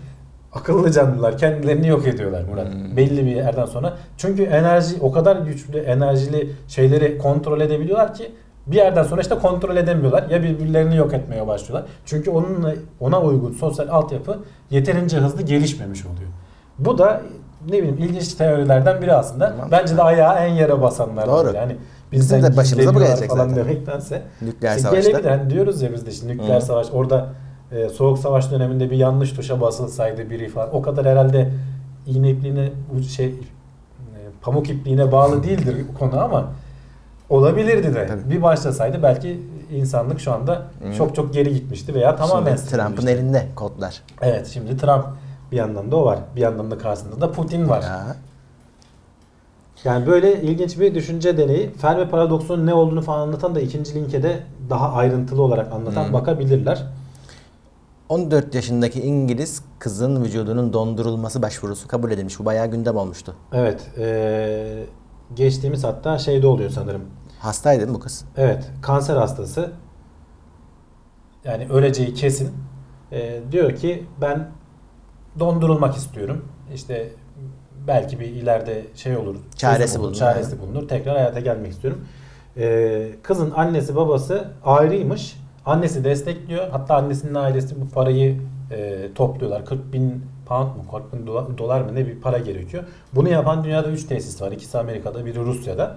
Akıllı 0.54 0.92
canlılar 0.92 1.38
kendilerini 1.38 1.88
yok 1.88 2.08
ediyorlar 2.08 2.44
Murat. 2.44 2.74
Hmm. 2.74 2.98
Belli 2.98 3.26
bir 3.26 3.36
yerden 3.36 3.66
sonra. 3.66 3.94
Çünkü 4.18 4.44
enerji 4.44 4.96
o 5.02 5.12
kadar 5.12 5.36
güçlü, 5.36 5.80
enerjili 5.80 6.50
şeyleri 6.68 7.18
kontrol 7.18 7.62
edebiliyorlar 7.62 8.14
ki 8.14 8.32
bir 8.68 8.76
yerden 8.76 9.04
sonra 9.04 9.22
işte 9.22 9.36
kontrol 9.36 9.78
edemiyorlar. 9.78 10.30
Ya 10.30 10.44
birbirlerini 10.44 10.96
yok 10.96 11.14
etmeye 11.14 11.48
başlıyorlar. 11.48 11.90
Çünkü 12.06 12.30
onunla 12.32 12.74
ona 13.00 13.22
uygun 13.22 13.52
sosyal 13.52 13.88
altyapı 13.88 14.40
yeterince 14.70 15.18
hızlı 15.18 15.42
gelişmemiş 15.42 16.06
oluyor. 16.06 16.30
Bu 16.80 16.98
da 16.98 17.22
ne 17.66 17.78
bileyim 17.78 17.98
ilginç 17.98 18.34
teorilerden 18.34 19.02
biri 19.02 19.14
aslında. 19.14 19.56
Bence 19.72 19.98
de 19.98 20.04
ayağı 20.04 20.36
en 20.36 20.54
yere 20.54 20.82
basanlardan 20.82 21.46
Doğru. 21.46 21.54
biri. 21.54 21.78
Yani 22.12 22.22
Bizim 22.22 22.38
bizden 22.38 22.54
de 22.54 22.58
başımıza 22.58 22.96
bu 22.96 23.00
gelecek 23.00 23.30
falan 23.30 23.50
zaten. 23.50 23.66
demektense 23.66 24.22
Nükleer 24.42 24.76
işte 24.78 24.90
savaşta. 24.90 25.12
gelebilir. 25.12 25.30
Hani 25.30 25.50
diyoruz 25.50 25.82
ya 25.82 25.94
biz 25.94 26.06
de 26.06 26.10
işte 26.12 26.28
nükleer 26.28 26.62
Hı. 26.62 26.66
savaş 26.66 26.88
orada 26.94 27.30
e, 27.72 27.90
soğuk 27.90 28.20
savaş 28.20 28.52
döneminde 28.52 28.92
bir 28.92 28.98
yanlış 28.98 29.32
tuşa 29.32 29.62
basılsaydı 29.62 30.30
biri 30.30 30.50
falan 30.50 30.76
o 30.76 30.82
kadar 30.82 31.06
herhalde 31.06 31.52
iğne 32.06 32.30
ipliğine 32.30 32.70
bu 32.94 33.04
şey 33.04 33.26
e, 33.28 33.34
pamuk 34.42 34.70
ipliğine 34.70 35.12
bağlı 35.12 35.44
değildir 35.44 35.86
konu 36.00 36.24
ama 36.24 36.46
olabilirdi 37.30 37.96
de. 37.96 38.08
Tabii. 38.08 38.30
Bir 38.30 38.42
başlasaydı 38.42 39.04
belki 39.04 39.42
insanlık 39.72 40.20
şu 40.20 40.34
anda 40.34 40.54
Hı. 40.56 40.94
çok 40.98 41.16
çok 41.16 41.34
geri 41.34 41.54
gitmişti 41.54 41.94
veya 41.94 42.16
tamamen 42.16 42.56
Şimdi 42.56 42.70
Trump'ın 42.70 43.08
elinde 43.08 43.46
kodlar. 43.56 44.02
Evet 44.22 44.48
şimdi 44.48 44.78
Trump 44.78 45.06
bir 45.52 45.58
yandan 45.58 45.92
da 45.92 45.96
o 45.96 46.06
var. 46.06 46.20
Bir 46.36 46.42
yandan 46.42 46.72
da 46.72 46.78
karşısında 46.78 47.22
da 47.22 47.32
Putin 47.32 47.70
var. 47.70 47.82
Ya. 47.82 48.16
Yani 49.86 50.06
böyle 50.08 50.42
ilginç 50.42 50.80
bir 50.80 50.96
düşünce 50.96 51.38
deneyi. 51.38 51.70
Fermi 51.74 52.10
paradoksunun 52.10 52.66
ne 52.66 52.74
olduğunu 52.74 53.02
falan 53.02 53.20
anlatan 53.20 53.56
da 53.56 53.60
ikinci 53.60 53.96
linke 53.96 54.24
de 54.24 54.44
daha 54.70 54.94
ayrıntılı 54.94 55.42
olarak 55.42 55.74
anlatan 55.74 56.10
Hı. 56.10 56.14
bakabilirler. 56.14 56.84
14 58.10 58.56
yaşındaki 58.56 59.02
İngiliz 59.02 59.62
kızın 59.80 60.24
vücudunun 60.24 60.74
dondurulması 60.74 61.42
başvurusu 61.42 61.88
kabul 61.88 62.12
edilmiş. 62.12 62.40
Bu 62.40 62.46
bayağı 62.46 62.68
gündem 62.68 62.96
olmuştu. 62.98 63.36
Evet. 63.54 63.88
eee, 63.98 64.86
geçtiğimiz 65.34 65.84
hatta 65.84 66.18
şeyde 66.18 66.48
oluyor 66.48 66.70
sanırım. 66.70 67.02
Hastaydı 67.40 67.80
değil 67.80 67.90
mi 67.90 67.96
bu 67.96 68.00
kız? 68.00 68.26
Evet. 68.38 68.72
Kanser 68.82 69.16
hastası. 69.16 69.72
Yani 71.44 71.68
öleceği 71.70 72.14
kesin. 72.14 72.52
Eee, 73.12 73.42
diyor 73.52 73.76
ki 73.76 74.06
ben 74.22 74.48
dondurulmak 75.40 75.96
istiyorum. 75.96 76.46
İşte 76.74 77.10
belki 77.88 78.20
bir 78.20 78.26
ileride 78.26 78.82
şey 78.96 79.18
olur. 79.18 79.36
Çaresi 79.56 80.00
bulunur, 80.00 80.16
Çaresi 80.16 80.62
bulunur. 80.62 80.88
Tekrar 80.88 81.16
hayata 81.18 81.40
gelmek 81.40 81.72
istiyorum. 81.72 82.06
Eee, 82.58 83.12
kızın 83.24 83.52
annesi 83.52 83.96
babası 83.96 84.46
ayrıymış. 84.66 85.36
Annesi 85.66 86.04
destekliyor. 86.04 86.70
Hatta 86.70 86.96
annesinin 86.96 87.34
ailesi 87.36 87.82
bu 87.82 87.90
parayı 87.90 88.38
eee, 88.72 89.14
topluyorlar. 89.14 89.66
40 89.66 89.94
bin 89.94 90.24
pound 90.46 90.68
mu 90.68 90.84
40 90.92 91.14
bin 91.14 91.28
dolar, 91.58 91.82
mı 91.82 91.96
ne 91.96 92.08
bir 92.08 92.22
para 92.22 92.38
gerekiyor. 92.38 92.84
Bunu 93.16 93.30
yapan 93.30 93.64
dünyada 93.64 93.90
3 93.90 94.04
tesis 94.04 94.42
var. 94.42 94.52
İkisi 94.52 94.78
Amerika'da 94.78 95.26
biri 95.26 95.40
Rusya'da. 95.40 95.96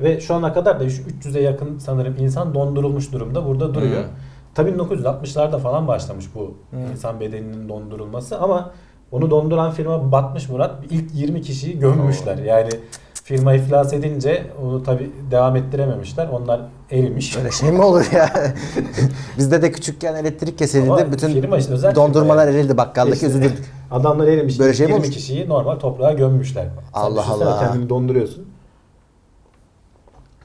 Ve 0.00 0.20
şu 0.20 0.34
ana 0.34 0.52
kadar 0.52 0.80
da 0.80 0.84
üç- 0.84 1.00
300'e 1.00 1.40
yakın 1.42 1.78
sanırım 1.78 2.14
insan 2.18 2.54
dondurulmuş 2.54 3.12
durumda 3.12 3.46
burada 3.46 3.74
duruyor. 3.74 4.02
Hmm. 4.02 4.10
Tabii 4.54 4.70
1960'larda 4.70 5.58
falan 5.58 5.88
başlamış 5.88 6.26
bu 6.34 6.54
Hmm. 6.70 6.86
insan 6.92 7.20
bedeninin 7.20 7.68
dondurulması 7.68 8.38
ama 8.38 8.70
onu 9.12 9.30
donduran 9.30 9.70
firma 9.72 10.12
batmış 10.12 10.48
Murat. 10.48 10.74
İlk 10.90 11.14
20 11.14 11.42
kişiyi 11.42 11.78
gömmüşler. 11.78 12.38
Yani 12.38 12.70
firma 13.24 13.54
iflas 13.54 13.92
edince 13.92 14.46
onu 14.62 14.82
tabii 14.82 15.10
devam 15.30 15.56
ettirememişler. 15.56 16.28
Onlar 16.28 16.60
erimiş. 16.90 17.36
Böyle 17.36 17.50
şey 17.50 17.72
mi 17.72 17.82
olur 17.82 18.04
ya? 18.12 18.32
Bizde 19.38 19.62
de 19.62 19.72
küçükken 19.72 20.14
elektrik 20.14 20.58
kesildi. 20.58 20.92
Ama 20.92 21.12
Bütün 21.12 21.28
firma 21.28 21.58
işte, 21.58 21.72
özel 21.72 21.94
dondurmalar 21.94 22.46
firma 22.46 22.60
erildi. 22.60 22.76
Bakkaldaki 22.76 23.14
İşte, 23.14 23.26
üzülürdük. 23.26 23.72
Adamlar 23.90 24.26
erimiş. 24.26 24.58
Böyle 24.60 24.74
şey 24.74 24.86
mi 24.86 24.92
20 24.92 25.04
olur? 25.04 25.12
kişiyi 25.12 25.48
normal 25.48 25.74
toprağa 25.76 26.12
gömmüşler. 26.12 26.66
Allah 26.94 27.24
Allah. 27.30 27.58
Kendini 27.60 27.88
donduruyorsun. 27.88 28.48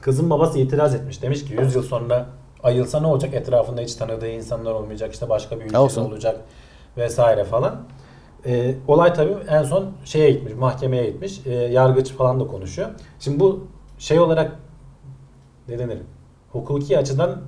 Kızın 0.02 0.30
babası 0.30 0.60
itiraz 0.60 0.96
etmiş. 0.96 1.22
Demiş 1.22 1.46
ki 1.46 1.54
100 1.62 1.76
yıl 1.76 1.84
sonra 1.84 2.26
ayılsa 2.64 3.00
ne 3.00 3.08
olacak? 3.08 3.34
Etrafında 3.34 3.82
hiç 3.82 3.96
tanıdığı 3.96 4.28
insanlar 4.30 4.72
olmayacak. 4.72 5.14
işte 5.14 5.30
başka 5.30 5.60
bir 5.60 5.74
Olsun. 5.76 6.06
olacak 6.06 6.40
vesaire 6.98 7.44
falan. 7.44 7.76
Ee, 8.46 8.76
olay 8.88 9.14
tabii 9.14 9.36
en 9.50 9.64
son 9.64 9.92
şeye 10.06 10.32
gitmiş, 10.32 10.54
mahkemeye 10.54 11.10
gitmiş. 11.10 11.42
Ee, 11.46 11.54
yargıç 11.54 12.12
falan 12.12 12.40
da 12.40 12.48
konuşuyor. 12.48 12.90
Şimdi 13.20 13.40
bu 13.40 13.68
şey 13.98 14.20
olarak 14.20 14.60
ne 15.68 15.80
denir? 15.80 15.98
Hukuki 16.52 16.98
açıdan 16.98 17.42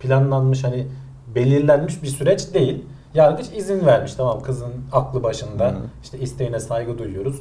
planlanmış 0.00 0.64
hani 0.64 0.86
belirlenmiş 1.34 2.02
bir 2.02 2.08
süreç 2.08 2.54
değil. 2.54 2.84
Yargıç 3.14 3.46
izin 3.56 3.86
vermiş. 3.86 4.14
Tamam 4.14 4.42
kızın 4.42 4.72
aklı 4.92 5.22
başında. 5.22 5.68
Hı. 5.68 5.76
işte 6.02 6.18
isteğine 6.18 6.60
saygı 6.60 6.98
duyuyoruz. 6.98 7.40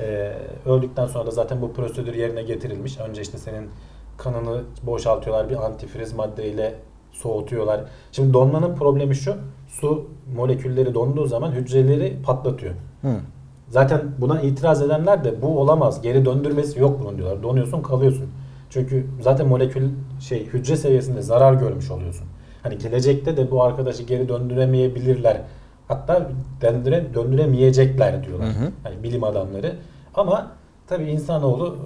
Ee, 0.00 0.32
öldükten 0.66 1.06
sonra 1.06 1.26
da 1.26 1.30
zaten 1.30 1.62
bu 1.62 1.72
prosedür 1.72 2.14
yerine 2.14 2.42
getirilmiş. 2.42 2.98
Önce 2.98 3.22
işte 3.22 3.38
senin 3.38 3.70
kanını 4.16 4.62
boşaltıyorlar 4.82 5.50
bir 5.50 5.66
antifriz 5.66 6.12
maddeyle 6.12 6.74
soğutuyorlar. 7.12 7.80
Şimdi 8.12 8.32
donmanın 8.32 8.74
problemi 8.76 9.14
şu. 9.14 9.34
Su 9.68 10.06
molekülleri 10.36 10.94
donduğu 10.94 11.26
zaman 11.26 11.52
hücreleri 11.52 12.16
patlatıyor. 12.22 12.74
Hı. 13.02 13.08
Zaten 13.68 14.00
buna 14.18 14.40
itiraz 14.40 14.82
edenler 14.82 15.24
de 15.24 15.42
bu 15.42 15.60
olamaz. 15.60 16.02
Geri 16.02 16.24
döndürmesi 16.24 16.80
yok 16.80 17.00
bunun 17.02 17.18
diyorlar. 17.18 17.42
Donuyorsun 17.42 17.82
kalıyorsun. 17.82 18.26
Çünkü 18.70 19.06
zaten 19.20 19.48
molekül 19.48 19.90
şey 20.20 20.46
hücre 20.46 20.76
seviyesinde 20.76 21.22
zarar 21.22 21.54
görmüş 21.54 21.90
oluyorsun. 21.90 22.26
Hani 22.62 22.78
gelecekte 22.78 23.36
de 23.36 23.50
bu 23.50 23.62
arkadaşı 23.62 24.02
geri 24.02 24.28
döndüremeyebilirler. 24.28 25.40
Hatta 25.88 26.30
döndüre, 26.60 27.14
döndüremeyecekler 27.14 28.24
diyorlar. 28.24 28.48
Hı 28.48 28.64
hı. 28.64 28.70
Hani 28.82 29.02
bilim 29.02 29.24
adamları. 29.24 29.76
Ama 30.14 30.52
tabii 30.86 31.04
insanoğlu 31.04 31.76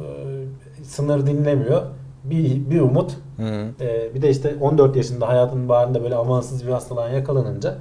e, 0.80 0.84
sınır 0.84 1.26
dinlemiyor. 1.26 1.82
Bir, 2.24 2.70
bir 2.70 2.80
umut. 2.80 3.12
Hı. 3.36 3.68
E, 3.80 4.14
bir 4.14 4.22
de 4.22 4.30
işte 4.30 4.56
14 4.60 4.96
yaşında 4.96 5.28
hayatının 5.28 5.68
bağrında 5.68 6.02
böyle 6.02 6.14
amansız 6.14 6.66
bir 6.66 6.72
hastalığa 6.72 7.08
yakalanınca 7.08 7.78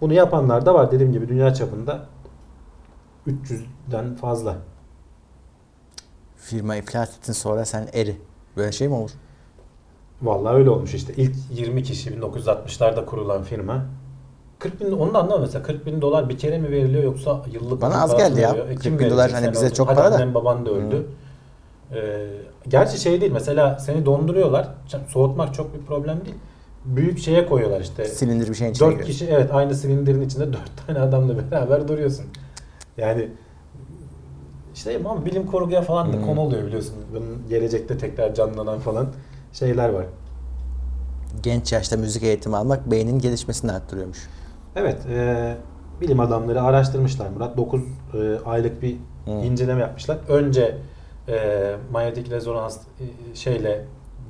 bunu 0.00 0.12
yapanlar 0.12 0.66
da 0.66 0.74
var. 0.74 0.90
Dediğim 0.90 1.12
gibi 1.12 1.28
dünya 1.28 1.54
çapında 1.54 2.06
300'den 3.26 4.14
fazla. 4.14 4.56
Firma 6.36 6.76
iflas 6.76 7.18
ettin 7.18 7.32
sonra 7.32 7.64
sen 7.64 7.88
eri. 7.92 8.16
Böyle 8.56 8.72
şey 8.72 8.88
mi 8.88 8.94
olur? 8.94 9.10
Vallahi 10.22 10.54
öyle 10.54 10.70
olmuş 10.70 10.94
işte. 10.94 11.14
İlk 11.16 11.36
20 11.50 11.82
kişi 11.82 12.10
1960'larda 12.10 13.04
kurulan 13.04 13.42
firma. 13.42 13.86
40 14.58 14.80
bin, 14.80 14.92
onu 14.92 15.14
da 15.14 15.18
anlamadım 15.18 15.42
mesela 15.42 15.62
40 15.62 15.86
bin 15.86 16.00
dolar 16.00 16.28
bir 16.28 16.38
kere 16.38 16.58
mi 16.58 16.70
veriliyor 16.70 17.04
yoksa 17.04 17.42
yıllık 17.52 17.82
Bana 17.82 18.02
az 18.02 18.16
geldi 18.16 18.40
ya. 18.40 18.50
E, 18.50 18.74
40 18.74 18.82
kim 18.82 18.98
bin 18.98 19.10
dolar 19.10 19.30
hani 19.30 19.52
bize 19.52 19.74
çok 19.74 19.88
para 19.88 20.12
da. 20.12 20.16
annen 20.16 20.34
baban 20.34 20.66
da 20.66 20.70
öldü. 20.70 21.06
Ee, 21.94 22.26
gerçi 22.68 22.98
şey 22.98 23.20
değil 23.20 23.32
mesela 23.32 23.78
seni 23.78 24.06
donduruyorlar. 24.06 24.68
Soğutmak 25.08 25.54
çok 25.54 25.74
bir 25.74 25.80
problem 25.86 26.24
değil. 26.24 26.36
Büyük 26.84 27.18
şeye 27.18 27.46
koyuyorlar 27.46 27.80
işte. 27.80 28.04
Silindir 28.04 28.48
bir 28.48 28.54
şeyin 28.54 28.72
içine 28.72 28.86
4 28.88 28.94
giriyor. 28.94 29.08
kişi 29.08 29.26
evet 29.26 29.50
aynı 29.54 29.74
silindirin 29.74 30.20
içinde 30.22 30.52
4 30.52 30.60
tane 30.86 30.98
adamla 31.00 31.34
beraber 31.50 31.88
duruyorsun. 31.88 32.24
Yani 32.96 33.28
işte 34.74 35.00
ama 35.04 35.26
bilim 35.26 35.46
kurguya 35.46 35.82
falan 35.82 36.12
da 36.12 36.16
Hmm. 36.16 36.26
konu 36.26 36.40
oluyor 36.40 36.66
biliyorsun. 36.66 36.94
Bunun 37.12 37.42
gelecekte 37.48 37.98
tekrar 37.98 38.34
canlanan 38.34 38.78
falan 38.78 39.06
şeyler 39.52 39.88
var. 39.88 40.04
Genç 41.42 41.72
yaşta 41.72 41.96
müzik 41.96 42.22
eğitimi 42.22 42.56
almak 42.56 42.90
beynin 42.90 43.18
gelişmesini 43.18 43.72
arttırıyormuş. 43.72 44.18
Evet, 44.76 45.06
e, 45.06 45.54
bilim 46.00 46.20
adamları 46.20 46.62
araştırmışlar 46.62 47.28
Murat. 47.30 47.56
9 47.56 47.82
e, 48.14 48.38
aylık 48.46 48.82
bir 48.82 48.96
Hı. 49.24 49.30
inceleme 49.30 49.80
yapmışlar. 49.80 50.18
Önce 50.28 50.76
e, 51.28 51.76
manyetik 51.92 52.30
rezonans 52.30 52.76
e, 52.76 53.34
şeyle 53.34 53.84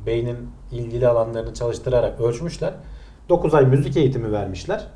beynin 0.07 0.37
ilgili 0.73 1.09
alanlarını 1.09 1.55
çalıştırarak 1.55 2.21
ölçmüşler. 2.21 2.75
9 3.29 3.55
ay 3.55 3.67
müzik 3.67 3.97
eğitimi 3.97 4.33
vermişler. 4.33 4.87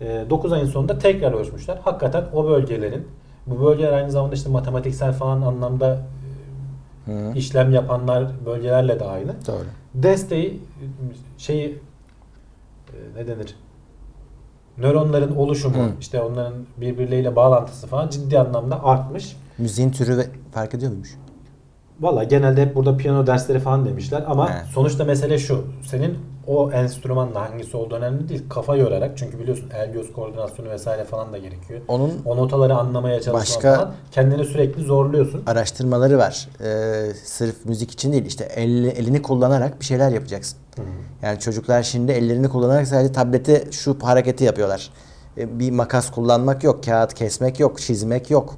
E, 0.00 0.24
9 0.30 0.52
ayın 0.52 0.66
sonunda 0.66 0.98
tekrar 0.98 1.32
ölçmüşler. 1.32 1.76
Hakikaten 1.84 2.24
o 2.32 2.44
bölgelerin 2.48 3.08
bu 3.46 3.64
bölgeler 3.64 3.92
aynı 3.92 4.10
zamanda 4.10 4.34
işte 4.34 4.50
matematiksel 4.50 5.12
falan 5.12 5.42
anlamda 5.42 6.02
Hı. 7.04 7.12
e, 7.12 7.32
işlem 7.38 7.72
yapanlar 7.72 8.26
bölgelerle 8.46 9.00
de 9.00 9.04
aynı. 9.04 9.34
Doğru. 9.46 9.64
Desteği 9.94 10.60
şeyi 11.38 11.78
e, 12.88 12.96
ne 13.16 13.26
denir? 13.26 13.56
Nöronların 14.78 15.36
oluşumu, 15.36 15.82
Hı. 15.84 15.90
işte 16.00 16.22
onların 16.22 16.54
birbirleriyle 16.76 17.36
bağlantısı 17.36 17.86
falan 17.86 18.08
ciddi 18.08 18.38
anlamda 18.38 18.84
artmış. 18.84 19.36
Müziğin 19.58 19.90
türü 19.90 20.30
fark 20.52 20.74
ediyor 20.74 20.90
muymuş? 20.90 21.16
Valla 22.00 22.24
genelde 22.24 22.62
hep 22.62 22.74
burada 22.74 22.96
piyano 22.96 23.26
dersleri 23.26 23.60
falan 23.60 23.84
demişler 23.84 24.24
ama 24.28 24.50
He. 24.50 24.64
sonuçta 24.74 25.04
mesele 25.04 25.38
şu. 25.38 25.64
Senin 25.90 26.18
o 26.46 26.72
enstrümanla 26.72 27.50
hangisi 27.50 27.76
olduğu 27.76 27.94
önemli 27.94 28.28
değil. 28.28 28.42
Kafa 28.48 28.76
yorarak 28.76 29.18
çünkü 29.18 29.38
biliyorsun 29.38 29.70
el 29.74 29.92
göz 29.92 30.12
koordinasyonu 30.12 30.70
vesaire 30.70 31.04
falan 31.04 31.32
da 31.32 31.38
gerekiyor. 31.38 31.80
Onun 31.88 32.12
O 32.24 32.36
notaları 32.36 32.74
anlamaya 32.74 33.20
çalışman 33.20 33.40
Başka- 33.40 33.74
falan 33.76 33.92
kendini 34.12 34.44
sürekli 34.44 34.82
zorluyorsun. 34.82 35.42
araştırmaları 35.46 36.18
var. 36.18 36.48
Ee, 36.60 37.12
sırf 37.24 37.64
müzik 37.66 37.90
için 37.90 38.12
değil 38.12 38.26
işte 38.26 38.44
el- 38.56 38.84
elini 38.84 39.22
kullanarak 39.22 39.80
bir 39.80 39.84
şeyler 39.84 40.10
yapacaksın. 40.10 40.58
Yani 41.22 41.38
çocuklar 41.38 41.82
şimdi 41.82 42.12
ellerini 42.12 42.48
kullanarak 42.48 42.86
sadece 42.86 43.12
tablete 43.12 43.64
şu 43.72 43.96
hareketi 44.02 44.44
yapıyorlar. 44.44 44.90
Ee, 45.38 45.58
Bir 45.58 45.70
makas 45.70 46.10
kullanmak 46.10 46.64
yok, 46.64 46.84
kağıt 46.84 47.14
kesmek 47.14 47.60
yok, 47.60 47.78
çizmek 47.78 48.30
yok. 48.30 48.54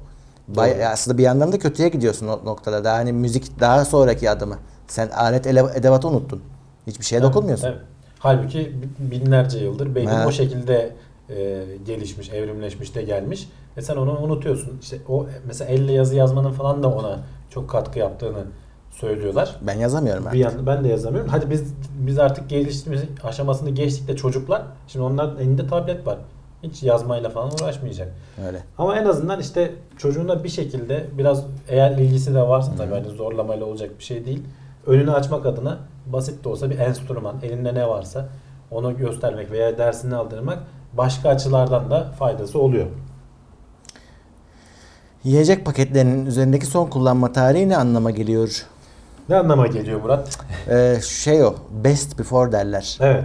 Bay- 0.47 0.85
aslında 0.85 1.17
bir 1.17 1.23
yandan 1.23 1.51
da 1.51 1.59
kötüye 1.59 1.89
gidiyorsun 1.89 2.27
o 2.27 2.45
noktada. 2.45 2.83
Daha 2.83 2.97
hani 2.97 3.13
müzik 3.13 3.59
daha 3.59 3.85
sonraki 3.85 4.29
adımı. 4.29 4.57
Sen 4.87 5.09
alet 5.09 5.47
ele- 5.47 5.71
edevatı 5.75 6.07
unuttun. 6.07 6.41
Hiçbir 6.87 7.05
şeye 7.05 7.15
Evet, 7.17 7.27
dokunmuyorsun. 7.27 7.67
evet. 7.67 7.79
Halbuki 8.19 8.59
bi- 8.99 9.11
binlerce 9.11 9.57
yıldır 9.59 9.95
beynin 9.95 10.09
Ha. 10.11 10.25
o 10.27 10.31
şekilde 10.31 10.95
e, 11.29 11.63
gelişmiş, 11.85 12.29
evrimleşmiş 12.29 12.95
de 12.95 13.01
gelmiş. 13.01 13.49
E 13.77 13.81
sen 13.81 13.95
onu 13.95 14.19
unutuyorsun. 14.19 14.77
İşte 14.81 14.97
o 15.09 15.25
mesela 15.47 15.71
elle 15.71 15.91
yazı 15.93 16.15
yazmanın 16.15 16.51
falan 16.51 16.83
da 16.83 16.87
ona 16.89 17.19
çok 17.49 17.69
katkı 17.69 17.99
yaptığını 17.99 18.43
söylüyorlar. 18.91 19.55
Ben 19.61 19.73
yazamıyorum 19.77 20.23
Bir 20.23 20.27
artık. 20.27 20.41
yandan 20.57 20.65
ben 20.65 20.83
de 20.83 20.87
yazamıyorum. 20.87 21.29
Hadi 21.31 21.49
biz 21.49 21.63
biz 21.99 22.19
artık 22.19 22.49
geliştirme 22.49 22.97
aşamasını 23.23 23.69
geçtik 23.69 24.07
de 24.07 24.15
çocuklar 24.15 24.61
şimdi 24.87 25.05
onların 25.05 25.37
elinde 25.39 25.67
tablet 25.67 26.07
var. 26.07 26.17
Hiç 26.63 26.83
yazmayla 26.83 27.29
falan 27.29 27.51
uğraşmayacak. 27.51 28.13
Öyle. 28.47 28.63
Ama 28.77 28.97
en 28.97 29.05
azından 29.05 29.39
işte 29.39 29.71
çocuğuna 29.97 30.43
bir 30.43 30.49
şekilde 30.49 31.05
biraz 31.17 31.45
eğer 31.67 31.91
ilgisi 31.91 32.35
de 32.35 32.41
varsa 32.41 32.71
tabii 32.77 32.93
hani 32.93 33.07
zorlamayla 33.07 33.65
olacak 33.65 33.89
bir 33.99 34.03
şey 34.03 34.25
değil. 34.25 34.43
Önünü 34.87 35.11
açmak 35.11 35.45
adına 35.45 35.77
basit 36.05 36.43
de 36.43 36.49
olsa 36.49 36.69
bir 36.69 36.79
enstrüman, 36.79 37.35
elinde 37.43 37.73
ne 37.73 37.87
varsa 37.87 38.29
onu 38.71 38.97
göstermek 38.97 39.51
veya 39.51 39.77
dersini 39.77 40.15
aldırmak 40.15 40.59
başka 40.93 41.29
açılardan 41.29 41.91
da 41.91 42.03
faydası 42.19 42.59
oluyor. 42.59 42.87
Yiyecek 45.23 45.65
paketlerinin 45.65 46.25
üzerindeki 46.25 46.65
son 46.65 46.85
kullanma 46.89 47.31
tarihi 47.31 47.69
ne 47.69 47.77
anlama 47.77 48.11
geliyor? 48.11 48.65
Ne 49.29 49.35
anlama 49.35 49.67
geliyor 49.67 50.01
Murat? 50.01 50.39
Ee, 50.69 50.97
şey 51.01 51.43
o, 51.43 51.55
best 51.83 52.19
before 52.19 52.51
derler. 52.51 52.97
Evet. 53.01 53.23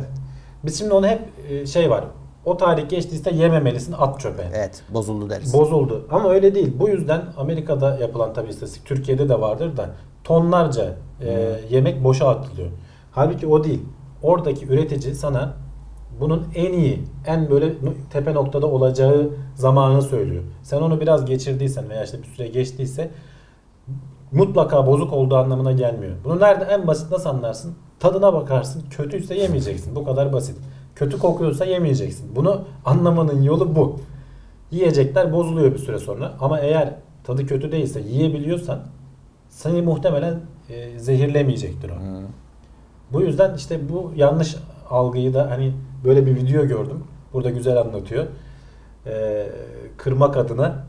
Biz 0.64 0.78
şimdi 0.78 0.94
onu 0.94 1.06
hep 1.06 1.20
e, 1.50 1.66
şey 1.66 1.90
var. 1.90 2.04
O 2.44 2.56
tarih 2.56 2.88
geçtiyse 2.88 3.34
yememelisin 3.34 3.94
at 3.98 4.20
çöpe. 4.20 4.50
Evet, 4.54 4.82
bozuldu 4.94 5.30
deriz. 5.30 5.54
Bozuldu. 5.54 6.06
Ama 6.10 6.30
öyle 6.30 6.54
değil. 6.54 6.72
Bu 6.78 6.88
yüzden 6.88 7.22
Amerika'da 7.36 7.98
yapılan 7.98 8.32
tabii 8.32 8.50
istatistik 8.50 8.86
Türkiye'de 8.86 9.28
de 9.28 9.40
vardır 9.40 9.76
da 9.76 9.90
tonlarca 10.24 10.96
e, 11.20 11.60
yemek 11.70 12.04
boşa 12.04 12.28
atılıyor. 12.28 12.68
Halbuki 13.12 13.46
o 13.46 13.64
değil. 13.64 13.82
Oradaki 14.22 14.66
üretici 14.66 15.14
sana 15.14 15.54
bunun 16.20 16.46
en 16.54 16.72
iyi, 16.72 17.04
en 17.26 17.50
böyle 17.50 17.74
tepe 18.10 18.34
noktada 18.34 18.66
olacağı 18.66 19.30
zamanı 19.54 20.02
söylüyor. 20.02 20.42
Sen 20.62 20.80
onu 20.80 21.00
biraz 21.00 21.24
geçirdiysen 21.24 21.90
veya 21.90 22.04
işte 22.04 22.18
bir 22.22 22.28
süre 22.28 22.48
geçtiyse 22.48 23.10
mutlaka 24.32 24.86
bozuk 24.86 25.12
olduğu 25.12 25.36
anlamına 25.36 25.72
gelmiyor. 25.72 26.12
Bunu 26.24 26.40
nerede 26.40 26.64
en 26.64 26.86
basit 26.86 27.10
nasıl 27.10 27.30
anlarsın? 27.30 27.74
Tadına 28.00 28.34
bakarsın. 28.34 28.84
Kötüyse 28.90 29.34
yemeyeceksin. 29.34 29.96
Bu 29.96 30.04
kadar 30.04 30.32
basit. 30.32 30.58
Kötü 30.94 31.18
kokuyorsa 31.18 31.64
yemeyeceksin. 31.64 32.36
Bunu 32.36 32.64
anlamanın 32.84 33.42
yolu 33.42 33.76
bu. 33.76 34.00
Yiyecekler 34.70 35.32
bozuluyor 35.32 35.72
bir 35.72 35.78
süre 35.78 35.98
sonra. 35.98 36.32
Ama 36.40 36.60
eğer 36.60 36.94
tadı 37.24 37.46
kötü 37.46 37.72
değilse 37.72 38.00
yiyebiliyorsan 38.00 38.80
seni 39.48 39.82
muhtemelen 39.82 40.40
e, 40.68 40.98
zehirlemeyecektir 40.98 41.90
o. 41.90 41.94
Hı. 41.94 42.22
Bu 43.12 43.20
yüzden 43.20 43.54
işte 43.54 43.88
bu 43.88 44.12
yanlış 44.16 44.56
algıyı 44.90 45.34
da 45.34 45.50
hani 45.50 45.72
böyle 46.04 46.26
bir 46.26 46.36
video 46.36 46.66
gördüm. 46.66 47.04
Burada 47.32 47.50
güzel 47.50 47.80
anlatıyor. 47.80 48.26
Ee, 49.06 49.46
kırmak 49.96 50.36
adına 50.36 50.84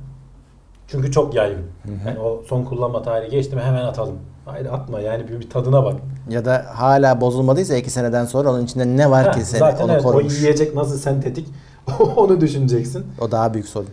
çünkü 0.87 1.11
çok 1.11 1.35
yaygın. 1.35 1.63
hı. 1.83 1.91
Yani 2.07 2.19
o 2.19 2.43
son 2.47 2.63
kullanma 2.63 3.01
tarihi 3.01 3.29
geçti 3.31 3.55
mi 3.55 3.61
hemen 3.61 3.85
atalım. 3.85 4.15
Hayır 4.45 4.65
atma 4.65 4.99
yani 4.99 5.27
bir, 5.27 5.39
bir 5.39 5.49
tadına 5.49 5.83
bak. 5.83 5.95
Ya 6.29 6.45
da 6.45 6.65
hala 6.73 7.21
bozulmadıysa 7.21 7.75
iki 7.75 7.89
seneden 7.89 8.25
sonra 8.25 8.51
onun 8.51 8.63
içinde 8.65 8.97
ne 8.97 9.11
var 9.11 9.25
Ha, 9.25 9.31
ki 9.31 9.45
seni 9.45 9.59
zaten 9.59 9.83
onu 9.83 9.91
evet, 9.91 10.01
o 10.05 10.11
korumuş. 10.11 10.41
yiyecek 10.41 10.75
nasıl 10.75 10.97
sentetik 10.97 11.47
onu 12.15 12.41
düşüneceksin. 12.41 13.05
O 13.21 13.31
daha 13.31 13.53
büyük 13.53 13.67
sorun. 13.67 13.89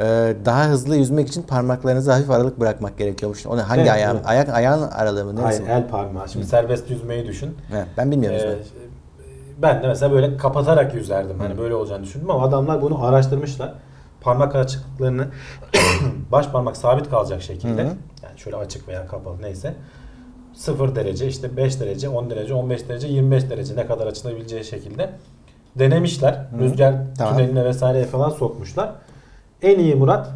Ee, 0.00 0.36
daha 0.44 0.68
hızlı 0.68 0.96
yüzmek 0.96 1.28
için 1.28 1.42
parmaklarınızı 1.42 2.12
hafif 2.12 2.30
aralık 2.30 2.60
bırakmak 2.60 2.98
gerekiyormuş. 2.98 3.46
O 3.46 3.56
ne, 3.56 3.60
hangi 3.60 3.80
Evet, 3.80 3.90
ayağın? 3.92 4.16
evet. 4.16 4.26
Ayak 4.28 4.48
ayağın 4.48 4.82
aralığı 4.82 5.24
mı? 5.24 5.40
Hayır 5.42 5.62
el 5.68 5.88
parmağı. 5.88 6.28
Şimdi 6.28 6.46
serbest 6.46 6.90
yüzmeyi 6.90 7.26
düşün. 7.26 7.56
He, 7.70 7.84
ben 7.96 8.10
bilmiyorum. 8.10 8.38
Ee, 8.40 8.58
ben 9.62 9.82
de 9.82 9.86
mesela 9.86 10.12
böyle 10.12 10.36
kapatarak 10.36 10.94
yüzerdim. 10.94 11.38
Hani 11.38 11.54
Hı. 11.54 11.58
böyle 11.58 11.74
olacağını 11.74 12.02
düşündüm 12.04 12.30
ama 12.30 12.44
adamlar 12.44 12.82
bunu 12.82 13.04
araştırmışlar. 13.04 13.74
Parmak 14.20 14.56
açıklıklarını 14.56 15.26
baş 16.32 16.48
parmak 16.48 16.76
sabit 16.76 17.10
kalacak 17.10 17.42
şekilde 17.42 17.82
Hı 17.82 17.86
hı. 17.86 17.92
Yani 18.22 18.38
şöyle 18.38 18.56
açık 18.56 18.88
veya 18.88 19.06
kapalı 19.06 19.42
neyse 19.42 19.74
0 20.52 20.94
derece 20.94 21.26
işte 21.26 21.56
5 21.56 21.80
derece 21.80 22.08
10 22.08 22.30
derece 22.30 22.54
15 22.54 22.88
derece 22.88 23.08
25 23.08 23.50
derece 23.50 23.76
ne 23.76 23.86
kadar 23.86 24.06
açılabileceği 24.06 24.64
şekilde 24.64 25.10
denemişler. 25.78 26.32
Hı. 26.32 26.58
Rüzgar 26.58 26.94
Tamam. 27.18 27.36
tüneline 27.36 27.64
vesaireye 27.64 28.04
falan 28.04 28.30
sokmuşlar. 28.30 28.92
En 29.62 29.78
iyi 29.78 29.94
Murat 29.94 30.30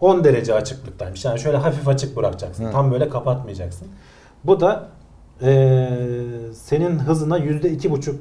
10 0.00 0.24
derece 0.24 0.54
açıklıktaymış. 0.54 1.24
Yani 1.24 1.38
şöyle 1.38 1.56
hafif 1.56 1.88
açık 1.88 2.16
bırakacaksın. 2.16 2.64
Hı. 2.64 2.72
Tam 2.72 2.92
böyle 2.92 3.08
kapatmayacaksın. 3.08 3.88
Bu 4.44 4.60
da 4.60 4.88
eee, 5.42 5.88
senin 6.54 6.98
hızına 6.98 7.38
%2,5 7.38 8.14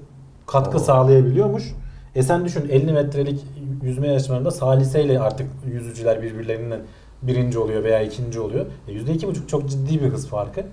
katkı 0.48 0.78
Oo. 0.78 0.82
sağlayabiliyormuş. 0.82 1.74
E 2.16 2.24
sen 2.24 2.46
düşün 2.46 2.70
50 2.70 2.92
metrelik 2.94 3.46
yüzme 3.84 4.08
yarışmalarında 4.08 4.52
saliseyle 4.52 5.20
artık 5.20 5.48
yüzücüler 5.66 6.22
birbirlerinden 6.22 6.80
birinci 7.22 7.60
oluyor 7.60 7.84
veya 7.84 8.02
ikinci 8.02 8.40
oluyor. 8.40 8.66
E 8.88 8.92
%2,5 8.92 9.48
çok 9.48 9.70
ciddi 9.70 10.02
bir 10.04 10.10
hız 10.10 10.28
farkı. 10.28 10.66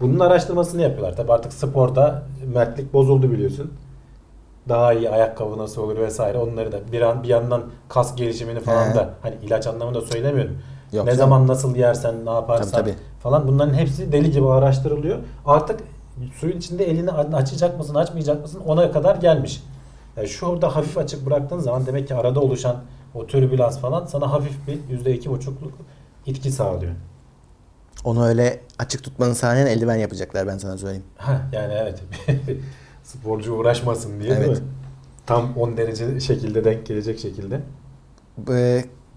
Bunun 0.00 0.18
araştırmasını 0.18 0.82
yapıyorlar. 0.82 1.16
Tabi 1.16 1.32
artık 1.32 1.52
sporda 1.52 2.22
mertlik 2.54 2.92
bozuldu 2.92 3.30
biliyorsun. 3.32 3.70
Daha 4.68 4.92
iyi 4.92 5.10
ayakkabı 5.10 5.58
nasıl 5.58 5.82
olur 5.82 5.96
vesaire 5.98 6.38
onları 6.38 6.72
da 6.72 6.78
bir 6.92 7.00
an 7.00 7.22
bir 7.22 7.28
yandan 7.28 7.62
kas 7.88 8.16
gelişimini 8.16 8.60
falan 8.60 8.90
He. 8.90 8.94
da 8.94 9.10
hani 9.22 9.34
ilaç 9.42 9.66
anlamında 9.66 10.00
söylemiyorum. 10.00 10.58
Yok 10.92 11.04
ne 11.04 11.10
canım. 11.10 11.18
zaman 11.18 11.46
nasıl 11.48 11.76
yersen 11.76 12.26
ne 12.26 12.30
yaparsan 12.30 12.70
Tabii, 12.70 12.90
tabii. 12.90 13.00
falan 13.22 13.48
bunların 13.48 13.74
hepsi 13.74 14.12
deli 14.12 14.30
gibi 14.30 14.48
araştırılıyor. 14.48 15.18
Artık 15.46 15.80
suyun 16.34 16.56
içinde 16.58 16.84
elini 16.90 17.10
açacak 17.12 17.78
mısın 17.78 17.94
açmayacak 17.94 18.42
mısın 18.42 18.60
ona 18.66 18.92
kadar 18.92 19.16
gelmiş. 19.16 19.62
Yani 20.16 20.28
şurada 20.28 20.76
hafif 20.76 20.98
açık 20.98 21.26
bıraktığın 21.26 21.58
zaman 21.58 21.86
demek 21.86 22.08
ki 22.08 22.14
arada 22.14 22.40
oluşan 22.40 22.76
o 23.14 23.26
türbülans 23.26 23.78
falan 23.80 24.06
sana 24.06 24.32
hafif 24.32 24.66
bir 24.66 24.78
yüzde 24.94 25.14
iki 25.14 25.30
buçukluk 25.30 25.72
itki 26.26 26.50
sağlıyor. 26.52 26.92
Onu 28.04 28.26
öyle 28.26 28.60
açık 28.78 29.04
tutmanın 29.04 29.32
sahnen 29.32 29.66
eldiven 29.66 29.96
yapacaklar 29.96 30.46
ben 30.46 30.58
sana 30.58 30.78
söyleyeyim. 30.78 31.04
Ha 31.16 31.42
yani 31.52 31.72
evet. 31.72 32.02
Sporcu 33.02 33.52
uğraşmasın 33.54 34.20
diye 34.20 34.30
değil 34.30 34.42
Evet. 34.48 34.60
mi? 34.60 34.66
Tam 35.26 35.56
10 35.56 35.76
derece 35.76 36.20
şekilde 36.20 36.64
denk 36.64 36.86
gelecek 36.86 37.18
şekilde. 37.18 37.60
Bu, 38.38 38.52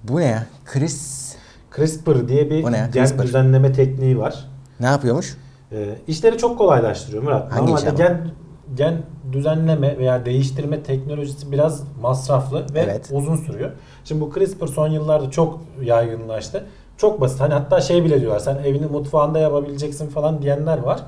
bu 0.03 0.19
ne 0.19 0.25
ya? 0.25 0.45
Chris 0.65 1.35
CRISPR 1.75 2.27
diye 2.27 2.49
bir 2.49 2.59
gen 2.63 2.89
CRISPR. 2.91 3.21
düzenleme 3.23 3.71
tekniği 3.73 4.17
var. 4.17 4.49
ne 4.79 4.85
yapıyormuş? 4.85 5.37
Ee, 5.71 5.95
işleri 6.07 6.37
çok 6.37 6.57
kolaylaştırıyor 6.57 7.23
Murat. 7.23 7.51
Hangi 7.51 7.71
Normalde 7.71 7.89
gen 7.89 8.31
gen 8.75 8.93
düzenleme 9.31 9.97
veya 9.97 10.25
değiştirme 10.25 10.83
teknolojisi 10.83 11.51
biraz 11.51 11.83
masraflı 12.01 12.65
ve 12.73 12.79
Evet. 12.79 13.09
uzun 13.13 13.35
sürüyor. 13.35 13.71
Şimdi 14.05 14.21
bu 14.21 14.33
CRISPR 14.33 14.67
son 14.67 14.87
yıllarda 14.87 15.31
çok 15.31 15.59
yaygınlaştı. 15.81 16.65
Çok 16.97 17.21
basit. 17.21 17.39
Hani 17.41 17.53
hatta 17.53 17.81
şey 17.81 18.03
bile 18.03 18.21
diyorlar. 18.21 18.39
Sen 18.39 18.55
evini 18.55 18.85
mutfağında 18.85 19.39
yapabileceksin 19.39 20.07
falan 20.07 20.41
diyenler 20.41 20.77
var. 20.77 20.99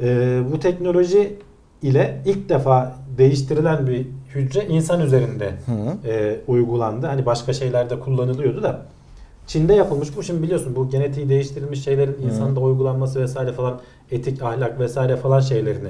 Ee, 0.00 0.40
bu 0.52 0.58
teknoloji 0.60 1.38
ile 1.82 2.22
ilk 2.26 2.48
defa 2.48 2.92
değiştirilen 3.18 3.86
bir 3.86 4.06
hücre 4.34 4.66
insan 4.66 5.00
üzerinde 5.00 5.50
Hı. 5.66 6.08
e, 6.08 6.40
uygulandı. 6.48 7.06
Hani 7.06 7.26
başka 7.26 7.52
şeylerde 7.52 8.00
kullanılıyordu 8.00 8.62
da. 8.62 8.82
Çin'de 9.46 9.74
yapılmış 9.74 10.16
bu. 10.16 10.22
Şimdi 10.22 10.42
biliyorsun 10.42 10.76
bu 10.76 10.90
genetiği 10.90 11.28
değiştirilmiş 11.28 11.84
şeylerin 11.84 12.16
insanda 12.22 12.60
uygulanması 12.60 13.20
vesaire 13.20 13.52
falan 13.52 13.80
etik, 14.10 14.42
ahlak 14.42 14.80
vesaire 14.80 15.16
falan 15.16 15.40
şeylerini 15.40 15.88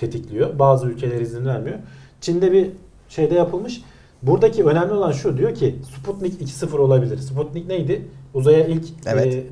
tetikliyor. 0.00 0.58
Bazı 0.58 0.86
ülkeler 0.86 1.20
izin 1.20 1.46
vermiyor. 1.46 1.78
Çin'de 2.20 2.52
bir 2.52 2.70
şeyde 3.08 3.34
yapılmış. 3.34 3.82
Buradaki 4.22 4.64
önemli 4.64 4.92
olan 4.92 5.12
şu 5.12 5.36
diyor 5.36 5.54
ki 5.54 5.76
Sputnik 5.96 6.42
2.0 6.42 6.78
olabilir. 6.78 7.18
Sputnik 7.18 7.66
neydi? 7.68 8.08
Uzaya 8.34 8.66
ilk 8.66 8.84
Evet. 9.06 9.34
e, 9.34 9.44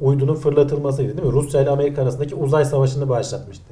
uydunun 0.00 0.34
fırlatılmasıydı 0.34 1.16
değil 1.16 1.28
mi? 1.28 1.32
Rusya 1.32 1.62
ile 1.62 1.70
Amerika 1.70 2.02
arasındaki 2.02 2.34
uzay 2.34 2.64
savaşını 2.64 3.08
başlatmıştı. 3.08 3.64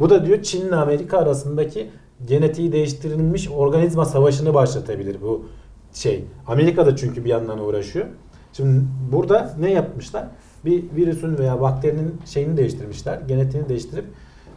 Bu 0.00 0.10
da 0.10 0.26
diyor 0.26 0.42
Çin 0.42 0.68
ile 0.68 0.76
Amerika 0.76 1.18
arasındaki 1.18 1.90
genetiği 2.26 2.72
değiştirilmiş 2.72 3.48
organizma 3.50 4.04
savaşını 4.04 4.54
başlatabilir 4.54 5.16
bu 5.22 5.44
şey. 5.92 6.24
Amerika 6.46 6.86
da 6.86 6.96
çünkü 6.96 7.24
bir 7.24 7.30
yandan 7.30 7.58
uğraşıyor. 7.58 8.06
Şimdi 8.52 8.84
burada 9.12 9.54
ne 9.60 9.72
yapmışlar? 9.72 10.24
Bir 10.64 10.84
virüsün 10.96 11.38
veya 11.38 11.60
bakterinin 11.60 12.14
şeyini 12.26 12.56
değiştirmişler. 12.56 13.20
Genetiğini 13.28 13.68
değiştirip 13.68 14.04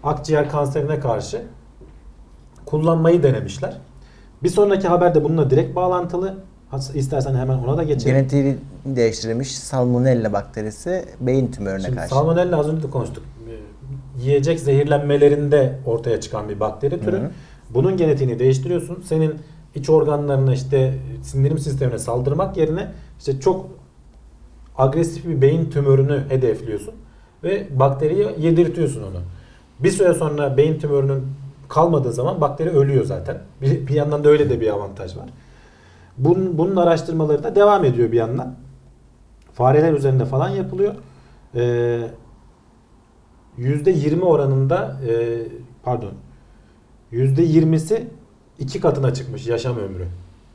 akciğer 0.08 0.49
kanserine 0.49 0.99
karşı 0.99 1.41
kullanmayı 2.66 3.24
denemişler. 3.24 3.78
Bir 4.43 4.49
sonraki 4.49 4.88
haber 4.88 5.16
de 5.16 5.24
bununla 5.24 5.49
direkt 5.49 5.76
bağlantılı. 5.76 6.36
İstersen 6.93 7.36
hemen 7.36 7.58
ona 7.58 7.78
da 7.78 7.84
geçelim. 7.84 8.16
Genetiği 8.16 8.58
değiştirilmiş 8.86 9.58
salmonella 9.58 10.34
bakterisi 10.34 11.05
beyin 11.20 11.51
tümörüne 11.51 11.84
Şimdi 11.84 11.95
karşı. 11.95 12.10
salmonella 12.10 12.60
az 12.60 12.70
önce 12.70 12.84
de 12.84 12.89
konuştuk. 12.89 13.24
Yiyecek 14.22 14.60
zehirlenmelerinde 14.60 15.80
ortaya 15.86 16.22
çıkan 16.22 16.49
bir 16.49 16.60
bakteri 16.60 16.99
türü. 17.01 17.18
Hı 17.18 17.22
hı. 17.26 17.30
Bunun 17.70 17.97
genetiğini 17.97 18.39
değiştiriyorsun. 18.39 19.01
Senin 19.01 19.36
iç 19.76 19.89
organlarına 19.89 20.53
işte 20.53 20.93
sindirim 21.24 21.60
sistemine 21.60 21.99
saldırmak 21.99 22.58
yerine 22.58 22.88
işte 23.20 23.39
çok 23.39 23.66
agresif 24.78 25.26
bir 25.26 25.41
beyin 25.41 25.70
tümörünü 25.70 26.24
hedefliyorsun 26.30 26.93
ve 27.43 27.68
bakteriye 27.80 28.36
yedirtiyorsun 28.39 29.03
onu. 29.03 29.22
Bir 29.80 29.92
süre 29.92 30.14
sonra 30.14 30.58
beyin 30.58 30.80
tümörünün 30.80 31.28
kalmadığı 31.70 32.14
zaman 32.14 32.42
bakteri 32.42 32.70
ölüyor 32.70 33.06
zaten. 33.06 33.38
Bir, 33.62 33.88
bir 33.88 33.94
yandan 33.94 34.24
da 34.24 34.30
öyle 34.30 34.50
de 34.50 34.62
bir 34.62 34.74
avantaj 34.74 35.18
var. 35.18 35.30
Bunun, 36.18 36.58
bunun 36.58 36.76
araştırmaları 36.76 37.44
da 37.44 37.56
devam 37.56 37.86
ediyor 37.86 38.12
bir 38.12 38.18
yandan. 38.18 38.56
Fareler 39.54 39.94
üzerinde 39.94 40.26
falan 40.26 40.50
yapılıyor. 40.50 40.96
Ee, 41.56 42.08
%20 43.58 44.22
oranında 44.22 44.98
e, 45.08 45.42
pardon 45.84 46.12
%20'si 47.12 48.04
iki 48.60 48.80
katına 48.80 49.14
çıkmış 49.14 49.48
yaşam 49.48 49.78
ömrü. 49.78 50.08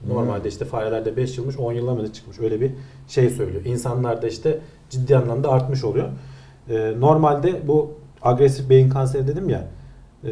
Normalde 0.08 0.48
işte 0.48 0.64
farelerde 0.64 1.16
5 1.16 1.38
yılmış 1.38 1.58
10 1.58 1.72
yıla 1.72 1.94
mı 1.94 2.12
çıkmış 2.12 2.40
öyle 2.40 2.60
bir 2.60 2.70
şey 3.08 3.30
söylüyor. 3.30 3.64
İnsanlarda 3.64 4.28
işte 4.28 4.58
ciddi 4.90 5.16
anlamda 5.16 5.50
artmış 5.50 5.84
oluyor. 5.84 6.08
Ee, 6.68 6.94
normalde 7.00 7.68
bu 7.68 7.94
agresif 8.22 8.70
beyin 8.70 8.88
kanseri 8.90 9.26
dedim 9.28 9.48
ya 9.48 9.64
e, 10.24 10.30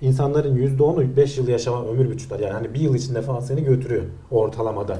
insanların 0.00 0.56
%10'u 0.56 1.16
5 1.16 1.38
yıl 1.38 1.48
yaşama 1.48 1.84
ömür 1.86 2.10
bütçüler. 2.10 2.38
Yani 2.40 2.52
hani 2.52 2.74
bir 2.74 2.80
yıl 2.80 2.94
içinde 2.94 3.22
falan 3.22 3.40
seni 3.40 3.64
götürüyor 3.64 4.02
ortalamada. 4.30 4.98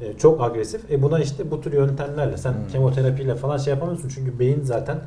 E, 0.00 0.12
çok 0.12 0.40
agresif. 0.42 0.90
E 0.90 1.02
buna 1.02 1.18
işte 1.20 1.50
bu 1.50 1.60
tür 1.60 1.72
yöntemlerle 1.72 2.36
sen 2.36 2.52
Hmm. 2.52 2.68
kemoterapiyle 2.72 3.34
falan 3.34 3.56
şey 3.56 3.74
yapamıyorsun. 3.74 4.08
Çünkü 4.08 4.38
beyin 4.38 4.60
zaten 4.62 4.98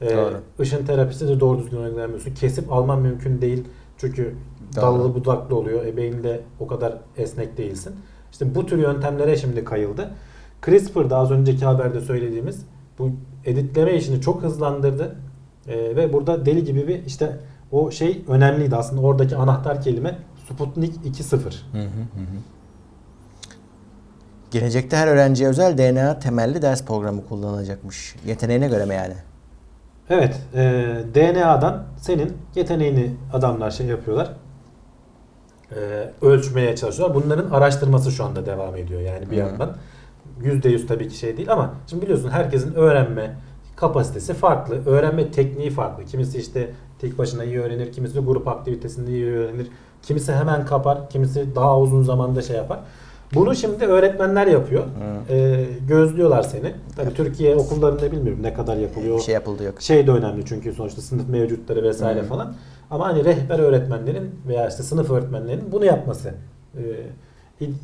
e, 0.00 0.16
Doğru. 0.16 0.34
ışın 0.60 0.86
terapisi 0.86 1.28
de 1.28 1.40
doğru 1.40 1.58
düzgün 1.58 1.76
uygulayamıyorsun. 1.76 2.34
Kesip 2.34 2.72
alman 2.72 3.00
mümkün 3.02 3.40
değil. 3.40 3.64
Çünkü 3.98 4.34
Doğru. 4.76 4.82
dallı 4.82 5.14
budaklı 5.14 5.56
oluyor. 5.56 5.86
E 5.86 5.96
beyinde 5.96 6.40
o 6.60 6.66
kadar 6.66 6.94
esnek 7.16 7.56
değilsin. 7.58 7.92
İşte 8.32 8.54
bu 8.54 8.66
tür 8.66 8.78
yöntemlere 8.78 9.36
şimdi 9.36 9.64
kayıldı. 9.64 10.10
CRISPR'da 10.66 11.16
az 11.16 11.30
önceki 11.30 11.64
haberde 11.64 12.00
söylediğimiz 12.00 12.66
bu 12.98 13.10
editleme 13.44 13.94
işini 13.94 14.20
çok 14.20 14.42
hızlandırdı. 14.42 15.14
E, 15.68 15.96
ve 15.96 16.12
burada 16.12 16.46
deli 16.46 16.64
gibi 16.64 16.88
bir 16.88 17.04
işte 17.06 17.36
o 17.72 17.90
şey 17.90 18.24
önemliydi 18.28 18.76
aslında 18.76 19.02
oradaki 19.02 19.36
anahtar 19.36 19.82
kelime 19.82 20.18
Sputnik 20.50 20.94
2.0. 20.96 21.36
Hı 21.72 21.78
hı 21.78 21.82
hı. 21.82 22.24
Gelecekte 24.50 24.96
her 24.96 25.06
öğrenciye 25.06 25.48
özel 25.48 25.78
DNA 25.78 26.18
temelli 26.18 26.62
ders 26.62 26.84
programı 26.84 27.26
kullanılacakmış. 27.26 28.16
Yeteneğine 28.26 28.68
göre 28.68 28.84
mi 28.84 28.94
yani? 28.94 29.14
Evet, 30.10 30.40
e, 30.54 30.60
DNA'dan 31.14 31.84
senin 31.96 32.32
yeteneğini 32.54 33.10
adamlar 33.32 33.70
şey 33.70 33.86
yapıyorlar. 33.86 34.32
E, 35.76 36.10
ölçmeye 36.22 36.76
çalışıyorlar. 36.76 37.16
Bunların 37.24 37.50
araştırması 37.50 38.12
şu 38.12 38.24
anda 38.24 38.46
devam 38.46 38.76
ediyor 38.76 39.00
yani 39.00 39.30
bir 39.30 39.36
Hı. 39.36 39.40
yandan. 39.40 39.76
%100 40.42 40.86
tabii 40.86 41.08
ki 41.08 41.16
şey 41.16 41.36
değil 41.36 41.52
ama 41.52 41.74
şimdi 41.86 42.02
biliyorsun 42.02 42.30
herkesin 42.30 42.74
öğrenme 42.74 43.36
kapasitesi 43.82 44.34
farklı. 44.34 44.80
Öğrenme 44.86 45.30
tekniği 45.30 45.70
farklı. 45.70 46.04
Kimisi 46.04 46.38
işte 46.38 46.70
tek 46.98 47.18
başına 47.18 47.44
iyi 47.44 47.60
öğrenir, 47.60 47.92
kimisi 47.92 48.18
grup 48.18 48.48
aktivitesinde 48.48 49.10
iyi 49.10 49.32
öğrenir. 49.32 49.66
Kimisi 50.02 50.32
hemen 50.32 50.66
kapar, 50.66 51.10
kimisi 51.10 51.54
daha 51.54 51.80
uzun 51.80 52.02
zamanda 52.02 52.42
şey 52.42 52.56
yapar. 52.56 52.80
Bunu 53.34 53.54
şimdi 53.54 53.84
öğretmenler 53.84 54.46
yapıyor. 54.46 54.84
Hı. 54.84 55.34
E, 55.34 55.66
gözlüyorlar 55.88 56.42
seni. 56.42 56.72
Tabii 56.96 57.14
Türkiye 57.14 57.56
okullarında 57.56 58.12
bilmiyorum 58.12 58.42
ne 58.42 58.54
kadar 58.54 58.76
yapılıyor. 58.76 59.16
Bir 59.16 59.22
şey 59.22 59.34
yapıldı 59.34 59.64
yok. 59.64 59.82
Şey 59.82 60.06
de 60.06 60.10
önemli 60.10 60.44
çünkü 60.46 60.72
sonuçta 60.72 61.02
sınıf 61.02 61.28
mevcutları 61.28 61.82
vesaire 61.82 62.20
Hı. 62.20 62.24
falan. 62.24 62.54
Ama 62.90 63.06
hani 63.06 63.24
rehber 63.24 63.58
öğretmenlerin 63.58 64.30
veya 64.48 64.68
işte 64.68 64.82
sınıf 64.82 65.10
öğretmenlerinin 65.10 65.72
bunu 65.72 65.84
yapması. 65.84 66.34
Ee, 66.76 66.80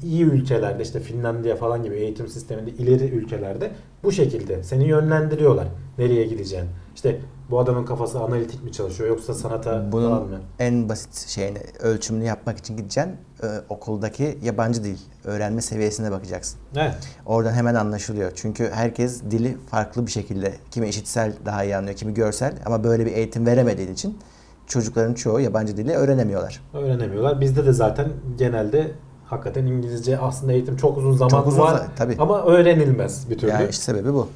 iyi 0.05 0.25
ülkelerde 0.25 0.83
işte 0.83 1.01
Finlandiya 1.01 1.57
falan 1.57 1.83
gibi 1.83 1.95
eğitim 1.97 2.29
sisteminde 2.29 2.71
ileri 2.71 3.05
ülkelerde 3.05 3.71
bu 4.05 4.13
şekilde 4.13 4.63
seni 4.63 4.89
yönlendiriyorlar. 4.89 5.67
Nereye 5.99 6.27
gideceğin. 6.27 6.67
İşte 6.95 7.21
bu 7.51 7.59
adamın 7.59 7.85
kafası 7.85 8.21
analitik 8.21 8.65
mi 8.65 8.73
çalışıyor 8.73 9.09
yoksa 9.09 9.35
sanata 9.35 9.71
falan 9.71 9.93
Bunun 9.93 10.13
mı? 10.13 10.41
en 10.59 10.89
basit 10.89 11.15
şeyini 11.29 11.59
ölçümünü 11.81 12.25
yapmak 12.25 12.59
için 12.59 12.77
gideceksin. 12.77 13.13
e, 13.43 13.47
okuldaki 13.69 14.39
yabancı 14.43 14.85
dil 14.85 14.97
öğrenme 15.25 15.61
seviyesine 15.63 16.11
bakacaksın. 16.11 16.61
Evet. 16.77 16.95
Oradan 17.27 17.53
hemen 17.53 17.75
anlaşılıyor. 17.75 18.33
Çünkü 18.35 18.71
herkes 18.73 19.23
dili 19.31 19.57
farklı 19.71 20.07
bir 20.07 20.11
şekilde. 20.11 20.55
Kimi 20.71 20.89
işitsel 20.89 21.33
daha 21.45 21.65
iyi 21.65 21.77
anlıyor, 21.77 21.97
kimi 21.97 22.15
görsel. 22.15 22.55
Ama 22.67 22.85
böyle 22.85 23.07
bir 23.07 23.13
eğitim 23.13 23.47
veremediği 23.47 23.91
için 23.93 24.19
çocukların 24.67 25.15
çoğu 25.15 25.41
yabancı 25.41 25.77
dili 25.77 25.93
öğrenemiyorlar. 25.93 26.61
Öğrenemiyorlar. 26.75 27.41
Bizde 27.41 27.67
de 27.67 27.73
zaten 27.73 28.09
genelde 28.39 28.91
hakikaten 29.31 29.67
İngilizce 29.67 30.19
aslında 30.19 30.53
eğitim 30.53 30.77
çok 30.77 30.99
uzun 30.99 31.13
zaman 31.13 31.29
Çok 31.31 31.47
uzun 31.47 31.61
var 31.61 31.83
tabii. 31.97 32.17
ama 32.19 32.43
öğrenilmez 32.45 33.31
bir 33.31 33.39
türlü. 33.39 33.51
Yani 33.51 33.69
işte 33.71 33.83
sebebi 33.83 34.15
bu. 34.15 34.29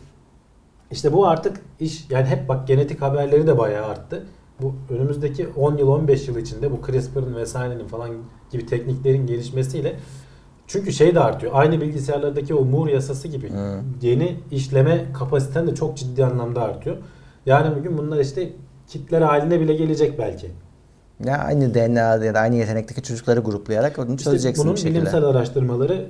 İşte 0.90 1.12
bu 1.12 1.26
artık 1.28 1.61
iş 1.80 2.11
yani 2.11 2.26
hep 2.26 2.49
bak 2.49 2.68
genetik 2.68 3.03
haberleri 3.03 3.47
de 3.47 3.59
bayağı 3.59 3.86
arttı. 3.86 4.26
Bu 4.62 4.74
önümüzdeki 4.90 5.49
10 5.57 5.76
yıl 5.76 5.88
15 5.88 6.28
yıl 6.28 6.36
içinde 6.36 6.70
bu 6.70 6.86
CRISPR'ın 6.86 7.34
vesairenin 7.36 7.86
falan 7.86 8.11
gibi 8.51 8.66
tekniklerin 8.66 9.26
gelişmesiyle 9.26 9.97
çünkü 10.66 10.93
şey 10.93 11.14
de 11.14 11.20
artıyor. 11.20 11.53
Aynı 11.55 11.80
bilgisayarlardaki 11.80 12.55
o 12.55 12.64
Moore 12.64 12.93
yasası 12.93 13.28
gibi 13.28 13.51
Hı. 13.51 13.80
yeni 14.03 14.36
işleme 14.51 15.07
kapasiten 15.12 15.66
de 15.66 15.74
çok 15.74 15.97
ciddi 15.97 16.24
anlamda 16.24 16.62
artıyor. 16.62 16.97
Yarın 17.47 17.76
bir 17.76 17.80
gün 17.80 17.99
bunlar 17.99 18.18
işte 18.20 18.53
kitler 18.88 19.22
haline 19.22 19.61
bile 19.61 19.74
gelecek 19.74 20.18
belki. 20.18 20.51
Ya 21.25 21.39
aynı 21.39 21.75
DNA 21.75 22.25
ya 22.25 22.35
da 22.35 22.39
aynı 22.41 22.55
yetenekteki 22.57 23.03
çocukları 23.03 23.41
gruplayarak 23.41 23.99
onu 23.99 24.11
İşte 24.14 24.25
çözeceksin 24.25 24.64
bunun 24.64 24.75
bir 24.75 24.81
şekilde. 24.81 24.99
bilimsel 24.99 25.25
araştırmaları 25.25 26.07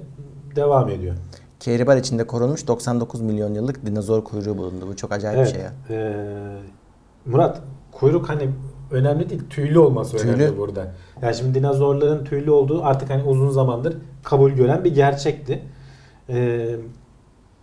devam 0.57 0.89
ediyor. 0.89 1.17
Kehribar 1.61 1.97
içinde 1.97 2.27
korunmuş 2.27 2.67
99 2.67 3.21
milyon 3.21 3.55
yıllık 3.55 3.87
dinozor 3.87 4.25
kuyruğu 4.25 4.59
bulundu. 4.59 4.89
Bu 4.89 4.97
çok 4.97 5.13
acayip 5.13 5.41
bir 5.47 5.53
şey 5.53 5.61
ya. 5.61 5.73
Ee, 5.91 6.15
Murat 7.27 7.61
kuyruk 7.93 8.29
hani 8.29 8.49
önemli 8.91 9.31
değil 9.31 9.43
tüylü 9.51 9.79
olması 9.79 10.17
Tüylü. 10.17 10.33
önemli 10.33 10.59
burada. 10.59 10.87
Yani 11.23 11.35
şimdi 11.35 11.55
dinozorların 11.59 12.25
tüylü 12.25 12.51
olduğu 12.51 12.85
artık 12.85 13.11
hani 13.11 13.23
uzun 13.23 13.51
zamandır 13.51 13.97
kabul 14.25 14.51
gören 14.51 14.85
bir 14.85 14.95
gerçekti. 14.95 15.63
Ee, 16.29 16.77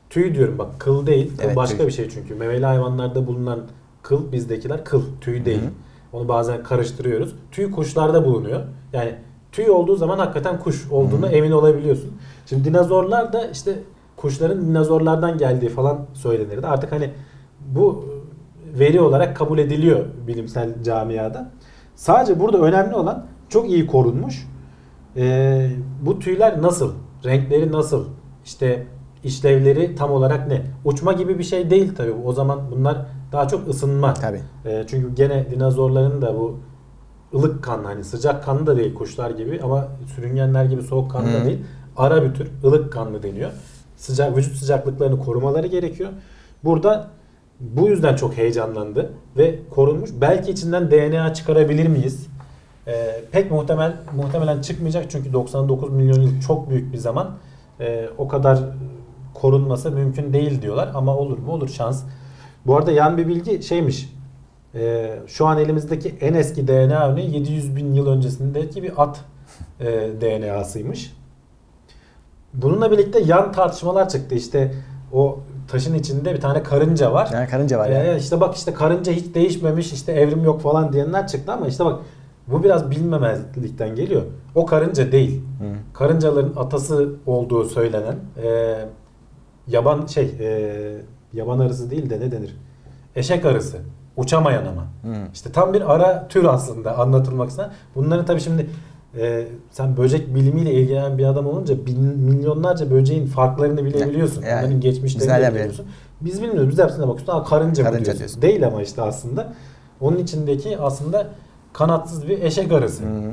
tüy 0.10 0.36
diyorum 0.36 0.58
bak 0.58 0.80
kıl 0.80 1.08
değil. 1.08 1.32
Evet, 1.41 1.56
başka 1.56 1.78
tüy. 1.78 1.88
bir 1.88 1.91
şey 1.91 2.10
çünkü. 2.10 2.36
Memeli 2.36 2.66
hayvanlarda 2.66 3.28
bulunan 3.28 3.60
kıl 4.02 4.32
bizdekiler 4.32 4.86
kıl 4.86 5.04
tüy 5.22 5.45
değil. 5.45 5.62
Hı 5.62 5.89
Onu 6.14 6.28
bazen 6.28 6.64
karıştırıyoruz. 6.64 7.36
Tüy 7.51 7.72
kuşlarda 7.72 8.26
bulunuyor. 8.26 8.62
Yani 8.93 9.16
tüy 9.51 9.70
olduğu 9.70 9.95
zaman 9.95 10.20
hakikaten 10.20 10.60
kuş 10.60 10.91
olduğuna 10.91 11.28
emin 11.28 11.51
olabiliyorsun. 11.51 12.12
Şimdi 12.45 12.66
dinozorlar 12.66 13.34
da 13.34 13.45
işte 13.47 13.80
kuşların 14.18 14.62
dinozorlardan 14.62 15.38
geldiği 15.38 15.70
falan 15.70 16.05
söylenirdi. 16.14 16.68
Artık 16.68 16.91
hani 16.91 17.12
bu 17.76 18.05
veri 18.80 19.01
olarak 19.01 19.36
kabul 19.36 19.57
ediliyor 19.57 20.05
bilimsel 20.28 20.84
camiada. 20.84 21.51
Sadece 21.95 22.39
burada 22.39 22.57
önemli 22.57 22.95
olan 22.95 23.26
çok 23.49 23.70
iyi 23.70 23.88
korunmuş. 23.88 24.47
Ee, 25.18 25.70
bu 26.01 26.20
tüyler 26.20 26.62
nasıl? 26.62 26.93
Renkleri 27.26 27.72
nasıl? 27.72 28.05
İşte 28.45 28.88
işlevleri 29.24 29.95
tam 29.95 30.12
olarak 30.12 30.47
ne? 30.47 30.62
Uçma 30.86 31.14
gibi 31.14 31.39
bir 31.39 31.43
şey 31.43 31.70
değil 31.70 31.95
tabii. 31.95 32.14
O 32.26 32.34
zaman 32.34 32.60
bunlar 32.72 33.05
daha 33.32 33.47
çok 33.47 33.67
ısınma. 33.67 34.13
Tabii. 34.13 34.41
Ee, 34.65 34.86
çünkü 34.89 35.15
gene 35.15 35.51
dinozorların 35.51 36.21
da 36.21 36.36
bu 36.36 36.59
ılık 37.34 37.63
kanlı 37.63 37.88
hani 37.88 38.03
sıcak 38.03 38.43
kanlı 38.43 38.67
da 38.67 38.77
değil 38.77 38.93
kuşlar 38.93 39.32
gibi 39.32 39.59
ama 39.63 39.88
sürüngenler 40.15 40.65
gibi 40.65 40.82
soğuk 40.82 41.11
kanlı 41.11 41.34
da 41.34 41.45
değil. 41.45 41.65
Ara 41.97 42.23
bir 42.23 42.34
tür 42.34 42.51
ılık 42.63 42.93
kanlı 42.93 43.23
deniyor. 43.23 43.51
Sıcak 43.97 44.38
vücut 44.38 44.55
sıcaklıklarını 44.55 45.19
korumaları 45.19 45.67
gerekiyor. 45.67 46.09
Burada 46.63 47.07
bu 47.59 47.88
yüzden 47.88 48.15
çok 48.15 48.38
heyecanlandı 48.38 49.13
ve 49.38 49.59
korunmuş. 49.69 50.09
Belki 50.21 50.51
içinden 50.51 50.91
DNA 50.91 51.34
çıkarabilir 51.34 51.88
miyiz? 51.88 52.27
Ee, 52.88 53.21
pek 53.32 53.51
muhtemel 53.51 53.95
muhtemelen 54.15 54.61
çıkmayacak 54.61 55.05
çünkü 55.09 55.34
99 55.34 55.89
milyon 55.89 56.21
yıl 56.21 56.41
çok 56.41 56.69
büyük 56.69 56.93
bir 56.93 56.97
zaman. 56.97 57.38
Ee, 57.80 58.09
o 58.17 58.27
kadar 58.27 58.59
korunması 59.34 59.91
mümkün 59.91 60.34
değil 60.34 60.61
diyorlar 60.61 60.91
ama 60.95 61.15
olur 61.17 61.38
mu 61.38 61.51
olur 61.51 61.69
şans. 61.69 62.03
Bu 62.70 62.78
arada 62.78 62.91
yan 62.91 63.17
bir 63.17 63.28
bilgi 63.28 63.63
şeymiş. 63.63 64.13
Ee, 64.76 65.20
şu 65.28 65.47
an 65.47 65.57
elimizdeki 65.57 66.15
en 66.22 66.34
eski 66.34 66.67
DNA 66.67 67.07
örneği 67.07 67.36
700 67.36 67.76
bin 67.76 67.93
yıl 67.93 68.07
öncesindeki 68.07 68.84
bir 68.84 69.03
at 69.03 69.22
e, 69.80 69.86
DNA'sıymış. 70.22 71.13
Bununla 72.53 72.91
birlikte 72.91 73.20
yan 73.20 73.51
tartışmalar 73.51 74.09
çıktı. 74.09 74.36
İşte 74.36 74.74
o 75.13 75.39
taşın 75.67 75.93
içinde 75.93 76.34
bir 76.34 76.41
tane 76.41 76.63
karınca 76.63 77.13
var. 77.13 77.30
Yani 77.34 77.47
karınca 77.47 77.80
var 77.80 77.89
ya. 77.89 78.03
Ee, 78.03 78.17
işte 78.17 78.41
bak 78.41 78.55
işte 78.55 78.74
karınca 78.74 79.11
hiç 79.11 79.36
değişmemiş 79.36 79.93
işte 79.93 80.11
evrim 80.11 80.43
yok 80.43 80.61
falan 80.61 80.93
diyenler 80.93 81.28
çıktı 81.28 81.51
ama 81.51 81.67
işte 81.67 81.86
bak 81.86 81.99
bu 82.47 82.63
biraz 82.63 82.91
bilmemezlikten 82.91 83.95
geliyor. 83.95 84.22
O 84.55 84.65
karınca 84.65 85.11
değil. 85.11 85.41
Hı. 85.59 85.93
Karıncaların 85.93 86.53
atası 86.55 87.13
olduğu 87.26 87.65
söylenen 87.65 88.15
e, 88.43 88.76
yaban 89.67 90.05
şey 90.05 90.36
e, 90.39 91.18
yaban 91.34 91.59
arısı 91.59 91.91
değil 91.91 92.09
de 92.09 92.19
ne 92.19 92.32
denir? 92.32 92.57
Eşek 93.15 93.45
arısı. 93.45 93.77
Uçamayan 94.17 94.65
ama. 94.65 94.82
Hı. 94.82 95.19
İşte 95.34 95.51
tam 95.51 95.73
bir 95.73 95.93
ara 95.95 96.27
tür 96.27 96.43
aslında 96.43 96.97
anlatılmak 96.97 97.49
istenen. 97.49 97.71
Bunların 97.95 98.25
tabii 98.25 98.41
şimdi 98.41 98.69
e, 99.17 99.47
sen 99.71 99.97
böcek 99.97 100.36
bilimiyle 100.36 100.73
ilgilenen 100.73 101.17
bir 101.17 101.25
adam 101.25 101.47
olunca 101.47 101.86
bin, 101.86 101.99
milyonlarca 102.01 102.91
böceğin 102.91 103.25
farklarını 103.27 103.86
bilebiliyorsun. 103.86 104.41
Yani, 104.41 104.59
Onların 104.59 104.82
geçmişlerini 104.82 105.43
de 105.45 105.53
biliyorsun. 105.55 105.86
Biz 106.21 106.41
bilmiyoruz. 106.41 106.69
Biz 106.69 106.80
hepsine 106.80 107.07
bakıyorsun. 107.07 107.34
Aa, 107.34 107.43
karınca, 107.43 107.84
Karınca 107.84 108.03
diyorsun. 108.05 108.19
diyorsun. 108.19 108.41
Değil 108.41 108.67
ama 108.67 108.82
işte 108.82 109.01
aslında. 109.01 109.53
Onun 110.01 110.17
içindeki 110.17 110.77
aslında 110.77 111.27
kanatsız 111.73 112.27
bir 112.27 112.41
eşek 112.43 112.71
arısı. 112.71 113.03
Hı 113.03 113.07
hı. 113.07 113.32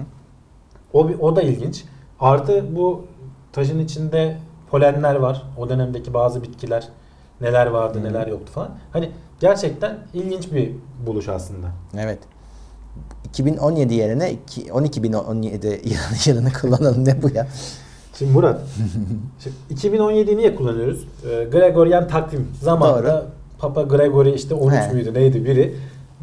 O, 0.92 1.08
bir- 1.08 1.18
o 1.18 1.36
da 1.36 1.42
ilginç. 1.42 1.84
Artı 2.20 2.76
bu 2.76 3.04
taşın 3.52 3.78
içinde 3.78 4.36
polenler 4.70 5.14
var. 5.14 5.42
O 5.58 5.68
dönemdeki 5.68 6.14
bazı 6.14 6.42
bitkiler 6.42 6.88
neler 7.40 7.66
vardı 7.66 7.98
Hı. 7.98 8.04
neler 8.04 8.26
yoktu 8.26 8.52
falan. 8.52 8.70
Hani 8.92 9.10
gerçekten 9.40 9.98
ilginç 10.14 10.52
bir 10.52 10.72
buluş 11.06 11.28
aslında. 11.28 11.66
Evet. 11.98 12.18
2017 13.28 13.94
yerine 13.94 14.32
iki- 14.32 14.72
12017 14.72 15.66
yılını, 15.66 16.16
yılını 16.26 16.52
kullanalım 16.52 17.04
ne 17.04 17.22
bu 17.22 17.30
ya? 17.34 17.46
Şimdi 18.18 18.32
Murat, 18.32 18.60
şimdi 19.78 19.96
2017'yi 19.96 20.36
niye 20.36 20.54
kullanıyoruz? 20.54 21.04
Ee, 21.30 21.44
Gregorian 21.52 22.08
takvim. 22.08 22.48
Zamanında 22.62 23.20
Doğru. 23.20 23.24
Papa 23.58 23.82
Gregory 23.82 24.34
işte 24.34 24.54
13 24.54 24.74
He. 24.74 24.92
müydü 24.92 25.14
neydi 25.14 25.44
biri. 25.44 25.76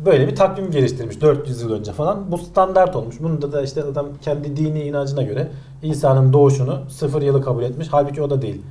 Böyle 0.06 0.28
bir 0.28 0.36
takvim 0.36 0.72
geliştirmiş 0.72 1.22
400 1.22 1.62
yıl 1.62 1.72
önce 1.72 1.92
falan. 1.92 2.32
Bu 2.32 2.38
standart 2.38 2.96
olmuş. 2.96 3.16
Bunda 3.20 3.52
da 3.52 3.62
işte 3.62 3.84
adam 3.84 4.06
kendi 4.22 4.58
dini 4.58 4.84
inancına 4.84 5.24
göre 5.24 5.48
İsa'nın 5.84 6.34
doğuşunu 6.34 6.80
sıfır 6.90 7.22
yılı 7.22 7.42
kabul 7.44 7.64
etmiş. 7.64 7.88
Halbuki 7.92 8.22
o 8.22 8.30
da 8.30 8.42
değil. 8.42 8.62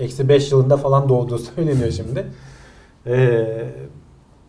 Eksi 0.00 0.28
5 0.28 0.52
yılında 0.52 0.76
falan 0.76 1.08
doğduğu 1.08 1.38
söyleniyor 1.56 1.90
şimdi. 1.90 2.26
Ee, 3.06 3.64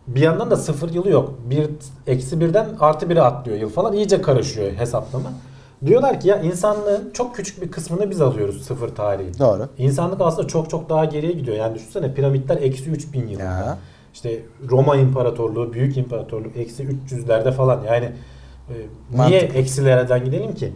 bir 0.06 0.20
yandan 0.20 0.50
da 0.50 0.56
sıfır 0.56 0.94
yılı 0.94 1.10
yok. 1.10 1.34
Bir, 1.50 1.68
eksi 2.06 2.40
birden 2.40 2.68
artı 2.80 3.10
bire 3.10 3.22
atlıyor 3.22 3.58
yıl 3.58 3.68
falan. 3.68 3.92
İyice 3.92 4.22
karışıyor 4.22 4.72
hesaplama. 4.72 5.32
Diyorlar 5.86 6.20
ki 6.20 6.28
ya 6.28 6.40
insanlığın 6.40 7.10
çok 7.12 7.36
küçük 7.36 7.62
bir 7.62 7.70
kısmını 7.70 8.10
biz 8.10 8.20
alıyoruz 8.20 8.62
sıfır 8.62 8.88
tarihi. 8.88 9.38
Doğru. 9.38 9.68
İnsanlık 9.78 10.20
aslında 10.20 10.48
çok 10.48 10.70
çok 10.70 10.88
daha 10.88 11.04
geriye 11.04 11.32
gidiyor. 11.32 11.56
Yani 11.56 11.74
düşünsene 11.74 12.14
piramitler 12.14 12.56
eksi 12.56 12.90
3000 12.90 13.26
yılında. 13.26 13.42
Ya. 13.42 13.78
İşte 14.14 14.42
Roma 14.70 14.96
İmparatorluğu, 14.96 15.72
Büyük 15.72 15.96
İmparatorluk 15.96 16.56
eksi 16.56 16.82
300'lerde 16.82 17.52
falan. 17.52 17.84
Yani 17.84 18.12
e, 18.68 18.74
niye 19.28 19.40
eksilerden 19.40 20.24
gidelim 20.24 20.54
ki? 20.54 20.72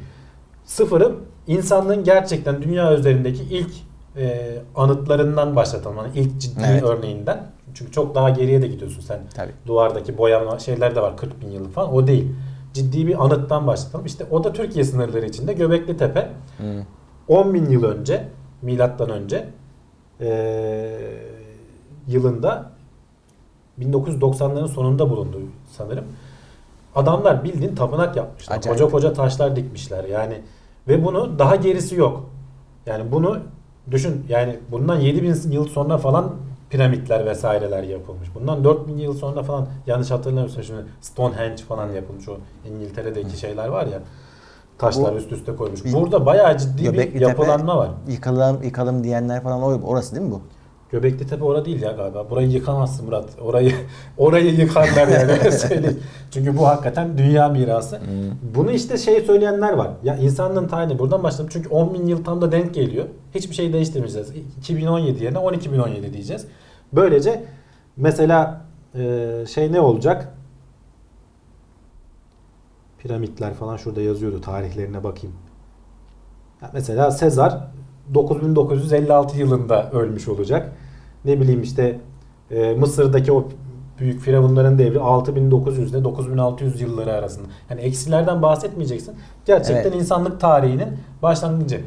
Sıfırı 0.64 1.14
insanlığın 1.46 2.04
gerçekten 2.04 2.62
dünya 2.62 2.94
üzerindeki 2.94 3.42
ilk 3.42 3.70
e, 4.16 4.58
anıtlarından 4.76 5.56
başlatalım. 5.56 5.96
Yani 5.96 6.10
ilk 6.14 6.40
ciddi 6.40 6.62
Evet. 6.66 6.82
örneğinden. 6.82 7.46
Çünkü 7.74 7.92
çok 7.92 8.14
daha 8.14 8.30
geriye 8.30 8.62
de 8.62 8.66
gidiyorsun 8.66 9.00
sen. 9.00 9.20
Tabii. 9.34 9.52
Duvardaki 9.66 10.18
boyama 10.18 10.58
şeyler 10.58 10.96
de 10.96 11.00
var 11.02 11.16
40 11.16 11.40
bin 11.40 11.50
yıllık 11.50 11.72
falan. 11.74 11.94
O 11.94 12.06
değil. 12.06 12.32
Ciddi 12.72 13.06
bir 13.06 13.24
anıttan 13.24 13.66
başlatalım. 13.66 14.06
İşte 14.06 14.26
o 14.30 14.44
da 14.44 14.52
Türkiye 14.52 14.84
sınırları 14.84 15.26
içinde 15.26 15.52
Göbekli 15.52 15.96
Tepe. 15.96 16.30
Hı. 16.58 16.82
10 17.28 17.54
bin 17.54 17.70
yıl 17.70 17.84
önce 17.84 18.28
milattan 18.62 19.10
önce 19.10 19.48
eee, 20.20 20.98
yılında 22.06 22.70
1990'ların 23.80 24.68
sonunda 24.68 25.10
bulundu 25.10 25.40
sanırım. 25.76 26.04
Adamlar 26.94 27.44
bildiğin 27.44 27.74
tapınak 27.74 28.16
yapmışlar. 28.16 28.56
Acayip. 28.56 28.78
Koca 28.80 28.90
koca 28.90 29.12
taşlar 29.12 29.56
dikmişler 29.56 30.04
yani. 30.04 30.42
Ve 30.88 31.04
bunu 31.04 31.38
daha 31.38 31.56
gerisi 31.56 31.96
yok. 31.96 32.30
Yani 32.86 33.12
bunu 33.12 33.38
düşün 33.90 34.26
yani 34.28 34.58
bundan 34.70 34.96
7000 35.00 35.50
yıl 35.50 35.68
sonra 35.68 35.98
falan 35.98 36.32
piramitler 36.70 37.26
vesaireler 37.26 37.82
yapılmış. 37.82 38.28
Bundan 38.34 38.64
4000 38.64 38.98
yıl 38.98 39.14
sonra 39.14 39.42
falan 39.42 39.66
yanlış 39.86 40.10
hatırlamıyorsam 40.10 40.62
şimdi 40.62 40.80
Stonehenge 41.00 41.62
falan 41.62 41.92
yapılmış 41.92 42.28
o 42.28 42.36
İngiltere'deki 42.68 43.36
şeyler 43.38 43.68
var 43.68 43.86
ya 43.86 43.98
taşlar 44.78 45.12
Bu- 45.14 45.16
üst 45.18 45.32
üste 45.32 45.56
koymuş. 45.56 45.80
Burada 45.92 46.26
bayağı 46.26 46.58
ciddi 46.58 46.92
bir 46.92 47.20
yapılanma 47.20 47.76
var. 47.76 47.90
Yıkalım, 48.08 48.62
yıkalım 48.62 49.04
diyenler 49.04 49.42
falan 49.42 49.62
o- 49.62 49.80
orası 49.86 50.14
değil 50.16 50.26
mi 50.26 50.32
bu? 50.32 50.40
Göbekli 50.90 51.26
Tepe 51.26 51.44
orada 51.44 51.64
değil 51.64 51.82
ya 51.82 51.92
galiba. 51.92 52.30
Burayı 52.30 52.48
yıkamazsın 52.48 53.06
Murat. 53.06 53.24
Orayı 53.40 53.72
orayı 54.18 54.54
yıkarlar 54.54 55.08
yani 55.08 55.32
öyle 55.38 55.50
söyleyeyim. 55.50 56.00
Çünkü 56.30 56.56
bu 56.56 56.66
hakikaten 56.66 57.18
dünya 57.18 57.48
mirası. 57.48 58.00
Bunu 58.54 58.70
işte 58.70 58.98
şey 58.98 59.20
söyleyenler 59.20 59.72
var. 59.72 59.90
Ya 60.04 60.16
insanlığın 60.16 60.68
tarihini 60.68 60.98
buradan 60.98 61.22
başladım. 61.22 61.48
Çünkü 61.52 61.68
10 61.68 61.94
bin 61.94 62.06
yıl 62.06 62.24
tam 62.24 62.42
da 62.42 62.52
denk 62.52 62.74
geliyor. 62.74 63.04
Hiçbir 63.34 63.54
şey 63.54 63.72
değiştirmeyeceğiz. 63.72 64.32
2017 64.58 65.24
yerine 65.24 65.38
12017 65.38 66.12
diyeceğiz. 66.12 66.46
Böylece 66.92 67.44
mesela 67.96 68.60
e, 68.94 69.44
şey 69.48 69.72
ne 69.72 69.80
olacak? 69.80 70.32
Piramitler 72.98 73.54
falan 73.54 73.76
şurada 73.76 74.00
yazıyordu. 74.00 74.40
Tarihlerine 74.40 75.04
bakayım. 75.04 75.36
Ya 76.62 76.70
mesela 76.72 77.10
Sezar 77.10 77.68
9956 78.14 79.38
yılında 79.38 79.90
ölmüş 79.90 80.28
olacak. 80.28 80.72
Ne 81.24 81.40
bileyim 81.40 81.62
işte 81.62 82.00
e, 82.50 82.74
Mısır'daki 82.74 83.32
o 83.32 83.48
büyük 84.00 84.20
firavunların 84.20 84.78
devri 84.78 85.00
6900 85.00 85.90
ile 85.90 86.04
9600 86.04 86.80
yılları 86.80 87.12
arasında. 87.12 87.48
Yani 87.70 87.80
eksilerden 87.80 88.42
bahsetmeyeceksin. 88.42 89.14
Gerçekten 89.44 89.90
Evet. 89.90 89.94
insanlık 90.00 90.40
tarihinin 90.40 90.88
başlangıcı. 91.22 91.80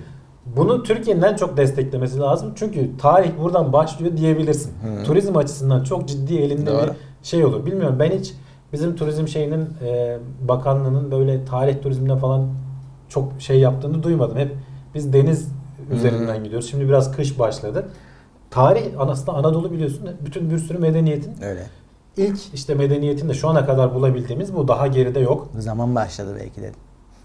Bunu 0.56 0.84
Türkiye'nin 0.84 1.22
en 1.22 1.36
çok 1.36 1.58
desteklemesi 1.58 2.20
lazım. 2.20 2.52
Çünkü 2.56 2.98
tarih 2.98 3.32
buradan 3.44 3.74
başlıyor 3.74 4.18
diyebilirsin. 4.18 4.72
Hı. 4.72 5.04
Turizm 5.04 5.38
açısından 5.38 5.84
çok 5.84 6.08
ciddi 6.08 6.38
elinde 6.38 6.72
Doğru. 6.72 6.88
bir 7.22 7.28
şey 7.28 7.46
olur. 7.46 7.66
Bilmiyorum 7.66 7.96
ben 8.00 8.12
hiç 8.12 8.34
bizim 8.74 8.96
turizm 8.96 9.28
şeyinin 9.28 9.68
e, 9.86 10.18
bakanlığının 10.48 11.12
böyle 11.12 11.46
tarih 11.46 11.82
turizmine 11.82 12.18
falan 12.18 12.48
çok 13.10 13.32
şey 13.40 13.60
yaptığını 13.60 14.04
duymadım. 14.04 14.38
Hep 14.38 14.56
biz 14.96 15.14
deniz 15.14 15.52
üzerinden 15.92 16.44
gidiyoruz. 16.44 16.70
Şimdi 16.70 16.88
biraz 16.88 17.12
kış 17.16 17.40
başladı. 17.40 17.86
Tarih 18.52 18.84
aslında 18.98 19.38
Anadolu 19.38 19.72
biliyorsun 19.72 20.10
bütün 20.26 20.50
bir 20.50 20.58
sürü 20.58 20.78
medeniyetin 20.78 21.44
Öyle. 21.44 21.64
ilk 22.18 22.40
işte 22.54 22.74
medeniyetin 22.76 23.30
de 23.30 23.34
şu 23.34 23.50
ana 23.50 23.66
kadar 23.66 23.96
bulabildiğimiz 23.96 24.56
bu 24.56 24.68
daha 24.68 24.88
geride 24.88 25.20
yok. 25.20 25.48
Zaman 25.58 25.96
başladı 25.96 26.36
belki 26.40 26.62
de. 26.62 26.72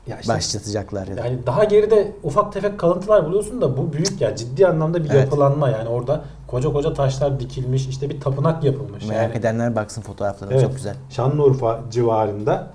Ya 0.06 0.20
işte 0.20 0.32
Başlatacaklar 0.32 1.06
ya 1.06 1.16
da. 1.16 1.26
yani 1.26 1.38
daha 1.46 1.64
geride 1.64 2.12
ufak 2.22 2.52
tefek 2.52 2.78
kalıntılar 2.78 3.26
buluyorsun 3.26 3.60
da 3.60 3.76
bu 3.76 3.92
büyük 3.92 4.20
ya 4.20 4.36
ciddi 4.36 4.66
anlamda 4.66 5.04
bir 5.04 5.10
Evet. 5.10 5.20
yapılanma 5.24 5.68
yani 5.68 5.88
orada 5.88 6.24
koca 6.46 6.72
koca 6.72 6.94
taşlar 6.94 7.40
dikilmiş 7.40 7.88
işte 7.88 8.10
bir 8.10 8.20
tapınak 8.20 8.64
yapılmış. 8.64 9.06
Merak 9.06 9.22
yani. 9.22 9.38
edenler 9.38 9.76
baksın 9.76 10.02
fotoğraflarına 10.02 10.54
Evet. 10.54 10.64
çok 10.64 10.74
güzel. 10.76 10.94
Şanlıurfa 11.10 11.80
civarında 11.90 12.70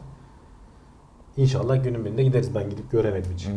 İnşallah 1.37 1.83
günün 1.83 2.05
birinde 2.05 2.23
gideriz. 2.23 2.55
Ben 2.55 2.69
gidip 2.69 2.91
göremedim 2.91 3.31
hiç. 3.35 3.47
Hmm. 3.47 3.53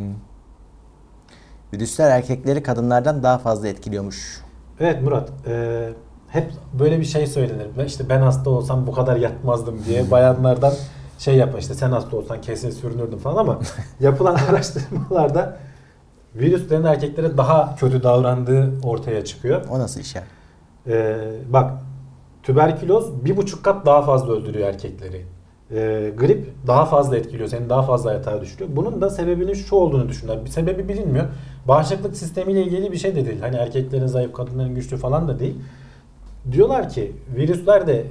Virüsler 1.73 2.11
erkekleri 2.11 2.63
kadınlardan 2.63 3.23
daha 3.23 3.39
fazla 3.39 3.69
etkiliyormuş. 3.69 4.41
Evet 4.81 5.03
Murat. 5.03 5.31
e, 5.47 5.89
hep 6.29 6.53
böyle 6.79 7.01
bir 7.01 7.05
şey 7.05 7.27
söylenir. 7.27 7.87
İşte 7.87 8.09
ben 8.09 8.21
hasta 8.21 8.51
olsam 8.51 8.87
bu 8.87 8.93
kadar 8.93 9.17
yatmazdım 9.17 9.85
diye 9.87 10.11
bayanlardan 10.11 10.73
şey 11.19 11.37
yapar 11.37 11.59
işte 11.59 11.75
sen 11.75 11.91
hasta 11.93 12.17
olsan 12.17 12.41
kesin 12.41 12.71
sürünürdün 12.71 13.19
falan 13.19 13.37
ama 13.37 13.59
yapılan 14.01 14.35
araştırmalarda 14.51 15.57
virüslerin 16.35 16.85
erkeklere 16.85 17.37
daha 17.37 17.77
kötü 17.77 18.03
davrandığı 18.03 18.81
ortaya 18.83 19.25
çıkıyor. 19.25 19.65
O 19.71 19.79
nasıl 19.79 20.01
iş 20.01 20.15
ya? 20.15 20.23
Ee, 20.87 21.17
bak 21.49 21.73
tüberküloz 22.43 23.25
bir 23.25 23.37
buçuk 23.37 23.65
kat 23.65 23.87
daha 23.87 24.03
fazla 24.03 24.33
öldürüyor 24.33 24.69
erkekleri. 24.69 25.27
Ee, 25.75 26.13
grip 26.19 26.53
daha 26.67 26.85
fazla 26.85 27.17
etkiliyor. 27.17 27.49
Seni 27.49 27.69
daha 27.69 27.83
fazla 27.83 28.13
yatağa 28.13 28.41
düşürüyor. 28.41 28.71
Bunun 28.77 29.01
da 29.01 29.11
sebebinin 29.11 29.55
şu 29.55 29.77
olduğunu 29.77 30.09
düşünüyorlar. 30.09 30.45
Bir 30.45 30.51
sebebi 30.51 30.89
bilinmiyor. 30.89 31.25
Bağışıklık 31.69 32.17
sistemiyle 32.17 32.63
ilgili 32.63 32.93
bir 32.93 32.97
şey 32.97 33.17
de 33.17 33.27
değil. 33.27 33.41
Hani 33.41 33.57
erkeklerin 33.57 34.07
zayıf, 34.07 34.33
kadınların 34.33 34.75
güçlü 34.75 34.97
falan 34.97 35.29
da 35.29 35.39
değil. 35.39 35.55
Diyorlar 36.53 36.89
ki 36.89 37.13
virüsler 37.37 37.87
de 37.87 38.07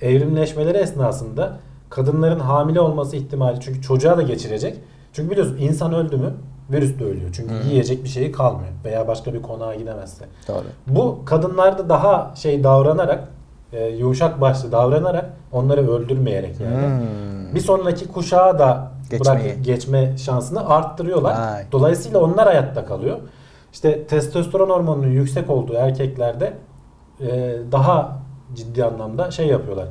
evrimleşmeleri 0.00 0.78
esnasında 0.78 1.58
kadınların 1.90 2.40
hamile 2.40 2.80
olması 2.80 3.16
ihtimali 3.16 3.60
çünkü 3.60 3.82
çocuğa 3.82 4.16
da 4.16 4.22
geçirecek. 4.22 4.76
Çünkü 5.12 5.30
biliyorsun 5.30 5.56
insan 5.56 5.94
öldü 5.94 6.16
mü 6.16 6.34
virüs 6.72 6.98
de 6.98 7.04
ölüyor. 7.04 7.30
Çünkü 7.32 7.54
Hı. 7.54 7.68
yiyecek 7.68 8.04
bir 8.04 8.08
şeyi 8.08 8.32
kalmıyor 8.32 8.70
veya 8.84 9.08
başka 9.08 9.34
bir 9.34 9.42
konağa 9.42 9.74
gidemezse. 9.74 10.24
Doğru. 10.48 10.64
Bu 10.86 11.18
kadınlarda 11.24 11.88
daha 11.88 12.32
şey 12.36 12.64
davranarak, 12.64 13.28
e, 13.72 13.86
yumuşak 13.86 14.40
başlı 14.40 14.72
davranarak 14.72 15.30
onları 15.52 15.90
öldürmeyerek 15.90 16.60
yani. 16.60 16.86
Hmm. 16.86 17.54
Bir 17.54 17.60
sonraki 17.60 18.08
kuşağa 18.08 18.58
da 18.58 18.92
Geçmeyi. 19.10 19.44
bırak 19.44 19.64
geçme 19.64 20.18
şansını 20.18 20.68
arttırıyorlar. 20.68 21.52
Vay. 21.52 21.64
Dolayısıyla 21.72 22.20
onlar 22.20 22.46
hayatta 22.46 22.84
kalıyor. 22.84 23.18
İşte 23.72 24.06
testosteron 24.06 24.70
hormonunun 24.70 25.10
yüksek 25.10 25.50
olduğu 25.50 25.74
erkeklerde 25.74 26.52
e, 27.20 27.58
daha 27.72 28.18
ciddi 28.54 28.84
anlamda 28.84 29.30
şey 29.30 29.46
yapıyorlar. 29.46 29.88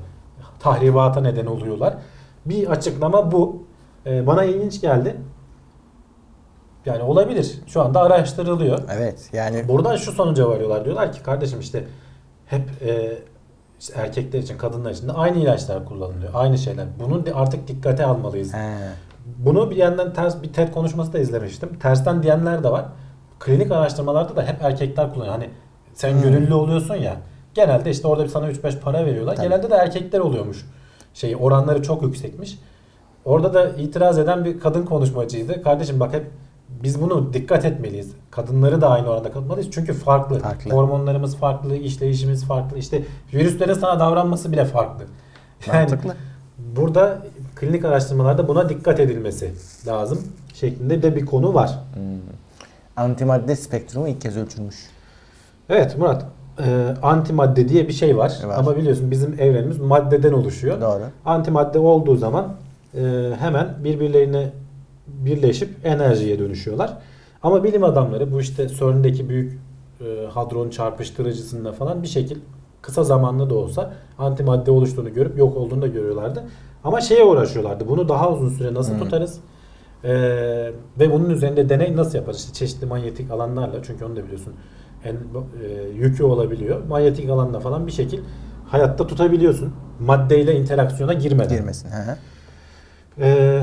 Tahribata 0.60 1.22
neden 1.22 1.46
oluyorlar. 1.46 1.94
Bir 2.46 2.68
açıklama 2.68 3.32
bu. 3.32 3.64
E, 4.06 4.28
bana 4.28 4.44
ilginç 4.44 4.82
geldi. 4.82 5.16
Yani 6.86 7.04
olabilir. 7.04 7.60
Şu 7.68 7.82
anda 7.82 8.02
araştırılıyor. 8.02 8.80
Evet 8.98 9.30
yani 9.34 9.68
Buradan 9.68 9.96
şu 9.96 10.12
sonuca 10.12 10.50
varıyorlar. 10.50 10.86
Diyorlar 10.86 11.12
ki 11.12 11.24
kardeşim 11.24 11.60
işte 11.60 11.84
hep 12.46 12.82
e, 12.82 13.18
işte 13.80 13.94
erkekler 13.98 14.40
için, 14.40 14.58
kadınlar 14.58 14.92
için 14.92 15.08
de 15.08 15.12
aynı 15.12 15.38
ilaçlar 15.38 15.86
kullanılıyor. 15.86 16.32
Aynı 16.34 16.58
şeyler. 16.58 16.86
Bunu 17.00 17.24
artık 17.36 17.68
dikkate 17.68 18.06
almalıyız. 18.06 18.54
he, 18.54 18.76
Bunu 19.38 19.70
bir 19.72 19.76
yandan 19.76 20.14
ters 20.14 20.44
bir 20.44 20.54
TED 20.54 20.74
konuşması 20.74 21.14
da 21.14 21.20
izlemiştim. 21.20 21.80
Tersten 21.80 22.24
diyenler 22.24 22.64
de 22.64 22.72
var. 22.72 22.86
Klinik 23.40 23.72
araştırmalarda 23.72 24.36
da 24.36 24.44
hep 24.44 24.62
erkekler 24.64 25.14
kullanıyor. 25.14 25.34
Hani 25.34 25.50
sen 25.94 26.12
Hmm. 26.14 26.22
gönüllü 26.22 26.54
oluyorsun 26.54 26.96
ya. 26.96 27.16
Genelde 27.54 27.90
işte 27.92 28.08
orada 28.08 28.24
bir 28.24 28.30
sana 28.30 28.50
3-5 28.52 28.80
para 28.80 29.06
veriyorlar. 29.06 29.36
Tabii. 29.36 29.48
Genelde 29.48 29.70
de 29.70 29.76
erkekler 29.76 30.20
oluyormuş. 30.20 30.66
Şey 31.14 31.36
oranları 31.40 31.84
çok 31.84 32.04
yüksekmiş. 32.04 32.60
Orada 33.26 33.54
da 33.54 33.70
itiraz 33.70 34.18
eden 34.18 34.46
bir 34.46 34.60
kadın 34.60 34.86
konuşmacıydı. 34.86 35.62
Kardeşim 35.64 36.00
bak 36.00 36.14
hep 36.14 36.32
biz 36.84 37.02
bunu 37.02 37.34
dikkat 37.34 37.66
etmeliyiz. 37.66 38.12
Kadınları 38.32 38.82
da 38.82 38.90
aynı 38.90 39.08
oranda 39.10 39.32
katmalıyız. 39.32 39.72
Çünkü 39.72 39.94
farklı. 39.94 40.40
Farklı. 40.40 40.72
Hormonlarımız 40.72 41.36
farklı, 41.36 41.76
işleyişimiz 41.76 42.46
farklı. 42.46 42.78
İşte 42.78 43.04
virüslerin 43.34 43.74
sana 43.74 44.00
davranması 44.00 44.52
bile 44.52 44.66
farklı. 44.66 45.06
mantıklı. 45.68 46.16
Burada 46.76 47.18
klinik 47.56 47.86
araştırmalarda 47.86 48.48
buna 48.48 48.70
dikkat 48.70 49.00
edilmesi 49.00 49.54
lazım 49.88 50.20
şeklinde 50.54 51.02
de 51.02 51.16
bir 51.16 51.26
konu 51.26 51.54
var. 51.54 51.80
Hmm. 51.94 52.04
Antimadde 52.96 53.56
spektrumu 53.56 54.08
ilk 54.08 54.22
kez 54.22 54.38
ölçülmüş. 54.38 54.76
Evet 55.70 55.98
Murat, 55.98 56.26
e, 56.66 56.96
antimadde 57.02 57.70
diye 57.70 57.88
bir 57.88 57.94
şey 57.94 58.18
var. 58.18 58.40
Var. 58.46 58.58
Ama 58.58 58.78
biliyorsun 58.78 59.12
bizim 59.12 59.34
evrenimiz 59.40 59.80
maddeden 59.80 60.34
oluşuyor. 60.34 60.82
Doğru. 60.82 61.04
Antimadde 61.26 61.80
olduğu 61.80 62.16
zaman 62.16 62.48
e, 62.96 63.02
hemen 63.40 63.68
birbirlerine 63.84 64.50
birleşip 65.26 65.70
enerjiye 65.84 66.39
dönüşüyorlar. 66.39 66.97
Ama 67.43 67.64
bilim 67.64 67.84
adamları 67.84 68.32
bu 68.32 68.41
işte 68.41 68.68
CERN'deki 68.70 69.30
büyük 69.30 69.60
e, 70.01 70.26
hadron 70.34 70.70
çarpıştırıcısında 70.70 71.72
falan 71.74 72.03
bir 72.03 72.07
şekil 72.07 72.38
kısa 72.82 73.03
zamanlı 73.03 73.49
da 73.49 73.55
olsa 73.55 73.93
antimadde 74.18 74.72
oluştuğunu 74.72 75.14
görüp 75.14 75.38
yok 75.38 75.57
olduğunu 75.57 75.82
da 75.82 75.88
görüyorlardı. 75.88 76.43
Ama 76.84 77.01
şeye 77.01 77.24
uğraşıyorlardı. 77.24 77.88
Bunu 77.88 78.10
daha 78.10 78.32
uzun 78.32 78.49
süre 78.49 78.74
nasıl 78.74 78.91
Hmm. 78.93 78.99
tutarız? 78.99 79.39
E, 80.03 80.12
ve 80.99 81.12
bunun 81.12 81.30
üzerinde 81.30 81.70
deney 81.70 81.95
nasıl 81.95 82.18
yaparız? 82.18 82.39
İşte 82.39 82.53
çeşitli 82.53 82.86
manyetik 82.88 83.32
alanlarla 83.32 83.84
çünkü 83.84 84.05
onu 84.05 84.16
da 84.16 84.24
biliyorsun 84.24 84.53
en, 85.05 85.14
e, 85.14 85.18
yükü 85.95 86.24
olabiliyor. 86.24 86.84
Manyetik 86.88 87.30
alanla 87.30 87.60
falan 87.60 87.88
bir 87.88 87.91
şekil 87.91 88.20
hayatta 88.68 89.07
tutabiliyorsun. 89.07 89.74
Maddeyle 89.99 90.55
interaksiyona 90.60 91.14
girmeden. 91.14 91.57
Girmesin. 91.57 91.89
Hı 91.89 92.12
hı. 92.12 92.18
Ee, 93.22 93.62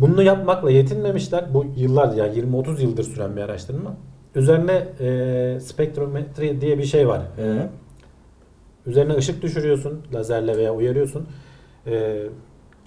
bunu 0.00 0.22
yapmakla 0.22 0.70
yetinmemişler. 0.70 1.54
Bu 1.54 1.66
yıllar 1.76 2.14
yani 2.16 2.38
20-30 2.38 2.82
yıldır 2.82 3.04
süren 3.04 3.36
bir 3.36 3.42
araştırma. 3.42 3.94
Üzerine 4.34 4.88
e, 5.00 5.60
spektrometri 5.60 6.60
diye 6.60 6.78
bir 6.78 6.84
şey 6.84 7.08
var. 7.08 7.20
E, 7.38 7.42
Hı. 7.42 7.68
üzerine 8.86 9.14
ışık 9.14 9.42
düşürüyorsun 9.42 10.02
lazerle 10.14 10.56
veya 10.56 10.74
uyarıyorsun. 10.74 11.26
E, 11.86 12.22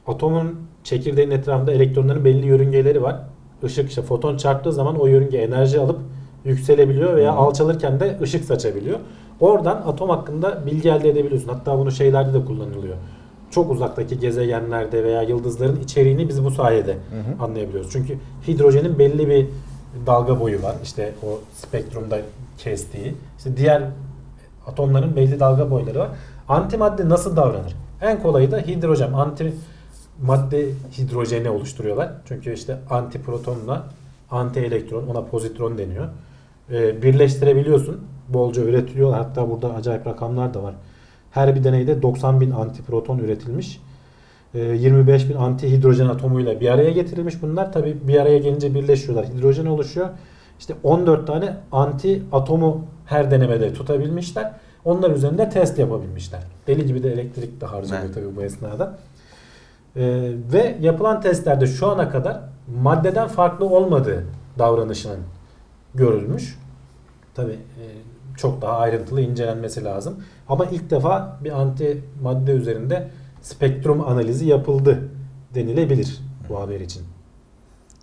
atomun 0.08 0.60
çekirdeğin 0.84 1.32
etrafında 1.32 1.72
elektronların 1.72 2.26
belli 2.26 2.48
yörüngeleri 2.48 3.02
var. 3.02 3.20
Işık 3.64 3.90
işte 3.90 4.02
foton 4.02 4.38
çarptığı 4.38 4.72
zaman 4.72 5.00
o 5.00 5.08
yörünge 5.08 5.38
enerji 5.38 5.80
alıp 5.80 6.00
yükselebiliyor 6.46 7.16
veya 7.16 7.34
Hı. 7.34 7.38
alçalırken 7.38 8.00
de 8.00 8.18
ışık 8.22 8.46
saçabiliyor. 8.46 9.00
Oradan 9.40 9.76
atom 9.86 10.10
hakkında 10.10 10.66
bilgi 10.66 10.90
elde 10.90 11.10
edebiliyorsun. 11.10 11.50
Hatta 11.50 11.80
bunu 11.80 11.92
şeylerde 11.92 12.34
de 12.34 12.46
kullanılıyor. 12.46 12.96
Çok 13.52 13.72
uzaktaki 13.72 14.20
gezegenlerde 14.20 15.04
veya 15.04 15.22
yıldızların 15.22 15.80
içeriğini 15.80 16.30
biz 16.30 16.46
bu 16.46 16.52
sayede 16.52 16.94
hı. 16.94 17.44
anlayabiliyoruz. 17.44 17.92
Çünkü 17.92 18.18
hidrojenin 18.48 19.00
belli 19.00 19.30
bir 19.30 19.48
dalga 20.06 20.40
boyu 20.40 20.64
var. 20.64 20.76
İşte 20.84 21.14
o 21.24 21.40
spektrumda 21.54 22.20
kestiği. 22.58 23.16
İşte 23.38 23.58
diğer 23.58 23.84
atomların 24.68 25.16
belli 25.16 25.40
dalga 25.40 25.72
boyları 25.72 26.00
var. 26.00 26.10
Antimadde 26.48 27.10
nasıl 27.10 27.36
davranır? 27.36 27.76
En 28.02 28.22
kolayı 28.22 28.52
da 28.52 28.58
hidrojen. 28.58 29.14
Anti 29.14 29.54
madde 30.22 30.70
hidrojeni 30.98 31.50
oluşturuyorlar. 31.50 32.12
Çünkü 32.28 32.54
işte 32.54 32.78
antiprotonla 32.90 33.84
anti 34.32 34.60
elektron 34.60 35.08
ona 35.08 35.24
pozitron 35.24 35.78
deniyor. 35.78 36.08
Ee, 36.72 37.02
birleştirebiliyorsun. 37.02 38.02
Bolca 38.30 38.62
üretiliyor. 38.62 39.14
Hatta 39.14 39.50
burada 39.50 39.74
acayip 39.74 40.08
rakamlar 40.08 40.54
da 40.54 40.64
var. 40.64 40.76
Her 41.32 41.56
bir 41.56 41.64
deneyde 41.64 42.02
90 42.02 42.42
bin 42.42 42.52
antiproton 42.52 43.18
üretilmiş. 43.18 43.82
Ee, 44.54 44.60
25 44.60 45.30
bin 45.30 45.36
anti 45.36 45.72
hidrojen 45.72 46.08
atomuyla 46.08 46.60
bir 46.60 46.70
araya 46.70 46.92
getirilmiş 46.92 47.42
bunlar. 47.42 47.74
Tabi 47.74 47.98
bir 48.08 48.18
araya 48.22 48.38
gelince 48.38 48.76
birleşiyorlar. 48.76 49.26
Hidrojen 49.26 49.66
oluşuyor. 49.66 50.10
İşte 50.60 50.74
14 50.84 51.28
tane 51.28 51.58
anti 51.72 52.24
atomu 52.32 52.86
her 53.06 53.32
denemede 53.32 53.74
tutabilmişler. 53.74 54.54
Onlar 54.86 55.12
üzerinde 55.12 55.50
test 55.50 55.80
yapabilmişler. 55.80 56.40
Deli 56.68 56.86
gibi 56.86 57.04
de 57.04 57.14
elektrik 57.14 57.62
de 57.62 57.66
harcanıyor 57.66 58.04
Evet. 58.06 58.16
tabii 58.16 58.36
bu 58.36 58.42
esnada. 58.44 58.98
Ee, 59.96 60.32
ve 60.54 60.78
yapılan 60.82 61.22
testlerde 61.22 61.68
şu 61.68 61.88
ana 61.88 62.10
kadar 62.10 62.42
maddeden 62.82 63.28
farklı 63.28 63.66
olmadığı 63.66 64.26
davranışının 64.60 65.20
görülmüş. 65.96 66.60
Tabi 67.36 67.60
çok 68.38 68.62
daha 68.62 68.78
ayrıntılı 68.78 69.22
incelenmesi 69.22 69.84
lazım. 69.84 70.24
Ama 70.50 70.66
ilk 70.66 70.90
defa 70.90 71.38
bir 71.44 71.52
anti 71.52 72.04
madde 72.22 72.52
üzerinde 72.52 73.08
spektrum 73.42 74.02
analizi 74.02 74.46
yapıldı 74.46 75.00
denilebilir 75.56 76.22
bu 76.50 76.60
haber 76.60 76.80
için. 76.80 77.04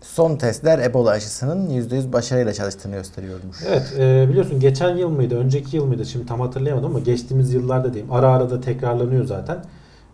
Son 0.03 0.37
testler 0.37 0.79
Ebola 0.79 1.11
aşısının 1.11 1.70
%100 1.70 2.12
başarıyla 2.12 2.53
çalıştığını 2.53 2.95
gösteriyormuş. 2.95 3.57
Evet 3.68 3.95
e, 3.99 4.26
biliyorsun 4.29 4.61
geçen 4.61 4.97
yıl 4.97 5.09
mıydı 5.09 5.39
önceki 5.39 5.76
yıl 5.76 5.85
mıydı 5.87 6.07
şimdi 6.07 6.26
tam 6.26 6.41
hatırlayamadım 6.41 6.91
ama 6.91 6.99
geçtiğimiz 6.99 7.55
yıllarda 7.55 7.95
diyeyim 7.95 8.12
ara 8.12 8.29
ara 8.29 8.51
da 8.51 8.61
tekrarlanıyor 8.61 9.24
zaten. 9.24 9.64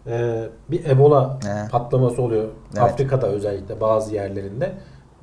E, 0.06 0.44
bir 0.70 0.84
Ebola 0.84 1.38
He. 1.44 1.68
patlaması 1.70 2.22
oluyor 2.22 2.48
Evet. 2.72 2.82
Afrika'da 2.82 3.26
özellikle 3.26 3.80
bazı 3.80 4.14
yerlerinde. 4.14 4.72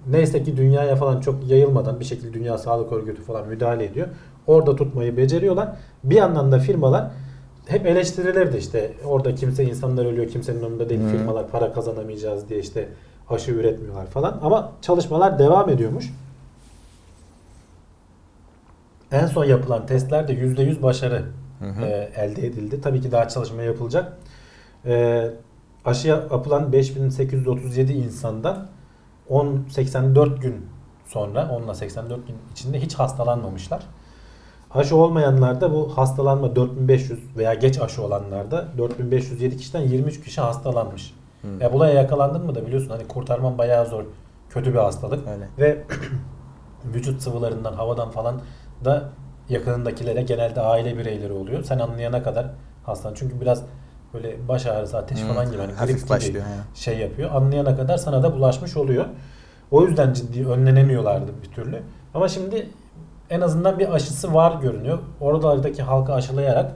Neyse 0.09 0.43
ki 0.43 0.57
dünyaya 0.57 0.95
falan 0.95 1.21
çok 1.21 1.47
yayılmadan 1.47 1.99
bir 1.99 2.05
şekilde 2.05 2.33
Dünya 2.33 2.57
Sağlık 2.57 2.91
Örgütü 2.91 3.21
falan 3.21 3.47
müdahale 3.47 3.85
ediyor. 3.85 4.07
Orada 4.47 4.75
tutmayı 4.75 5.17
beceriyorlar. 5.17 5.69
Bir 6.03 6.15
yandan 6.15 6.51
da 6.51 6.59
firmalar 6.59 7.11
hep 7.67 7.85
eleştirilirdi 7.85 8.57
işte 8.57 8.93
orada 9.05 9.35
kimse 9.35 9.63
insanlar 9.63 10.05
ölüyor 10.05 10.27
kimsenin 10.27 10.63
önünde 10.63 10.89
değil 10.89 11.01
Hı. 11.01 11.07
firmalar 11.07 11.47
para 11.47 11.73
kazanamayacağız 11.73 12.49
diye 12.49 12.59
işte 12.59 12.87
aşı 13.29 13.51
üretmiyorlar 13.51 14.05
falan 14.05 14.39
ama 14.41 14.71
çalışmalar 14.81 15.39
devam 15.39 15.69
ediyormuş. 15.69 16.13
En 19.11 19.25
son 19.25 19.45
yapılan 19.45 19.85
testlerde 19.85 20.33
%100 20.33 20.81
başarı 20.81 21.23
Hı 21.59 21.65
hı. 21.65 21.85
e, 21.85 22.09
elde 22.15 22.47
edildi. 22.47 22.81
Tabii 22.81 23.01
ki 23.01 23.11
daha 23.11 23.27
çalışma 23.27 23.61
yapılacak. 23.61 24.17
E, 24.85 25.27
aşı 25.85 26.07
yapılan 26.07 26.71
5837 26.71 27.93
insandan 27.93 28.67
10 29.29 29.65
84 29.69 30.41
gün 30.41 30.65
sonra 31.05 31.49
10 31.51 31.63
ile 31.63 31.73
84 31.73 32.27
gün 32.27 32.35
içinde 32.51 32.81
hiç 32.81 32.95
hastalanmamışlar. 32.95 33.83
Aşı 34.73 34.95
olmayanlarda 34.95 35.73
bu 35.73 35.97
hastalanma 35.97 36.55
4500 36.55 37.37
veya 37.37 37.53
geç 37.53 37.81
aşı 37.81 38.03
olanlarda 38.03 38.67
4507 38.77 39.57
kişiden 39.57 39.81
23 39.81 40.23
kişi 40.23 40.41
hastalanmış. 40.41 41.13
Hmm. 41.41 41.61
Ebola 41.61 41.87
yakalandın 41.87 42.45
mı 42.45 42.55
da 42.55 42.65
biliyorsun 42.65 42.89
hani 42.89 43.07
kurtarman 43.07 43.57
bayağı 43.57 43.85
zor. 43.85 44.03
Kötü 44.49 44.73
bir 44.73 44.79
hastalık. 44.79 45.27
Öyle. 45.27 45.47
Ve 45.59 45.83
vücut 46.93 47.21
sıvılarından, 47.21 47.73
havadan 47.73 48.11
falan 48.11 48.41
da 48.85 49.09
yakınındakilere 49.49 50.21
genelde 50.21 50.61
aile 50.61 50.97
bireyleri 50.97 51.33
oluyor. 51.33 51.63
Sen 51.63 51.79
anlayana 51.79 52.23
kadar 52.23 52.47
hastalan. 52.83 53.15
Çünkü 53.15 53.41
biraz 53.41 53.63
böyle 54.13 54.47
baş 54.47 54.65
ağrısı, 54.65 54.97
ateş 54.97 55.21
Hmm, 55.21 55.27
falan 55.27 55.51
gibi 55.51 55.57
hani 55.61 55.73
grip 55.87 55.99
gibi 55.99 56.09
başlıyor, 56.09 56.43
he. 56.45 56.79
şey 56.79 56.97
yapıyor. 56.97 57.31
Anlayana 57.33 57.75
kadar 57.75 57.97
sana 57.97 58.23
da 58.23 58.33
bulaşmış 58.33 58.77
oluyor. 58.77 59.05
O 59.71 59.85
yüzden 59.85 60.13
ciddi 60.13 60.47
önlenemiyorlardı 60.47 61.31
bir 61.43 61.51
türlü. 61.55 61.81
Ama 62.13 62.27
şimdi 62.27 62.69
en 63.29 63.41
azından 63.41 63.79
bir 63.79 63.93
aşısı 63.93 64.33
var 64.33 64.61
görünüyor. 64.61 64.99
Oralardaki 65.19 65.83
halkı 65.83 66.13
aşılayarak 66.13 66.71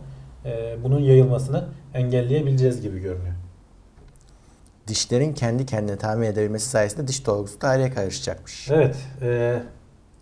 e, 0.45 0.77
bunun 0.83 0.99
yayılmasını 0.99 1.65
engelleyebileceğiz 1.93 2.81
gibi 2.81 2.99
görünüyor. 2.99 3.35
Dişlerin 4.87 5.33
kendi 5.33 5.65
kendine 5.65 5.97
tamir 5.97 6.27
edebilmesi 6.27 6.69
sayesinde 6.69 7.07
diş 7.07 7.25
dolgusu 7.25 7.59
tarihe 7.59 7.91
karışacakmış. 7.91 8.69
Evet. 8.71 8.95
e, 9.21 9.59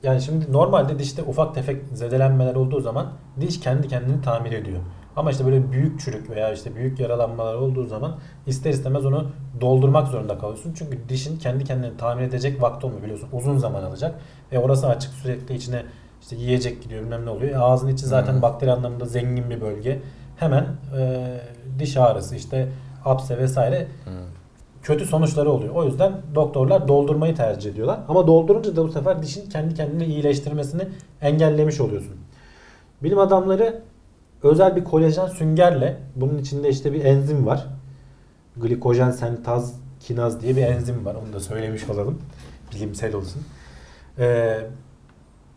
yani 0.04 0.22
şimdi 0.22 0.54
normalde 0.54 1.00
dişte 1.00 1.24
ufak 1.24 1.56
tefek 1.56 1.82
zedelenmeler 1.94 2.56
olduğu 2.56 2.82
zaman 2.82 3.14
diş 3.42 3.60
kendi 3.60 3.88
kendini 3.88 4.22
tamir 4.22 4.52
ediyor. 4.52 4.80
Ama 5.16 5.32
işte 5.32 5.46
böyle 5.46 5.72
büyük 5.72 6.00
çürük 6.00 6.30
veya 6.30 6.54
işte 6.54 6.76
büyük 6.76 7.00
yaralanmalar 7.00 7.56
olduğu 7.56 7.84
zaman 7.86 8.16
ister 8.48 8.72
istemez 8.72 9.06
onu 9.06 9.28
doldurmak 9.62 10.08
zorunda 10.08 10.38
kalıyorsun. 10.38 10.74
Çünkü 10.78 11.00
dişin 11.10 11.38
kendi 11.38 11.64
kendini 11.64 11.98
tamir 11.98 12.24
edecek 12.24 12.62
vakti 12.62 12.86
olmuyor 12.86 13.04
biliyorsun. 13.04 13.30
Uzun 13.32 13.58
zaman 13.58 13.84
alacak. 13.84 14.16
Ve 14.52 14.60
orası 14.60 14.88
açık 14.88 15.14
sürekli 15.14 15.56
içine 15.56 15.84
işte 16.22 16.36
yiyecek 16.36 16.84
gidiyor 16.84 17.04
bilmem 17.04 17.26
ne 17.26 17.30
oluyor. 17.30 17.52
E, 17.52 17.58
ağzın 17.58 17.88
içi 17.88 18.06
zaten 18.06 18.34
Hı. 18.34 18.42
bakteri 18.42 18.72
anlamında 18.72 19.06
zengin 19.06 19.50
bir 19.50 19.62
bölge. 19.62 20.00
Hemen 20.38 20.66
e, 20.98 21.26
diş 21.80 21.98
ağrısı 21.98 22.36
işte 22.36 22.70
apse 23.06 23.38
vesaire 23.38 23.88
kötü 24.84 25.06
sonuçları 25.06 25.52
oluyor. 25.52 25.76
O 25.76 25.86
yüzden 25.86 26.14
doktorlar 26.36 26.88
doldurmayı 26.88 27.36
tercih 27.36 27.72
ediyorlar. 27.72 28.00
Ama 28.08 28.28
doldurunca 28.28 28.76
da 28.76 28.84
bu 28.84 28.92
sefer 28.92 29.24
dişin 29.24 29.50
kendi 29.50 29.74
kendini 29.74 30.06
iyileştirmesini 30.06 30.82
engellemiş 31.22 31.82
oluyorsun. 31.82 32.16
Bilim 33.04 33.20
adamları 33.20 33.82
özel 34.44 34.76
bir 34.76 34.84
kolajen 34.84 35.28
süngerle 35.28 35.98
bunun 36.16 36.38
içinde 36.38 36.70
işte 36.70 36.94
bir 36.94 37.06
enzim 37.06 37.46
var. 37.46 37.68
Glikojen 38.58 39.12
sentaz 39.12 39.76
kinaz 40.00 40.42
diye 40.42 40.56
bir 40.56 40.62
enzim 40.62 41.06
var. 41.06 41.16
Onu 41.26 41.34
da 41.34 41.40
söylemiş 41.40 41.90
olalım. 41.90 42.20
Bilimsel 42.76 43.16
olsun. 43.16 43.42
Ee, 44.20 44.60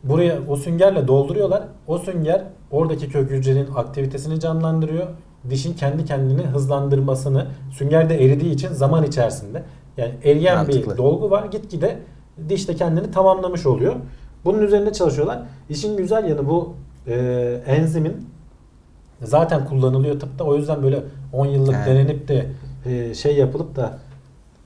buraya 0.04 0.38
o 0.48 0.56
süngerle 0.56 1.08
dolduruyorlar. 1.08 1.62
O 1.86 1.98
sünger 1.98 2.42
oradaki 2.70 3.08
kök 3.08 3.30
hücrenin 3.30 3.68
aktivitesini 3.74 4.40
canlandırıyor. 4.40 5.06
Dişin 5.50 5.74
kendi 5.74 6.04
kendini 6.04 6.42
hızlandırmasını 6.42 7.46
süngerde 7.72 8.24
eridiği 8.24 8.54
için 8.54 8.72
zaman 8.72 9.04
içerisinde 9.04 9.62
yani 9.96 10.14
eriyen 10.24 10.56
Mantıklı. 10.56 10.92
bir 10.92 10.96
dolgu 10.96 11.30
var. 11.30 11.44
Gitgide 11.44 11.98
diş 12.48 12.68
de 12.68 12.74
kendini 12.74 13.10
tamamlamış 13.10 13.66
oluyor. 13.66 13.94
Bunun 14.44 14.62
üzerinde 14.62 14.92
çalışıyorlar. 14.92 15.42
İşin 15.68 15.96
güzel 15.96 16.28
yanı 16.28 16.48
bu 16.48 16.74
e, 17.06 17.14
enzimin 17.66 18.35
zaten 19.22 19.64
kullanılıyor 19.64 20.20
tıpta. 20.20 20.44
O 20.44 20.56
yüzden 20.56 20.82
böyle 20.82 21.02
10 21.32 21.46
yıllık 21.46 21.74
He. 21.74 21.86
denenip 21.86 22.28
de 22.28 22.46
e, 22.86 23.14
şey 23.14 23.36
yapılıp 23.36 23.76
da 23.76 23.98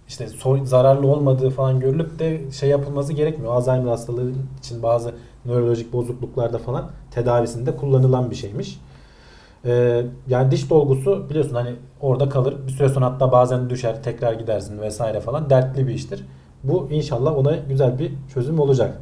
işte 0.09 0.25
so- 0.25 0.67
zararlı 0.67 1.07
olmadığı 1.07 1.51
falan 1.51 1.81
görülüp 1.81 2.19
de 2.19 2.51
şey 2.51 2.69
yapılması 2.69 3.13
gerekmiyor. 3.13 3.53
Alzheimer 3.53 3.89
hastalığı 3.91 4.33
için 4.59 4.83
bazı 4.83 5.15
nörolojik 5.45 5.93
bozukluklarda 5.93 6.59
falan 6.59 6.91
tedavisinde 7.11 7.77
kullanılan 7.77 8.31
bir 8.31 8.37
şeymiş. 8.37 8.81
Ee, 9.65 10.03
yani 10.29 10.51
diş 10.51 10.71
dolgusu 10.71 11.27
biliyorsun 11.31 11.55
hani 11.55 11.71
orada 12.01 12.29
kalır. 12.29 12.57
Bir 12.67 12.73
süre 12.73 12.89
sonra 12.89 13.07
hatta 13.07 13.33
bazen 13.33 13.71
düşer, 13.71 14.03
tekrar 14.03 14.33
gidersin 14.33 14.81
vesaire 14.81 15.21
falan. 15.21 15.51
Dertli 15.51 15.89
bir 15.89 15.95
iştir. 15.95 16.27
Bu 16.65 16.89
inşallah 16.91 17.37
ona 17.39 17.57
güzel 17.57 17.99
bir 17.99 18.13
çözüm 18.35 18.61
olacak. 18.61 19.01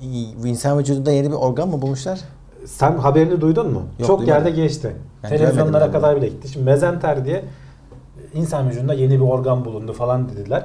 İyi, 0.00 0.36
insan 0.44 0.78
vücudunda 0.78 1.12
yeni 1.12 1.30
bir 1.30 1.36
organ 1.36 1.68
mı 1.68 1.82
bulmuşlar? 1.82 2.20
Sen 2.66 2.96
haberini 2.96 3.40
duydun 3.40 3.72
mu? 3.72 3.82
Yok, 3.98 4.06
Çok 4.06 4.18
duymadım. 4.20 4.44
yerde 4.44 4.50
geçti. 4.62 4.96
Ben 5.22 5.28
Televizyonlara 5.28 5.90
kadar 5.92 6.16
bile 6.16 6.28
gitti. 6.28 6.48
Şimdi 6.48 6.64
mezenter 6.66 7.24
diye 7.24 7.44
insan 8.34 8.68
vücudunda 8.70 8.94
yeni 8.94 9.14
bir 9.14 9.24
organ 9.24 9.64
bulundu 9.64 9.92
falan 9.92 10.28
dediler. 10.28 10.64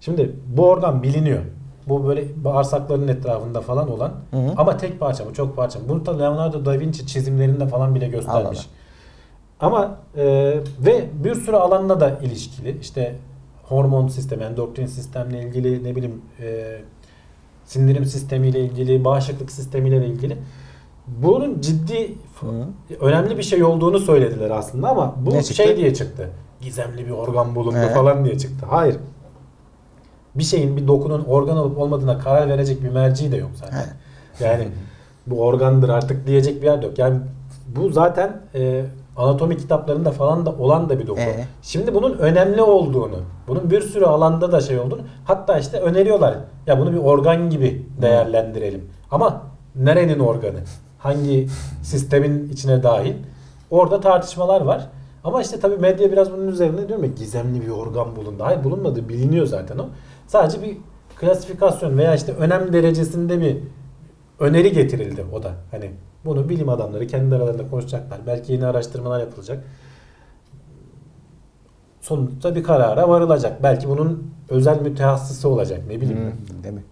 Şimdi 0.00 0.32
bu 0.56 0.68
organ 0.68 1.02
biliniyor. 1.02 1.40
Bu 1.88 2.06
böyle 2.08 2.44
bağırsakların 2.44 3.08
etrafında 3.08 3.60
falan 3.60 3.90
olan 3.90 4.12
Hı 4.30 4.36
hı. 4.36 4.52
ama 4.56 4.76
tek 4.76 5.00
parça 5.00 5.24
mı 5.24 5.32
çok 5.32 5.56
parça 5.56 5.78
mı? 5.78 5.84
Bunu 5.88 6.06
da 6.06 6.18
Leonardo 6.18 6.64
da 6.64 6.80
Vinci 6.80 7.06
çizimlerinde 7.06 7.66
falan 7.68 7.94
bile 7.94 8.08
göstermiş. 8.08 8.58
Allah 9.60 9.66
Ama 9.68 9.96
e, 10.16 10.24
ve 10.80 11.04
bir 11.24 11.34
sürü 11.34 11.56
alanla 11.56 12.00
da 12.00 12.10
ilişkili. 12.10 12.78
İşte 12.80 13.16
hormon 13.62 14.08
sistemi, 14.08 14.44
endokrin 14.44 14.86
sistemle 14.86 15.42
ilgili 15.42 15.84
ne 15.84 15.96
bileyim 15.96 16.22
e, 16.40 16.78
sindirim 17.64 18.04
sistemiyle 18.04 18.60
ilgili, 18.60 19.04
bağışıklık 19.04 19.50
sistemiyle 19.50 20.06
ilgili. 20.06 20.38
Bunun 21.06 21.60
ciddi 21.60 22.14
Hı. 22.40 22.46
önemli 23.00 23.38
bir 23.38 23.42
şey 23.42 23.64
olduğunu 23.64 23.98
söylediler 23.98 24.50
aslında 24.50 24.88
ama 24.88 25.14
bu 25.20 25.30
Ne 25.30 25.42
çıktı? 25.42 25.54
şey 25.54 25.76
diye 25.76 25.94
çıktı. 25.94 26.30
Gizemli 26.60 27.06
bir 27.06 27.10
organ 27.10 27.54
bulundu 27.54 27.76
He. 27.76 27.88
falan 27.88 28.24
diye 28.24 28.38
çıktı. 28.38 28.66
Hayır. 28.70 28.96
Bir 30.34 30.44
şeyin 30.44 30.76
bir 30.76 30.88
dokunun 30.88 31.24
organ 31.24 31.56
olup 31.56 31.78
olmadığına 31.78 32.18
karar 32.18 32.48
verecek 32.48 32.82
bir 32.82 32.88
merci 32.88 33.32
de 33.32 33.36
yok 33.36 33.50
zaten. 33.54 33.86
Yani 34.40 34.68
bu 35.26 35.40
organdır 35.42 35.88
artık 35.88 36.26
diyecek 36.26 36.62
bir 36.62 36.66
yer 36.66 36.82
de 36.82 36.86
yok. 36.86 36.98
Yani 36.98 37.18
bu 37.76 37.90
zaten 37.90 38.42
e, 38.54 38.84
anatomi 39.16 39.56
kitaplarında 39.56 40.10
falan 40.10 40.46
da 40.46 40.50
olan 40.50 40.88
da 40.88 40.98
bir 40.98 41.06
doku. 41.06 41.20
Ee? 41.20 41.44
Şimdi 41.62 41.94
bunun 41.94 42.18
önemli 42.18 42.62
olduğunu, 42.62 43.16
bunun 43.48 43.70
bir 43.70 43.80
sürü 43.80 44.04
alanda 44.04 44.52
da 44.52 44.60
şey 44.60 44.78
olduğunu 44.78 45.02
hatta 45.24 45.58
işte 45.58 45.80
öneriyorlar. 45.80 46.34
Ya 46.66 46.78
bunu 46.80 46.92
bir 46.92 46.98
organ 46.98 47.50
gibi 47.50 47.86
değerlendirelim. 48.02 48.84
Ama 49.10 49.42
nerenin 49.76 50.18
organı? 50.18 50.58
Hangi 50.98 51.48
sistemin 51.82 52.48
içine 52.48 52.82
dahil? 52.82 53.14
Orada 53.70 54.00
tartışmalar 54.00 54.60
var. 54.60 54.88
Ama 55.24 55.42
işte 55.42 55.60
tabii 55.60 55.76
medya 55.76 56.12
biraz 56.12 56.32
bunun 56.32 56.48
üzerine 56.48 56.88
diyorum 56.88 57.04
ya 57.04 57.10
gizemli 57.10 57.62
bir 57.62 57.68
organ 57.68 58.16
bulundu. 58.16 58.42
Hayır 58.44 58.64
bulunmadı 58.64 59.08
biliniyor 59.08 59.46
zaten 59.46 59.78
o. 59.78 59.88
Sadece 60.26 60.62
bir 60.62 60.76
klasifikasyon 61.16 61.98
veya 61.98 62.14
işte 62.14 62.32
önem 62.32 62.72
derecesinde 62.72 63.40
bir 63.40 63.56
öneri 64.40 64.72
getirildi 64.72 65.24
o 65.32 65.42
da. 65.42 65.52
Hani 65.70 65.90
bunu 66.24 66.48
bilim 66.48 66.68
adamları 66.68 67.06
kendi 67.06 67.34
aralarında 67.34 67.70
konuşacaklar. 67.70 68.18
Belki 68.26 68.52
yeni 68.52 68.66
araştırmalar 68.66 69.20
yapılacak. 69.20 69.64
Sonuçta 72.00 72.54
bir 72.54 72.62
karara 72.62 73.08
varılacak. 73.08 73.62
Belki 73.62 73.88
bunun 73.88 74.30
özel 74.48 74.80
mütehassısı 74.80 75.48
olacak. 75.48 75.80
Ne 75.88 76.00
bileyim. 76.00 76.18
Hı, 76.18 76.64
değil 76.64 76.74
mi? 76.74 76.84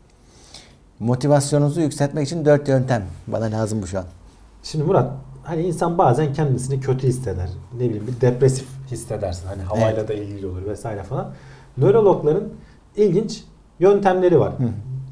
Motivasyonunuzu 1.04 1.80
yükseltmek 1.80 2.26
için 2.26 2.44
dört 2.44 2.68
yöntem. 2.68 3.02
Bana 3.26 3.44
lazım 3.44 3.82
bu 3.82 3.86
şu 3.86 3.98
an. 3.98 4.04
Şimdi 4.62 4.84
Murat 4.84 5.12
hani 5.42 5.62
insan 5.62 5.98
bazen 5.98 6.32
kendisini 6.32 6.80
kötü 6.80 7.06
hisseder. 7.06 7.48
Ne 7.74 7.80
bileyim 7.80 8.06
bir 8.06 8.20
depresif 8.20 8.68
hissedersin. 8.90 9.46
Hani 9.46 9.62
havayla 9.62 9.98
Evet. 9.98 10.08
da 10.08 10.14
ilgili 10.14 10.46
olur 10.46 10.66
vesaire 10.66 11.02
falan. 11.02 11.30
Nörologların 11.78 12.48
ilginç 12.96 13.44
yöntemleri 13.80 14.40
var. 14.40 14.52
Hı. 14.58 14.68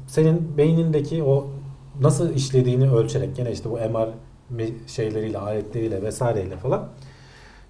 senin 0.07 0.57
beynindeki 0.57 1.23
o 1.23 1.47
nasıl 2.01 2.33
işlediğini 2.33 2.91
ölçerek 2.91 3.35
gene 3.35 3.51
işte 3.51 3.69
bu 3.69 3.73
MR 3.75 4.09
şeyleriyle, 4.87 5.37
aletleriyle 5.37 6.01
vesaireyle 6.03 6.57
falan. 6.57 6.87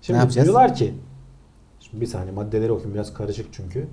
Şimdi 0.01 0.19
yapacağız? 0.19 0.47
diyorlar 0.47 0.75
ki 0.75 0.93
şimdi 1.79 2.01
bir 2.01 2.07
saniye 2.07 2.31
maddeleri 2.31 2.71
okuyayım 2.71 2.93
biraz 2.93 3.13
karışık 3.13 3.53
çünkü. 3.53 3.87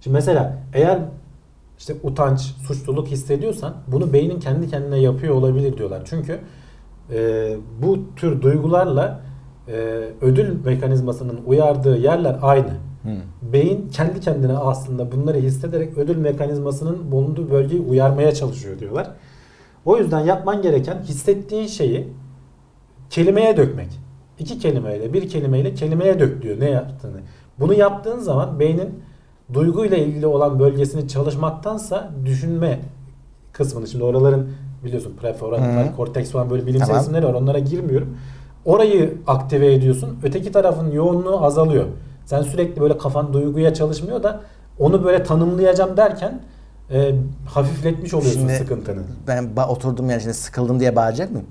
Şimdi 0.00 0.14
mesela 0.14 0.58
eğer 0.74 0.98
işte 1.80 1.96
utanç, 2.02 2.40
suçluluk 2.40 3.08
hissediyorsan 3.08 3.74
bunu 3.86 4.12
beynin 4.12 4.40
kendi 4.40 4.68
kendine 4.68 4.98
yapıyor 4.98 5.34
olabilir 5.34 5.78
diyorlar. 5.78 6.02
Çünkü 6.04 6.40
e, 7.12 7.56
bu 7.82 8.14
tür 8.16 8.42
duygularla 8.42 9.20
e, 9.68 9.74
ödül 10.20 10.64
mekanizmasının 10.64 11.40
uyardığı 11.46 11.98
yerler 11.98 12.38
aynı. 12.42 12.70
Hmm. 13.02 13.12
Beyin 13.52 13.88
kendi 13.88 14.20
kendine 14.20 14.52
aslında 14.52 15.12
bunları 15.12 15.38
hissederek 15.38 15.98
ödül 15.98 16.16
mekanizmasının 16.16 17.12
bulunduğu 17.12 17.50
bölgeyi 17.50 17.80
uyarmaya 17.80 18.34
çalışıyor 18.34 18.78
diyorlar. 18.78 19.10
O 19.84 19.98
yüzden 19.98 20.20
yapman 20.20 20.62
gereken 20.62 21.02
hissettiğin 21.02 21.66
şeyi 21.66 22.08
kelimeye 23.10 23.56
dökmek. 23.56 23.88
İki 24.38 24.58
kelimeyle, 24.58 25.12
bir 25.12 25.28
kelimeyle 25.28 25.74
kelimeye 25.74 26.20
dök 26.20 26.42
diyor 26.42 26.60
ne 26.60 26.70
yaptığını. 26.70 27.20
Bunu 27.58 27.74
yaptığın 27.74 28.18
zaman 28.18 28.60
beynin 28.60 29.02
duyguyla 29.54 29.96
ilgili 29.96 30.26
olan 30.26 30.58
bölgesini 30.58 31.08
çalışmaktansa 31.08 32.10
düşünme 32.24 32.80
kısmını 33.52 33.86
şimdi 33.86 34.04
oraların 34.04 34.48
biliyorsun 34.84 35.16
prefrontal 35.20 35.96
korteks 35.96 36.30
falan 36.30 36.50
böyle 36.50 36.66
bilimsel 36.66 36.86
Tamam. 36.86 37.02
isimleri 37.02 37.26
var 37.26 37.34
onlara 37.34 37.58
girmiyorum. 37.58 38.16
Orayı 38.64 39.14
aktive 39.26 39.74
ediyorsun. 39.74 40.18
Öteki 40.22 40.52
tarafın 40.52 40.90
yoğunluğu 40.90 41.44
azalıyor. 41.44 41.84
Sen 42.26 42.42
sürekli 42.42 42.80
böyle 42.80 42.98
kafan 42.98 43.32
duyguya 43.32 43.74
çalışmıyor 43.74 44.22
da 44.22 44.40
onu 44.78 45.04
böyle 45.04 45.22
tanımlayacağım 45.22 45.96
derken 45.96 46.40
e, 46.90 47.14
hafifletmiş 47.46 48.14
oluyorsun 48.14 48.40
Şimdi- 48.40 48.56
sıkıntını. 48.56 49.02
Ben 49.28 49.48
oturduğum 49.68 50.10
yer 50.10 50.20
şimdi 50.20 50.34
sıkıldım 50.34 50.80
diye 50.80 50.96
bağıracak 50.96 51.30
mıyım? 51.30 51.46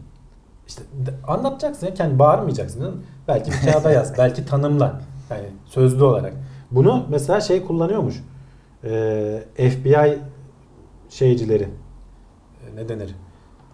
İşte 0.68 0.82
anlatacaksın 1.28 1.88
ya 1.88 1.94
kendi 1.94 2.20
bağırmayacaksın. 2.20 3.04
Belki 3.28 3.52
bir 3.52 3.72
kağıda 3.72 3.92
yaz, 3.92 4.14
belki 4.18 4.46
tanımla. 4.46 5.02
Yani 5.30 5.46
sözlü 5.66 6.04
olarak. 6.04 6.34
Bunu 6.72 7.06
mesela 7.10 7.42
şey 7.42 7.66
kullanıyormuş. 7.66 8.24
Ee, 8.84 9.44
FBI 9.56 10.18
şeycileri. 11.10 11.64
e, 11.64 12.76
Ne 12.76 12.90
denir? 12.90 13.16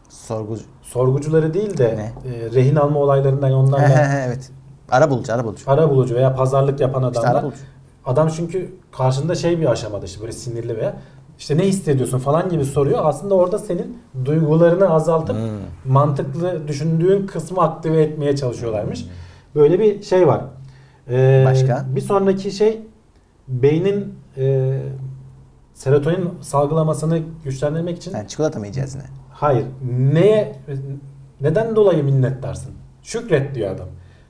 Sorgu. 0.09 0.57
Sorgucuları 0.81 1.53
değil 1.53 1.77
de 1.77 1.95
Ne? 1.97 2.31
e, 2.33 2.51
rehin 2.53 2.75
alma 2.75 2.99
olaylarından 2.99 3.51
onlarla 3.51 4.07
evet. 4.27 4.51
Ara 4.91 5.09
bulucu, 5.09 5.33
ara 5.33 5.45
bulucu. 5.45 5.63
ara 5.71 5.89
bulucu 5.89 6.15
veya 6.15 6.35
pazarlık 6.35 6.79
yapan 6.79 7.03
İşte 7.03 7.19
adamlar. 7.19 7.35
ara 7.39 7.43
bulucu. 7.43 7.57
Adam 8.05 8.29
çünkü 8.35 8.75
karşında 8.91 9.35
şey 9.35 9.59
bir 9.59 9.65
aşamada 9.71 10.05
işte 10.05 10.21
böyle 10.21 10.31
sinirli 10.31 10.77
veya 10.77 10.97
işte 11.39 11.57
ne 11.57 11.63
hissediyorsun 11.67 12.19
falan 12.19 12.49
gibi 12.49 12.65
soruyor. 12.65 12.99
Aslında 13.03 13.35
orada 13.35 13.59
senin 13.59 13.97
duygularını 14.25 14.89
azaltıp 14.93 15.35
Hmm. 15.35 15.91
mantıklı 15.93 16.67
düşündüğün 16.67 17.27
kısmı 17.27 17.61
aktive 17.61 18.01
etmeye 18.03 18.35
çalışıyorlarmış. 18.35 19.05
Böyle 19.55 19.79
bir 19.79 20.01
şey 20.03 20.27
var. 20.27 20.41
Ee, 21.09 21.43
Başka? 21.45 21.85
Bir 21.95 22.01
sonraki 22.01 22.51
şey 22.51 22.81
beynin 23.47 24.13
e, 24.37 24.79
serotonin 25.73 26.29
salgılamasını 26.41 27.19
güçlendirmek 27.43 27.97
için 27.97 28.11
Sen 28.11 28.25
çikolata 28.25 28.59
mı 28.59 28.65
yiyeceğiz 28.65 28.95
yine? 28.95 29.03
hayır 29.31 29.65
neye 30.13 30.55
neden 31.41 31.75
dolayı 31.75 32.03
minnettarsın? 32.03 32.71
Şükret 33.03 33.55
diyor 33.55 33.71
adam. 33.75 33.87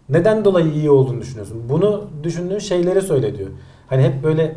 Neden 0.09 0.45
dolayı 0.45 0.71
iyi 0.73 0.89
olduğunu 0.89 1.21
düşünüyorsun? 1.21 1.63
Bunu 1.69 2.07
düşündüğün 2.23 2.59
şeyleri 2.59 3.01
söyle 3.01 3.37
diyor. 3.37 3.49
Hani 3.87 4.03
hep 4.03 4.23
böyle 4.23 4.55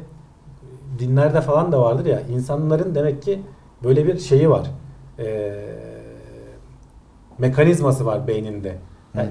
dinlerde 0.98 1.40
falan 1.40 1.72
da 1.72 1.80
vardır 1.82 2.06
ya 2.06 2.20
insanların 2.20 2.94
demek 2.94 3.22
ki 3.22 3.42
böyle 3.84 4.06
bir 4.06 4.18
şeyi 4.18 4.50
var. 4.50 4.70
Ee, 5.18 5.64
mekanizması 7.38 8.06
var 8.06 8.26
beyninde. 8.26 8.76
Yani 9.14 9.28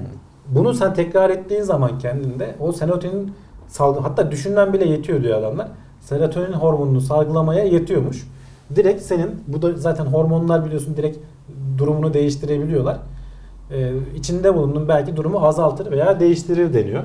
Bunu 0.50 0.74
sen 0.74 0.94
tekrar 0.94 1.30
ettiğin 1.30 1.62
zaman 1.62 2.00
kendinde 2.00 2.56
o 2.60 2.72
serotonin 2.72 3.32
salgı 3.68 4.00
hatta 4.00 4.32
düşünmen 4.32 4.74
bile 4.74 4.88
yetiyor 4.88 5.24
diyor 5.24 5.40
adamlar. 5.40 5.68
Serotonin 6.00 6.54
hormonunu 6.54 7.02
salgılamaya 7.02 7.64
yetiyormuş. 7.64 8.28
Direkt 8.76 9.02
senin 9.02 9.44
bu 9.48 9.62
da 9.62 9.74
zaten 9.74 10.06
hormonlar 10.06 10.66
biliyorsun 10.66 10.98
direkt 10.98 11.18
durumunu 11.78 12.14
değiştirebiliyorlar. 12.14 12.98
Ee, 13.72 13.92
içinde 14.16 14.56
bulunduğun 14.56 14.88
belki 14.88 15.16
durumu 15.16 15.40
azaltır 15.40 15.92
veya 15.92 16.20
değiştirir 16.20 16.74
deniyor. 16.74 17.04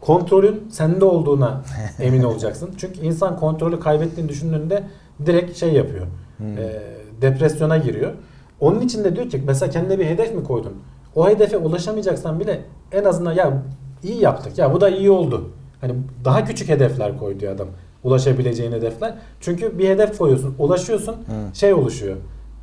Kontrolün 0.00 0.68
sende 0.70 1.04
olduğuna 1.04 1.62
emin 2.00 2.22
olacaksın. 2.22 2.70
Çünkü 2.76 3.00
insan 3.00 3.36
kontrolü 3.36 3.80
kaybettiğini 3.80 4.28
düşündüğünde 4.28 4.84
direkt 5.26 5.56
şey 5.56 5.72
yapıyor. 5.72 6.06
Hmm. 6.36 6.58
Ee, 6.58 6.82
depresyona 7.22 7.76
giriyor. 7.76 8.12
Onun 8.60 8.80
için 8.80 9.04
de 9.04 9.16
diyor 9.16 9.28
ki 9.28 9.42
mesela 9.46 9.70
kendine 9.70 9.98
bir 9.98 10.06
hedef 10.06 10.34
mi 10.34 10.44
koydun? 10.44 10.72
O 11.16 11.28
hedefe 11.28 11.56
ulaşamayacaksan 11.56 12.40
bile 12.40 12.60
en 12.92 13.04
azından 13.04 13.32
ya 13.32 13.62
iyi 14.02 14.20
yaptık 14.20 14.58
ya 14.58 14.72
bu 14.74 14.80
da 14.80 14.88
iyi 14.88 15.10
oldu. 15.10 15.50
Hani 15.80 15.94
daha 16.24 16.44
küçük 16.44 16.68
hedefler 16.68 17.18
koy 17.18 17.40
diyor 17.40 17.54
adam. 17.54 17.68
Ulaşabileceğin 18.04 18.72
hedefler. 18.72 19.14
Çünkü 19.40 19.78
bir 19.78 19.88
hedef 19.88 20.18
koyuyorsun, 20.18 20.54
ulaşıyorsun, 20.58 21.12
Hı. 21.12 21.56
şey 21.56 21.74
oluşuyor. 21.74 22.16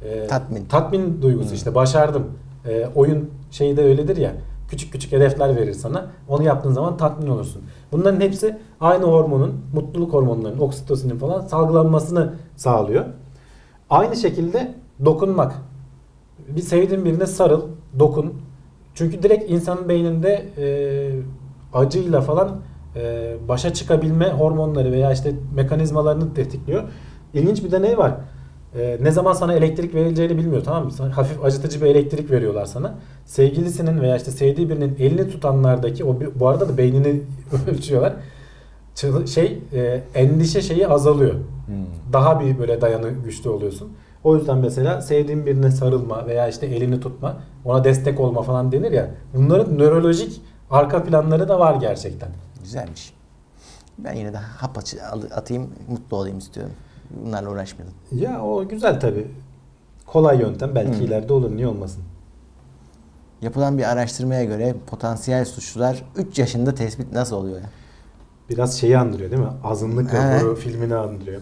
Ee, 0.04 0.28
Tatmin. 0.28 0.66
Tatmin 0.66 1.22
duygusu 1.22 1.54
işte 1.54 1.76
başardım. 1.76 2.28
Ee, 2.68 2.88
oyun 2.96 3.30
şeyi 3.52 3.78
de 3.78 3.84
öyledir 3.84 4.18
ya. 4.18 4.32
Küçük 4.70 4.92
küçük 4.94 5.12
hedefler 5.12 5.56
verir 5.56 5.74
sana. 5.74 6.06
Onu 6.30 6.44
yaptığın 6.44 6.72
zaman 6.74 6.98
tatmin 6.98 7.28
olursun. 7.28 7.62
Bunların 7.92 8.20
hepsi 8.22 8.58
aynı 8.80 9.04
hormonun, 9.04 9.62
mutluluk 9.74 10.14
hormonlarının, 10.14 10.60
oksitosinin 10.60 11.18
falan 11.18 11.42
salgılanmasını 11.42 12.34
sağlıyor. 12.56 13.06
Aynı 13.90 14.16
şekilde 14.16 14.74
dokunmak. 15.06 15.54
Bir 16.48 16.62
sevdiğin 16.62 17.06
birine 17.06 17.26
sarıl, 17.26 17.62
dokun. 18.00 18.34
Çünkü 18.96 19.24
direkt 19.24 19.52
insanın 19.52 19.90
beyninde 19.90 20.46
e, 20.58 20.68
acıyla 21.74 22.22
falan 22.22 22.58
e, 22.96 23.34
başa 23.48 23.74
çıkabilme 23.74 24.30
hormonları 24.30 24.92
veya 24.92 25.12
işte 25.12 25.34
mekanizmalarını 25.56 26.34
tetikliyor. 26.34 26.84
İlginç 27.34 27.64
bir 27.64 27.72
deney 27.72 27.98
var. 27.98 28.14
E, 28.80 28.98
ne 29.02 29.12
zaman 29.12 29.34
sana 29.34 29.54
elektrik 29.54 29.96
verileceğini 29.96 30.38
bilmiyor 30.38 30.64
tamam 30.64 30.86
mı? 30.86 30.92
Sana 30.92 31.18
hafif 31.18 31.44
acıtıcı 31.46 31.82
bir 31.82 31.86
elektrik 31.86 32.32
veriyorlar 32.32 32.66
sana. 32.66 32.96
Sevgilisinin 33.26 34.02
veya 34.02 34.18
işte 34.18 34.32
sevdiği 34.32 34.70
birinin 34.70 34.96
elini 35.00 35.30
tutanlardaki 35.30 36.06
o 36.06 36.20
bu 36.36 36.48
arada 36.48 36.70
da 36.70 36.78
beynini 36.78 37.22
ölçüyorlar. 37.72 38.14
Şey 39.26 39.60
e, 39.74 40.04
endişe 40.16 40.62
şeyi 40.62 40.88
azalıyor 40.88 41.34
Hmm. 41.72 42.14
daha 42.14 42.40
bir 42.40 42.60
böyle 42.60 42.82
dayanı 42.82 43.10
güçlü 43.26 43.50
oluyorsun. 43.50 43.92
O 44.24 44.36
yüzden 44.36 44.58
mesela 44.58 45.02
sevdiğin 45.02 45.46
birine 45.46 45.72
sarılma 45.72 46.28
veya 46.28 46.48
işte 46.48 46.66
elini 46.66 47.00
tutma, 47.00 47.38
ona 47.66 47.84
destek 47.84 48.20
olma 48.20 48.42
falan 48.42 48.72
denir 48.72 48.92
ya. 48.92 49.12
Bunların 49.34 49.78
nörolojik 49.78 50.42
arka 50.70 51.04
planları 51.04 51.50
da 51.50 51.60
var 51.60 51.76
gerçekten. 51.76 52.30
Güzelmiş. 52.64 53.14
Ben 53.98 54.14
yine 54.14 54.34
de 54.34 54.38
hap 54.38 54.78
atayım, 55.32 55.70
mutlu 55.90 56.18
olayım 56.18 56.38
istiyorum. 56.38 56.74
Bunlarla 57.10 57.50
uğraşmayalım. 57.50 57.96
Ya 58.12 58.44
o 58.44 58.68
güzel 58.68 59.00
tabi. 59.00 59.28
Kolay 60.06 60.40
yöntem 60.40 60.76
belki 60.76 61.00
Hı. 61.00 61.04
ileride 61.04 61.34
olur 61.34 61.52
niye 61.56 61.68
olmasın. 61.68 62.04
Yapılan 63.42 63.78
bir 63.78 63.92
araştırmaya 63.92 64.44
göre 64.44 64.76
potansiyel 64.88 65.46
suçlular 65.46 66.04
3 66.16 66.40
yaşında 66.40 66.76
tespit 66.76 67.14
nasıl 67.14 67.36
oluyor 67.36 67.58
ya? 67.58 67.70
Biraz 68.50 68.80
şeyi 68.80 68.98
andırıyor 68.98 69.32
değil 69.32 69.42
mi? 69.42 69.50
Azınlık 69.64 70.14
raporu 70.14 70.56
filmini 70.56 70.96
andırıyor. 70.96 71.42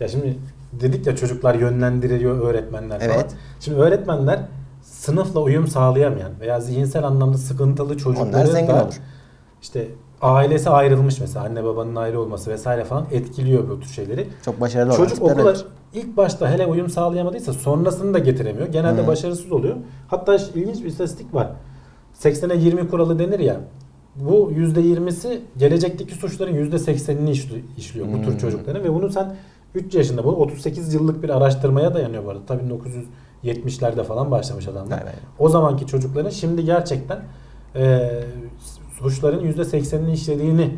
Ya 0.00 0.08
şimdi 0.08 0.38
dedik 0.80 1.06
ya 1.06 1.16
çocuklar 1.16 1.54
yönlendiriliyor 1.54 2.40
öğretmenler 2.40 3.00
falan. 3.00 3.12
Evet. 3.14 3.34
Şimdi 3.60 3.78
öğretmenler 3.78 4.40
sınıfla 4.82 5.40
uyum 5.40 5.66
sağlayamayan 5.68 6.32
veya 6.40 6.60
zihinsel 6.60 7.04
anlamda 7.04 7.38
sıkıntılı 7.38 7.96
çocukları 7.96 8.52
da 8.68 8.84
olur. 8.84 8.94
işte 9.62 9.88
ailesi 10.22 10.70
ayrılmış 10.70 11.20
mesela 11.20 11.44
anne 11.44 11.64
babanın 11.64 11.96
ayrı 11.96 12.20
olması 12.20 12.50
vesaire 12.50 12.84
falan 12.84 13.06
etkiliyor 13.12 13.68
bu 13.68 13.80
tür 13.80 13.88
şeyleri. 13.90 14.28
Çok 14.44 14.60
başarılı 14.60 14.96
Çocuk 14.96 15.22
okula 15.22 15.54
ilk 15.94 16.16
başta 16.16 16.50
hele 16.50 16.66
uyum 16.66 16.90
sağlayamadıysa 16.90 17.52
sonrasını 17.52 18.14
da 18.14 18.18
getiremiyor. 18.18 18.66
Genelde 18.68 19.02
Hı. 19.02 19.06
başarısız 19.06 19.52
oluyor. 19.52 19.76
Hatta 20.08 20.34
ilginç 20.54 20.80
bir 20.80 20.88
istatistik 20.88 21.34
var. 21.34 21.50
80'e 22.20 22.56
20 22.56 22.88
kuralı 22.88 23.18
denir 23.18 23.38
ya. 23.38 23.60
Bu 24.16 24.52
%20'si 24.52 25.40
gelecekteki 25.56 26.14
suçların 26.14 26.54
%80'ini 26.54 27.30
işli- 27.30 27.62
işliyor 27.76 28.06
bu 28.12 28.22
tür 28.22 28.30
Hmm. 28.32 28.38
çocukların 28.38 28.84
ve 28.84 28.94
bunu 28.94 29.12
sen 29.12 29.36
3 29.74 29.94
yaşında 29.94 30.24
bu 30.24 30.28
38 30.28 30.94
yıllık 30.94 31.22
bir 31.22 31.28
araştırmaya 31.28 31.94
dayanıyor 31.94 32.24
bu 32.24 32.30
arada. 32.30 32.46
Tabii 32.46 32.62
1970'lerde 33.44 34.04
falan 34.04 34.30
başlamış 34.30 34.68
adamlar. 34.68 35.00
Evet. 35.02 35.14
O 35.38 35.48
zamanki 35.48 35.86
çocukların 35.86 36.30
şimdi 36.30 36.64
gerçekten 36.64 37.20
e, 37.76 38.10
suçların 38.98 39.52
%80'ini 39.52 40.12
işlediğini 40.12 40.74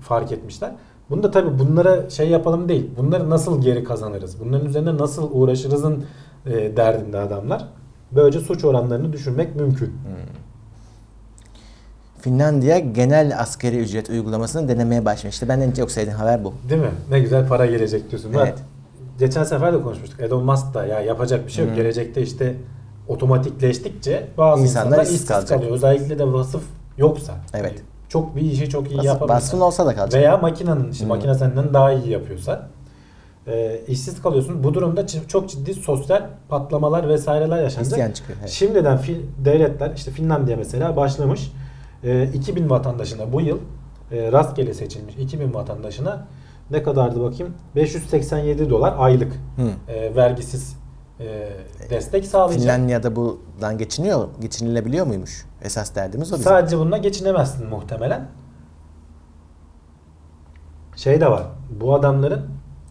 fark 0.00 0.32
etmişler. 0.32 0.72
Bunu 1.10 1.22
da 1.22 1.30
tabii 1.30 1.58
bunlara 1.58 2.10
şey 2.10 2.28
yapalım 2.28 2.68
değil. 2.68 2.90
Bunları 2.96 3.30
nasıl 3.30 3.62
geri 3.62 3.84
kazanırız? 3.84 4.40
Bunların 4.40 4.66
üzerine 4.66 4.98
nasıl 4.98 5.30
uğraşırızın 5.32 6.04
e, 6.46 6.76
derdinde 6.76 7.18
adamlar. 7.18 7.68
Böylece 8.12 8.40
suç 8.40 8.64
oranlarını 8.64 9.12
düşürmek 9.12 9.56
mümkün. 9.56 9.92
Finlandiya 12.22 12.78
genel 12.78 13.40
askeri 13.40 13.78
ücret 13.78 14.10
uygulamasını 14.10 14.68
denemeye 14.68 15.04
başlamıştı. 15.04 15.48
Ben 15.48 15.60
en 15.60 15.72
çok 15.72 15.90
sevdiğim 15.90 16.18
haber 16.18 16.44
bu. 16.44 16.54
Değil 16.68 16.80
mi? 16.80 16.90
Ne 17.10 17.20
güzel 17.20 17.48
para 17.48 17.66
gelecek 17.66 18.10
diyorsun. 18.10 18.32
Evet. 18.36 18.54
geçen 19.18 19.44
sefer 19.44 19.72
de 19.72 19.82
konuşmuştuk. 19.82 20.20
Elon 20.20 20.44
Musk 20.44 20.74
da 20.74 20.86
ya 20.86 21.00
yapacak 21.00 21.46
bir 21.46 21.52
şey 21.52 21.64
yok. 21.64 21.72
Hı. 21.72 21.76
Gelecekte 21.76 22.22
işte 22.22 22.54
otomatikleştikçe 23.08 24.26
bazı 24.38 24.62
İnsanlar 24.62 24.86
insanlar, 24.86 25.04
işsiz 25.04 25.26
kalacak. 25.26 25.48
kalıyor. 25.58 25.72
Özellikle 25.72 26.18
de 26.18 26.32
vasıf 26.32 26.62
yoksa. 26.98 27.32
Evet. 27.54 27.64
Yani 27.64 27.78
çok 28.08 28.36
bir 28.36 28.40
işi 28.40 28.68
çok 28.68 28.90
iyi 28.90 28.96
yapamıyorsa. 28.96 29.28
baskın 29.28 29.60
olsa 29.60 29.86
da 29.86 29.94
kalacak. 29.94 30.20
Veya 30.20 30.36
makinenin 30.36 30.90
işte 30.90 31.04
Hı. 31.04 31.08
makine 31.08 31.34
senden 31.34 31.74
daha 31.74 31.92
iyi 31.92 32.08
yapıyorsa 32.10 32.68
e, 33.46 33.80
işsiz 33.88 34.22
kalıyorsun. 34.22 34.64
Bu 34.64 34.74
durumda 34.74 35.06
çok 35.28 35.48
ciddi 35.50 35.74
sosyal 35.74 36.22
patlamalar 36.48 37.08
vesaireler 37.08 37.62
yaşanacak. 37.62 37.92
İsyan 37.92 38.12
çıkıyor. 38.12 38.38
Evet. 38.40 38.50
Şimdiden 38.50 39.00
devletler 39.44 39.92
işte 39.96 40.10
Finlandiya 40.10 40.56
mesela 40.56 40.96
başlamış. 40.96 41.52
E, 42.04 42.24
2000 42.24 42.70
vatandaşına 42.70 43.32
bu 43.32 43.40
yıl 43.40 43.58
e, 44.12 44.32
rastgele 44.32 44.74
seçilmiş 44.74 45.14
2000 45.16 45.54
vatandaşına 45.54 46.26
ne 46.70 46.82
kadardı 46.82 47.20
bakayım? 47.22 47.54
587 47.76 48.70
dolar 48.70 48.94
aylık 48.98 49.32
Hı. 49.56 49.92
e, 49.92 50.16
vergisiz 50.16 50.76
e, 51.20 51.48
destek 51.90 52.26
sağlayacak. 52.26 52.62
Finlandiya'da 52.62 53.16
bundan 53.16 53.78
geçiniyor, 53.78 54.28
geçinilebiliyor 54.40 55.06
muymuş? 55.06 55.46
Esas 55.62 55.94
derdimiz 55.94 56.32
o 56.32 56.34
bizim. 56.34 56.44
Sadece 56.44 56.78
bununla 56.78 56.96
geçinemezsin 56.96 57.66
muhtemelen. 57.66 58.28
Şey 60.96 61.20
de 61.20 61.30
var. 61.30 61.42
Bu 61.80 61.94
adamların 61.94 62.42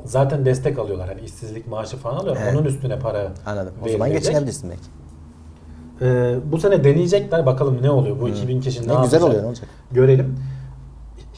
zaten 0.06 0.46
destek 0.46 0.80
alıyorlar. 0.80 1.08
Hani 1.08 1.22
işsizlik 1.22 1.68
maaşı 1.68 1.98
falan 1.98 2.18
alıyorlar. 2.18 2.44
Evet. 2.44 2.56
Onun 2.56 2.66
üstüne 2.66 3.00
para 3.00 3.32
Anladım. 3.46 3.74
O 3.86 3.90
zaman 3.90 4.10
verilecek. 4.10 4.24
geçinebilirsin 4.32 4.70
belki. 4.70 4.84
Ee, 6.02 6.36
bu 6.52 6.58
sene 6.58 6.84
deneyecekler. 6.84 7.46
Bakalım 7.46 7.78
ne 7.82 7.90
oluyor. 7.90 8.20
Bu 8.22 8.26
Hı. 8.26 8.30
2000 8.32 8.62
kişi 8.62 8.88
ne, 8.88 8.96
Ne 9.00 9.04
güzel 9.04 9.22
oluyor 9.24 9.44
olacak? 9.44 9.70
Görelim. 9.92 10.36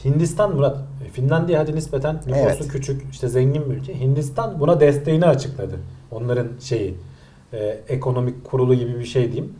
Hindistan 0.04 0.54
Murat. 0.56 0.78
Finlandiya 1.12 1.60
hadi 1.60 1.74
nispeten 1.76 2.16
nüfusu 2.16 2.34
Evet. 2.36 2.68
küçük, 2.68 3.02
işte 3.12 3.28
zengin 3.28 3.70
bir 3.70 3.76
ülke. 3.76 4.00
Hindistan 4.00 4.60
buna 4.60 4.80
desteğini 4.80 5.26
açıkladı. 5.26 5.74
Onların 6.10 6.46
şeyi 6.60 6.94
e, 7.52 7.58
ekonomik 7.88 8.44
kurulu 8.44 8.74
gibi 8.74 8.98
bir 8.98 9.04
şey 9.04 9.32
diyeyim. 9.32 9.52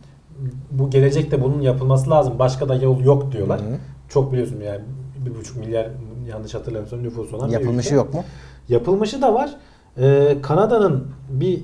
Bu 0.70 0.90
gelecekte 0.90 1.42
bunun 1.42 1.60
yapılması 1.60 2.10
lazım. 2.10 2.38
Başka 2.38 2.68
da 2.68 2.74
yol 2.74 3.00
yok 3.00 3.32
diyorlar. 3.32 3.60
Hı 3.60 3.64
hı. 3.64 3.76
Çok 4.08 4.32
biliyorsun 4.32 4.60
yani 4.66 4.80
bir 5.26 5.34
buçuk 5.34 5.56
milyar 5.56 5.88
yanlış 6.30 6.54
hatırlamıyorsam 6.54 7.02
nüfusu 7.02 7.36
olan 7.36 7.48
bir 7.48 7.52
Yapılmışı 7.52 7.88
ülke. 7.88 7.96
yok 7.96 8.14
mu? 8.14 8.24
Yapılmışı 8.68 9.22
da 9.22 9.34
var. 9.34 9.50
Ee, 9.98 10.36
Kanada'nın 10.42 11.06
bir 11.30 11.60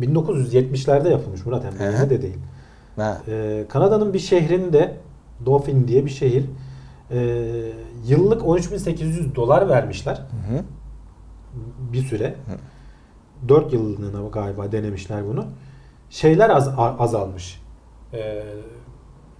1970'lerde 0.00 1.08
yapılmış 1.10 1.46
Murat 1.46 1.64
hem 1.78 2.10
de 2.10 2.22
değil. 2.22 2.36
Ha. 2.96 3.22
Ee, 3.28 3.64
Kanada'nın 3.68 4.14
bir 4.14 4.18
şehrinde 4.18 4.96
Dauphin 5.46 5.88
diye 5.88 6.04
bir 6.04 6.10
şehir 6.10 6.44
ee, 7.10 7.72
yıllık 8.06 8.42
13.800 8.42 9.34
dolar 9.34 9.68
vermişler 9.68 10.16
Hı 10.16 10.54
hı. 10.54 10.62
bir 11.92 12.02
süre. 12.02 12.34
4 13.48 13.72
yıllığına 13.72 14.28
galiba 14.28 14.72
denemişler 14.72 15.26
bunu. 15.28 15.44
Şeyler 16.10 16.50
az, 16.50 16.70
azalmış. 16.78 17.60
Ee, 18.14 18.42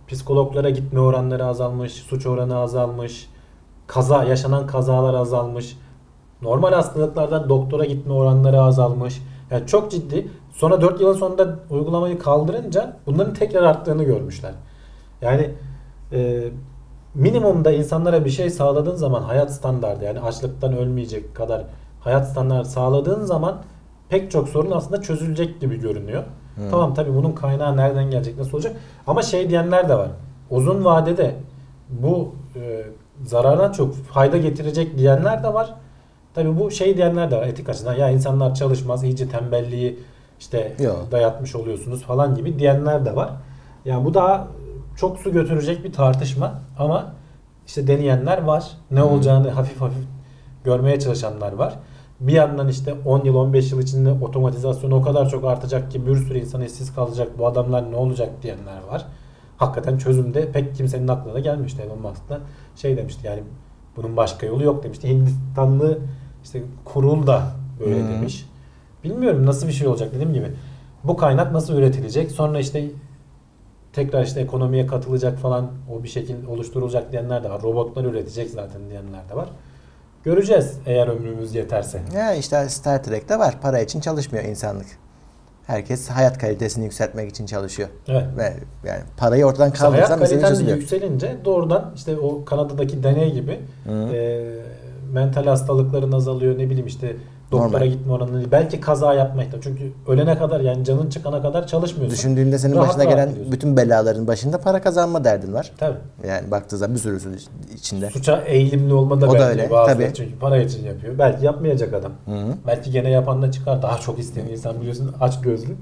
psikologlara 0.09 0.71
gitme 0.71 1.01
oranları 1.01 1.47
azalmış, 1.47 1.93
suç 1.93 2.27
oranı 2.27 2.57
azalmış, 2.57 3.31
kaza 3.87 4.25
yaşanan 4.25 4.67
kazalar 4.67 5.15
azalmış. 5.15 5.77
Normal 6.43 6.73
hastalıklardan 6.73 7.49
doktora 7.49 7.85
gitme 7.85 8.13
oranları 8.13 8.61
azalmış. 8.61 9.23
Yani 9.51 9.67
çok 9.67 9.91
ciddi. 9.91 10.29
Sonra 10.53 10.81
4 10.81 11.01
yılın 11.01 11.13
sonunda 11.13 11.57
uygulamayı 11.71 12.19
kaldırınca 12.19 12.97
bunların 13.07 13.35
tekrar 13.35 13.63
arttığını 13.63 14.05
görmüşler. 14.05 14.53
Yani 15.23 15.51
e, 16.13 16.49
minimumda 17.15 17.73
insanlara 17.73 18.25
bir 18.25 18.31
şey 18.31 18.51
sağladığın 18.51 18.95
zaman 18.95 19.23
hayat 19.23 19.55
standardı 19.55 20.05
yani 20.05 20.21
açlıktan 20.21 20.77
ölmeyecek 20.77 21.35
kadar 21.35 21.65
hayat 22.01 22.31
standartı 22.31 22.71
sağladığın 22.71 23.25
zaman 23.25 23.63
pek 24.09 24.31
çok 24.31 24.49
sorun 24.49 24.71
aslında 24.71 25.03
çözülecek 25.03 25.61
gibi 25.61 25.81
görünüyor. 25.81 26.25
Hmm. 26.55 26.71
Tamam 26.71 26.95
tabii 26.95 27.15
bunun 27.15 27.33
kaynağı 27.33 27.77
nereden 27.77 28.11
gelecek 28.11 28.39
nasıl 28.39 28.53
olacak 28.53 28.77
ama 29.07 29.23
şey 29.23 29.51
diyenler 29.51 29.89
de 29.89 29.95
var. 29.95 30.09
Uzun 30.51 30.85
vadede 30.85 31.35
bu 31.89 32.35
e, 32.57 32.83
zarardan 33.25 33.73
çok 33.73 33.95
fayda 33.95 34.37
getirecek 34.37 34.99
diyenler 34.99 35.45
de 35.45 35.55
var. 35.55 35.75
Tabii 36.35 36.61
bu 36.61 36.71
şey 36.71 36.97
diyenler 36.97 37.31
de 37.31 37.37
var 37.37 37.47
etik 37.47 37.69
açıdan 37.69 37.95
ya 37.95 38.11
insanlar 38.11 38.55
çalışmaz 38.55 39.05
iyice 39.05 39.29
tembelliği 39.29 39.99
işte 40.41 40.77
Yo. 40.81 40.93
dayatmış 41.11 41.57
oluyorsunuz 41.57 42.03
falan 42.03 42.35
gibi 42.35 42.59
diyenler 42.59 43.05
de 43.05 43.17
var. 43.17 43.31
Yani 43.85 44.05
bu 44.05 44.15
daha 44.15 44.49
çok 44.97 45.19
su 45.19 45.33
götürecek 45.33 45.85
bir 45.85 45.93
tartışma 45.93 46.61
ama 46.79 47.13
işte 47.67 47.87
deneyenler 47.87 48.43
var. 48.43 48.71
Ne 48.91 49.01
Hmm. 49.01 49.09
olacağını 49.09 49.51
hafif 49.51 49.81
hafif 49.81 50.05
görmeye 50.65 51.01
çalışanlar 51.01 51.53
var. 51.53 51.75
Bir 52.21 52.33
yandan 52.33 52.69
işte 52.69 52.95
10 53.05 53.25
yıl 53.25 53.35
15 53.35 53.73
yıl 53.73 53.81
içinde 53.83 54.13
otomatizasyon 54.25 54.91
o 54.91 55.03
kadar 55.03 55.29
çok 55.29 55.45
artacak 55.45 55.91
ki 55.91 56.07
bir 56.07 56.17
sürü 56.17 56.39
insan 56.39 56.61
işsiz 56.63 56.95
kalacak. 56.95 57.29
Bu 57.39 57.47
adamlar 57.47 57.93
ne 57.93 57.97
olacak 57.97 58.31
diyenler 58.43 58.83
var. 58.91 59.07
Hakikaten 59.57 59.99
çözümde 59.99 60.53
pek 60.53 60.75
kimsenin 60.77 61.09
aklına 61.09 61.35
da 61.35 61.41
gelmişti. 61.41 61.83
Elon 61.83 62.01
Musk 62.03 62.29
da 62.29 62.41
şey 62.77 62.97
demişti 62.97 63.27
yani 63.27 63.43
bunun 63.97 64.17
başka 64.17 64.47
yolu 64.47 64.65
yok 64.65 64.83
demişti. 64.85 65.09
Hindistanlı 65.09 65.99
işte 66.45 66.63
kurul 66.85 67.27
da 67.27 67.43
böyle 67.81 68.05
Hı. 68.05 68.09
demiş. 68.09 68.47
Bilmiyorum 69.05 69.47
nasıl 69.47 69.69
bir 69.69 69.73
şey 69.73 69.87
olacak 69.89 70.11
dediğim 70.15 70.35
gibi. 70.35 70.47
Bu 71.05 71.17
kaynak 71.17 71.53
nasıl 71.53 71.75
üretilecek? 71.75 72.31
Sonra 72.31 72.59
işte 72.61 72.85
tekrar 73.93 74.25
işte 74.25 74.41
ekonomiye 74.41 74.87
katılacak 74.87 75.39
falan 75.39 75.71
o 75.93 76.03
bir 76.03 76.09
şekil 76.09 76.47
oluşturulacak 76.47 77.13
diyenler 77.13 77.45
de 77.45 77.51
var. 77.51 77.63
Robotlar 77.63 78.05
üretecek 78.05 78.51
zaten 78.51 78.81
diyenler 78.91 79.29
de 79.31 79.37
var. 79.37 79.49
Göreceğiz 80.25 80.79
eğer 80.87 81.09
ömrümüz 81.09 81.55
yeterse. 81.55 82.01
Ya 82.15 82.35
işte 82.35 82.69
Star 82.69 83.03
Trek'te 83.05 83.39
var. 83.39 83.55
Para 83.63 83.81
için 83.81 84.01
çalışmıyor 84.01 84.45
insanlık. 84.45 84.87
Herkes 85.67 86.09
hayat 86.09 86.39
kalitesini 86.39 86.85
yükseltmek 86.85 87.31
için 87.31 87.47
çalışıyor. 87.47 87.89
Evet. 88.09 88.25
Ve 88.37 88.55
yani 88.89 89.01
parayı 89.17 89.47
ortadan 89.47 89.73
İşte 89.73 89.87
hayat 89.87 90.09
kaldırsan 90.09 90.21
mesele 90.21 90.49
çözülüyor. 90.49 90.77
yükselince 90.77 91.37
doğrudan 91.45 91.93
işte 91.97 92.19
o 92.19 92.45
Kanada'daki 92.45 93.03
deney 93.03 93.33
gibi 93.33 93.61
Hı. 93.87 93.93
e, 93.93 94.45
mental 95.13 95.45
hastalıkların 95.47 96.13
azalıyor 96.13 96.59
ne 96.59 96.67
bileyim 96.71 96.87
işte 96.87 97.17
doktora 97.53 97.71
Normal. 97.73 97.87
gitme 97.87 98.13
oranı 98.13 98.51
belki 98.53 98.81
kaza 98.81 99.15
yapma 99.15 99.43
ihtimali. 99.45 99.63
Çünkü 99.65 99.93
ölene 100.09 100.39
kadar 100.39 100.61
yani 100.61 100.85
canın 100.85 101.11
çıkana 101.11 101.43
kadar 101.43 101.67
çalışmıyorsun. 101.67 102.17
Düşündüğünde 102.19 102.59
senin 102.59 102.77
Rahat 102.77 102.89
başına 102.89 103.05
rahat 103.05 103.13
gelen 103.15 103.29
gidiyorsun. 103.29 103.53
bütün 103.53 103.77
belaların 103.77 104.27
başında 104.27 104.59
para 104.59 104.81
kazanma 104.83 105.25
derdin 105.25 105.53
var. 105.55 105.73
Tabii. 105.79 105.97
Yani 106.29 106.51
baktığı 106.51 106.79
zaman 106.79 106.95
bir 106.95 107.01
sürüsü 107.01 107.37
içinde. 107.75 108.11
Suça 108.11 108.41
eğilimli 108.41 108.95
olma 108.95 109.21
da 109.21 109.27
O 109.29 109.31
da 109.31 109.35
belki 109.35 109.45
öyle, 109.61 109.71
bazıları 109.71 109.99
tabii. 109.99 110.15
çünkü 110.15 110.39
para 110.39 110.59
için 110.63 110.85
yapıyor. 110.87 111.19
Belki 111.19 111.45
yapmayacak 111.45 111.95
adam. 111.95 112.13
Hı 112.25 112.31
hı. 112.31 112.55
Belki 112.67 112.91
gene 112.91 113.11
yapan 113.11 113.43
da 113.43 113.51
çıkar. 113.53 113.83
Daha 113.83 113.99
çok 113.99 114.19
isteyen 114.19 114.47
insan 114.47 114.81
biliyorsun 114.81 115.15
aç 115.21 115.41
gözlü. 115.41 115.77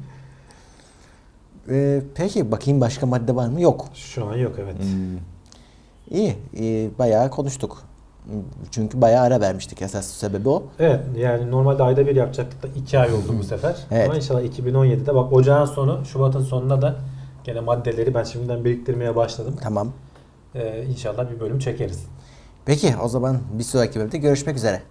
Ee, 1.70 2.00
peki 2.14 2.52
bakayım 2.52 2.80
başka 2.80 3.06
madde 3.06 3.34
var 3.36 3.48
mı? 3.48 3.60
Yok. 3.60 3.84
Şu 3.94 4.26
an 4.26 4.36
yok 4.36 4.52
evet. 4.58 4.74
Hmm. 4.78 5.18
İyi, 6.18 6.36
iyi. 6.56 6.90
Bayağı 6.98 7.30
konuştuk. 7.30 7.82
Çünkü 8.70 9.00
bayağı 9.00 9.24
ara 9.24 9.40
vermiştik. 9.40 9.82
Esas 9.82 10.06
sebebi 10.06 10.48
o. 10.48 10.62
Evet 10.78 11.00
yani 11.18 11.50
normalde 11.50 11.82
ayda 11.82 12.06
bir 12.06 12.16
yapacaktık 12.16 12.62
da 12.62 12.66
iki 12.76 12.98
ay 12.98 13.12
oldu 13.14 13.34
bu 13.38 13.42
sefer. 13.42 13.76
Evet. 13.90 14.08
Ama 14.08 14.16
inşallah 14.16 14.42
2017'de 14.42 15.14
bak 15.14 15.32
ocağın 15.32 15.64
sonu 15.64 16.04
Şubat'ın 16.04 16.42
sonunda 16.42 16.82
da 16.82 16.96
gene 17.44 17.60
maddeleri 17.60 18.14
ben 18.14 18.24
şimdiden 18.24 18.64
biriktirmeye 18.64 19.16
başladım. 19.16 19.56
Tamam. 19.62 19.92
Ee, 20.54 20.84
inşallah 20.90 21.30
bir 21.30 21.40
bölüm 21.40 21.58
çekeriz. 21.58 22.04
Peki 22.64 22.94
o 23.02 23.08
zaman 23.08 23.38
bir 23.58 23.64
sonraki 23.64 23.98
bölümde 24.00 24.18
görüşmek 24.18 24.56
üzere. 24.56 24.82